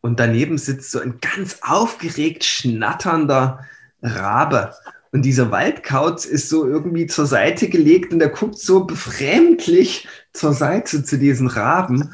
und 0.00 0.20
daneben 0.20 0.58
sitzt 0.58 0.90
so 0.90 1.00
ein 1.00 1.18
ganz 1.20 1.60
aufgeregt 1.62 2.44
schnatternder 2.44 3.64
Rabe. 4.02 4.74
Und 5.12 5.22
dieser 5.22 5.50
Waldkauz 5.50 6.26
ist 6.26 6.48
so 6.48 6.66
irgendwie 6.66 7.06
zur 7.06 7.26
Seite 7.26 7.68
gelegt 7.68 8.12
und 8.12 8.20
er 8.20 8.28
guckt 8.28 8.58
so 8.58 8.84
befremdlich 8.84 10.06
zur 10.34 10.52
Seite 10.52 11.02
zu 11.04 11.16
diesen 11.16 11.46
Raben 11.46 12.12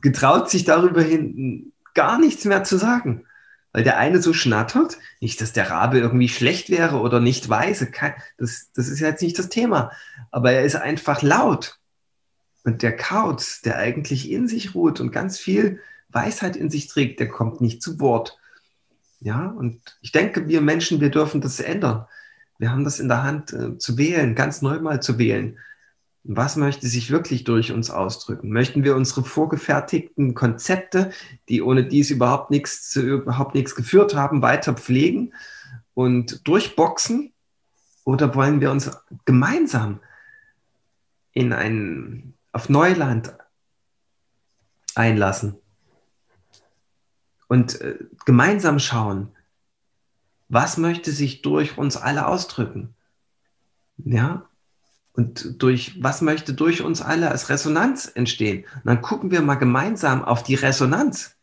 getraut 0.00 0.48
sich 0.50 0.64
darüber 0.64 1.02
hin 1.02 1.72
gar 1.94 2.18
nichts 2.18 2.44
mehr 2.44 2.62
zu 2.64 2.76
sagen. 2.76 3.24
Weil 3.72 3.84
der 3.84 3.98
eine 3.98 4.20
so 4.20 4.34
schnattert, 4.34 4.98
nicht, 5.20 5.40
dass 5.40 5.54
der 5.54 5.70
Rabe 5.70 5.98
irgendwie 5.98 6.28
schlecht 6.28 6.68
wäre 6.68 7.00
oder 7.00 7.20
nicht 7.20 7.48
weise, 7.48 7.90
das, 8.36 8.70
das 8.74 8.88
ist 8.88 9.00
ja 9.00 9.08
jetzt 9.08 9.22
nicht 9.22 9.38
das 9.38 9.48
Thema, 9.48 9.90
aber 10.30 10.52
er 10.52 10.62
ist 10.62 10.76
einfach 10.76 11.22
laut. 11.22 11.78
Und 12.64 12.82
der 12.82 12.94
Kauz, 12.94 13.62
der 13.62 13.78
eigentlich 13.78 14.30
in 14.30 14.46
sich 14.46 14.74
ruht 14.74 15.00
und 15.00 15.10
ganz 15.10 15.38
viel 15.38 15.80
Weisheit 16.10 16.54
in 16.54 16.70
sich 16.70 16.86
trägt, 16.86 17.18
der 17.18 17.28
kommt 17.28 17.62
nicht 17.62 17.82
zu 17.82 17.98
Wort. 17.98 18.38
Ja, 19.20 19.46
und 19.46 19.80
ich 20.02 20.12
denke, 20.12 20.48
wir 20.48 20.60
Menschen, 20.60 21.00
wir 21.00 21.10
dürfen 21.10 21.40
das 21.40 21.58
ändern. 21.58 22.06
Wir 22.58 22.70
haben 22.70 22.84
das 22.84 23.00
in 23.00 23.08
der 23.08 23.22
Hand 23.22 23.52
äh, 23.52 23.78
zu 23.78 23.96
wählen, 23.96 24.34
ganz 24.34 24.60
neu 24.60 24.80
mal 24.80 25.00
zu 25.00 25.18
wählen. 25.18 25.58
Was 26.24 26.56
möchte 26.56 26.86
sich 26.86 27.10
wirklich 27.10 27.44
durch 27.44 27.72
uns 27.72 27.90
ausdrücken? 27.90 28.50
Möchten 28.50 28.84
wir 28.84 28.94
unsere 28.94 29.24
vorgefertigten 29.24 30.34
Konzepte, 30.34 31.10
die 31.48 31.62
ohne 31.62 31.84
dies 31.84 32.10
überhaupt 32.10 32.50
nichts, 32.50 32.94
überhaupt 32.96 33.54
nichts 33.54 33.74
geführt 33.74 34.14
haben, 34.14 34.42
weiter 34.42 34.74
pflegen 34.74 35.34
und 35.94 36.46
durchboxen? 36.46 37.32
Oder 38.04 38.34
wollen 38.34 38.60
wir 38.60 38.70
uns 38.70 38.90
gemeinsam 39.24 40.00
in 41.32 41.52
ein, 41.52 42.34
auf 42.52 42.68
Neuland 42.68 43.36
einlassen? 44.94 45.56
und 47.52 47.82
äh, 47.82 47.98
gemeinsam 48.24 48.78
schauen, 48.78 49.28
was 50.48 50.78
möchte 50.78 51.12
sich 51.12 51.42
durch 51.42 51.76
uns 51.76 51.98
alle 51.98 52.26
ausdrücken? 52.26 52.94
Ja, 53.98 54.48
und 55.14 55.62
durch 55.62 56.02
was 56.02 56.22
möchte 56.22 56.54
durch 56.54 56.82
uns 56.82 57.02
alle 57.02 57.30
als 57.30 57.50
Resonanz 57.50 58.10
entstehen? 58.14 58.64
Und 58.76 58.86
dann 58.86 59.02
gucken 59.02 59.30
wir 59.30 59.42
mal 59.42 59.56
gemeinsam 59.56 60.24
auf 60.24 60.42
die 60.42 60.54
Resonanz. 60.54 61.36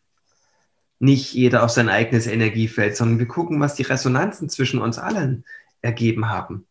Nicht 0.99 1.33
jeder 1.33 1.63
auf 1.63 1.69
sein 1.69 1.87
eigenes 1.87 2.27
Energiefeld, 2.27 2.97
sondern 2.97 3.19
wir 3.19 3.27
gucken, 3.27 3.59
was 3.59 3.75
die 3.75 3.83
Resonanzen 3.83 4.49
zwischen 4.49 4.81
uns 4.81 4.97
allen 4.97 5.45
ergeben 5.81 6.29
haben. 6.29 6.65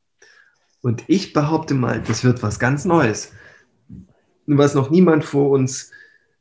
Und 0.81 1.05
ich 1.07 1.33
behaupte 1.33 1.75
mal, 1.75 2.01
das 2.03 2.25
wird 2.25 2.43
was 2.43 2.59
ganz 2.59 2.85
Neues, 2.85 3.33
was 4.47 4.75
noch 4.75 4.91
niemand 4.91 5.25
vor 5.25 5.51
uns 5.51 5.91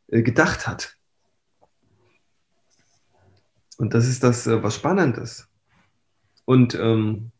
äh, 0.07 0.21
gedacht 0.21 0.67
hat. 0.67 0.97
Und 3.77 3.93
das 3.93 4.07
ist 4.07 4.23
das, 4.23 4.47
äh, 4.47 4.61
was 4.63 4.75
spannend 4.75 5.17
ist. 5.17 5.47
Und 6.45 6.75
ähm, 6.75 7.31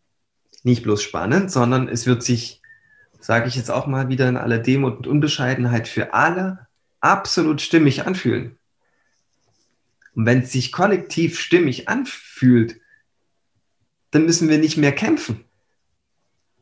nicht 0.64 0.84
bloß 0.84 1.02
spannend, 1.02 1.52
sondern 1.52 1.88
es 1.88 2.06
wird 2.06 2.24
sich, 2.24 2.62
sage 3.28 3.50
ich 3.50 3.58
jetzt 3.58 3.70
auch 3.70 3.88
mal 3.88 4.08
wieder 4.08 4.30
in 4.30 4.38
aller 4.38 4.58
Demut 4.58 5.00
und 5.00 5.06
Unbescheidenheit, 5.06 5.90
für 5.90 6.14
alle 6.14 6.66
absolut 7.02 7.60
stimmig 7.60 8.08
anfühlen. 8.08 8.58
Und 10.16 10.26
wenn 10.26 10.44
es 10.44 10.54
sich 10.54 10.72
kollektiv 10.72 11.38
stimmig 11.38 11.90
anfühlt, 11.90 12.80
dann 14.12 14.24
müssen 14.24 14.48
wir 14.48 14.60
nicht 14.60 14.78
mehr 14.78 14.94
kämpfen. 14.94 15.44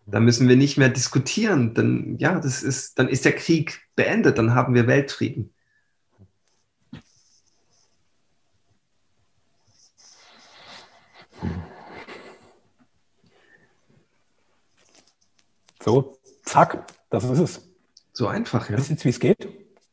Dann 0.08 0.26
müssen 0.26 0.50
wir 0.50 0.56
nicht 0.56 0.76
mehr 0.76 0.90
diskutieren. 0.90 1.76
Dann, 1.76 2.18
ja, 2.18 2.40
das 2.40 2.64
ist, 2.64 2.98
dann 2.98 3.10
ist 3.10 3.26
der 3.26 3.36
Krieg 3.36 3.88
beendet, 3.96 4.40
dann 4.40 4.56
haben 4.56 4.74
wir 4.74 4.88
Weltfrieden. 4.88 5.54
So, 15.84 16.15
zack, 16.56 16.88
das 17.10 17.24
ist 17.26 17.40
es. 17.40 17.62
So 18.14 18.28
einfach, 18.28 18.70
ja. 18.70 18.78
Wisst 18.78 18.90
jetzt, 18.90 19.06
wie 19.06 19.10
es 19.10 19.20
geht? 19.20 19.48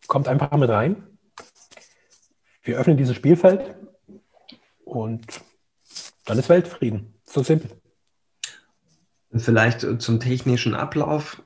Kommt 0.06 0.28
einfach 0.28 0.56
mit 0.56 0.70
rein. 0.70 1.02
Wir 2.62 2.78
öffnen 2.78 2.96
dieses 2.96 3.16
Spielfeld 3.16 3.74
und 4.84 5.26
Dann 6.24 6.38
ist 6.38 6.48
Weltfrieden. 6.48 7.14
So 7.24 7.42
simpel. 7.42 7.70
Vielleicht 9.34 9.80
zum 10.00 10.20
technischen 10.20 10.74
Ablauf. 10.74 11.42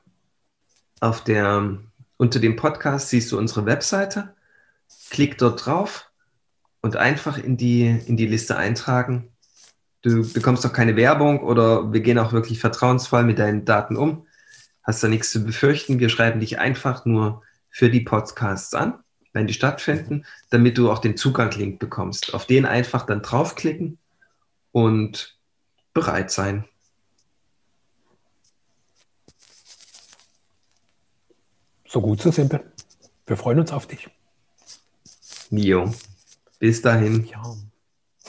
Auf 0.99 1.23
der, 1.23 1.79
unter 2.17 2.39
dem 2.39 2.55
Podcast 2.55 3.09
siehst 3.09 3.31
du 3.31 3.37
unsere 3.39 3.65
Webseite. 3.65 4.35
Klick 5.09 5.37
dort 5.39 5.65
drauf 5.65 6.11
und 6.81 6.95
einfach 6.95 7.37
in 7.39 7.57
die, 7.57 7.87
in 8.05 8.17
die 8.17 8.27
Liste 8.27 8.57
eintragen. 8.57 9.31
Du 10.03 10.31
bekommst 10.31 10.63
doch 10.63 10.73
keine 10.73 10.95
Werbung 10.95 11.41
oder 11.41 11.91
wir 11.91 12.01
gehen 12.01 12.19
auch 12.19 12.33
wirklich 12.33 12.59
vertrauensvoll 12.59 13.23
mit 13.23 13.39
deinen 13.39 13.65
Daten 13.65 13.95
um. 13.95 14.27
Hast 14.87 15.03
da 15.03 15.07
nichts 15.07 15.31
zu 15.31 15.43
befürchten. 15.43 15.99
Wir 15.99 16.09
schreiben 16.09 16.39
dich 16.39 16.57
einfach 16.59 17.05
nur 17.05 17.43
für 17.69 17.89
die 17.91 17.99
Podcasts 17.99 18.73
an, 18.73 19.03
wenn 19.33 19.45
die 19.45 19.53
stattfinden, 19.53 20.25
damit 20.49 20.77
du 20.77 20.89
auch 20.89 20.99
den 20.99 21.17
Zugang-Link 21.17 21.77
bekommst. 21.77 22.33
Auf 22.33 22.47
den 22.47 22.65
einfach 22.65 23.05
dann 23.05 23.21
draufklicken 23.21 23.99
und 24.71 25.37
bereit 25.93 26.31
sein. 26.31 26.63
So 31.87 32.01
gut, 32.01 32.21
so 32.21 32.31
simpel. 32.31 32.71
Wir 33.25 33.37
freuen 33.37 33.59
uns 33.59 33.71
auf 33.71 33.87
dich. 33.87 34.09
Jo. 35.51 35.93
Bis 36.59 36.81
dahin. 36.81 37.25
Ja. 37.25 37.55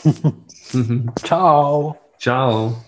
Ciao. 1.23 1.97
Ciao. 2.19 2.85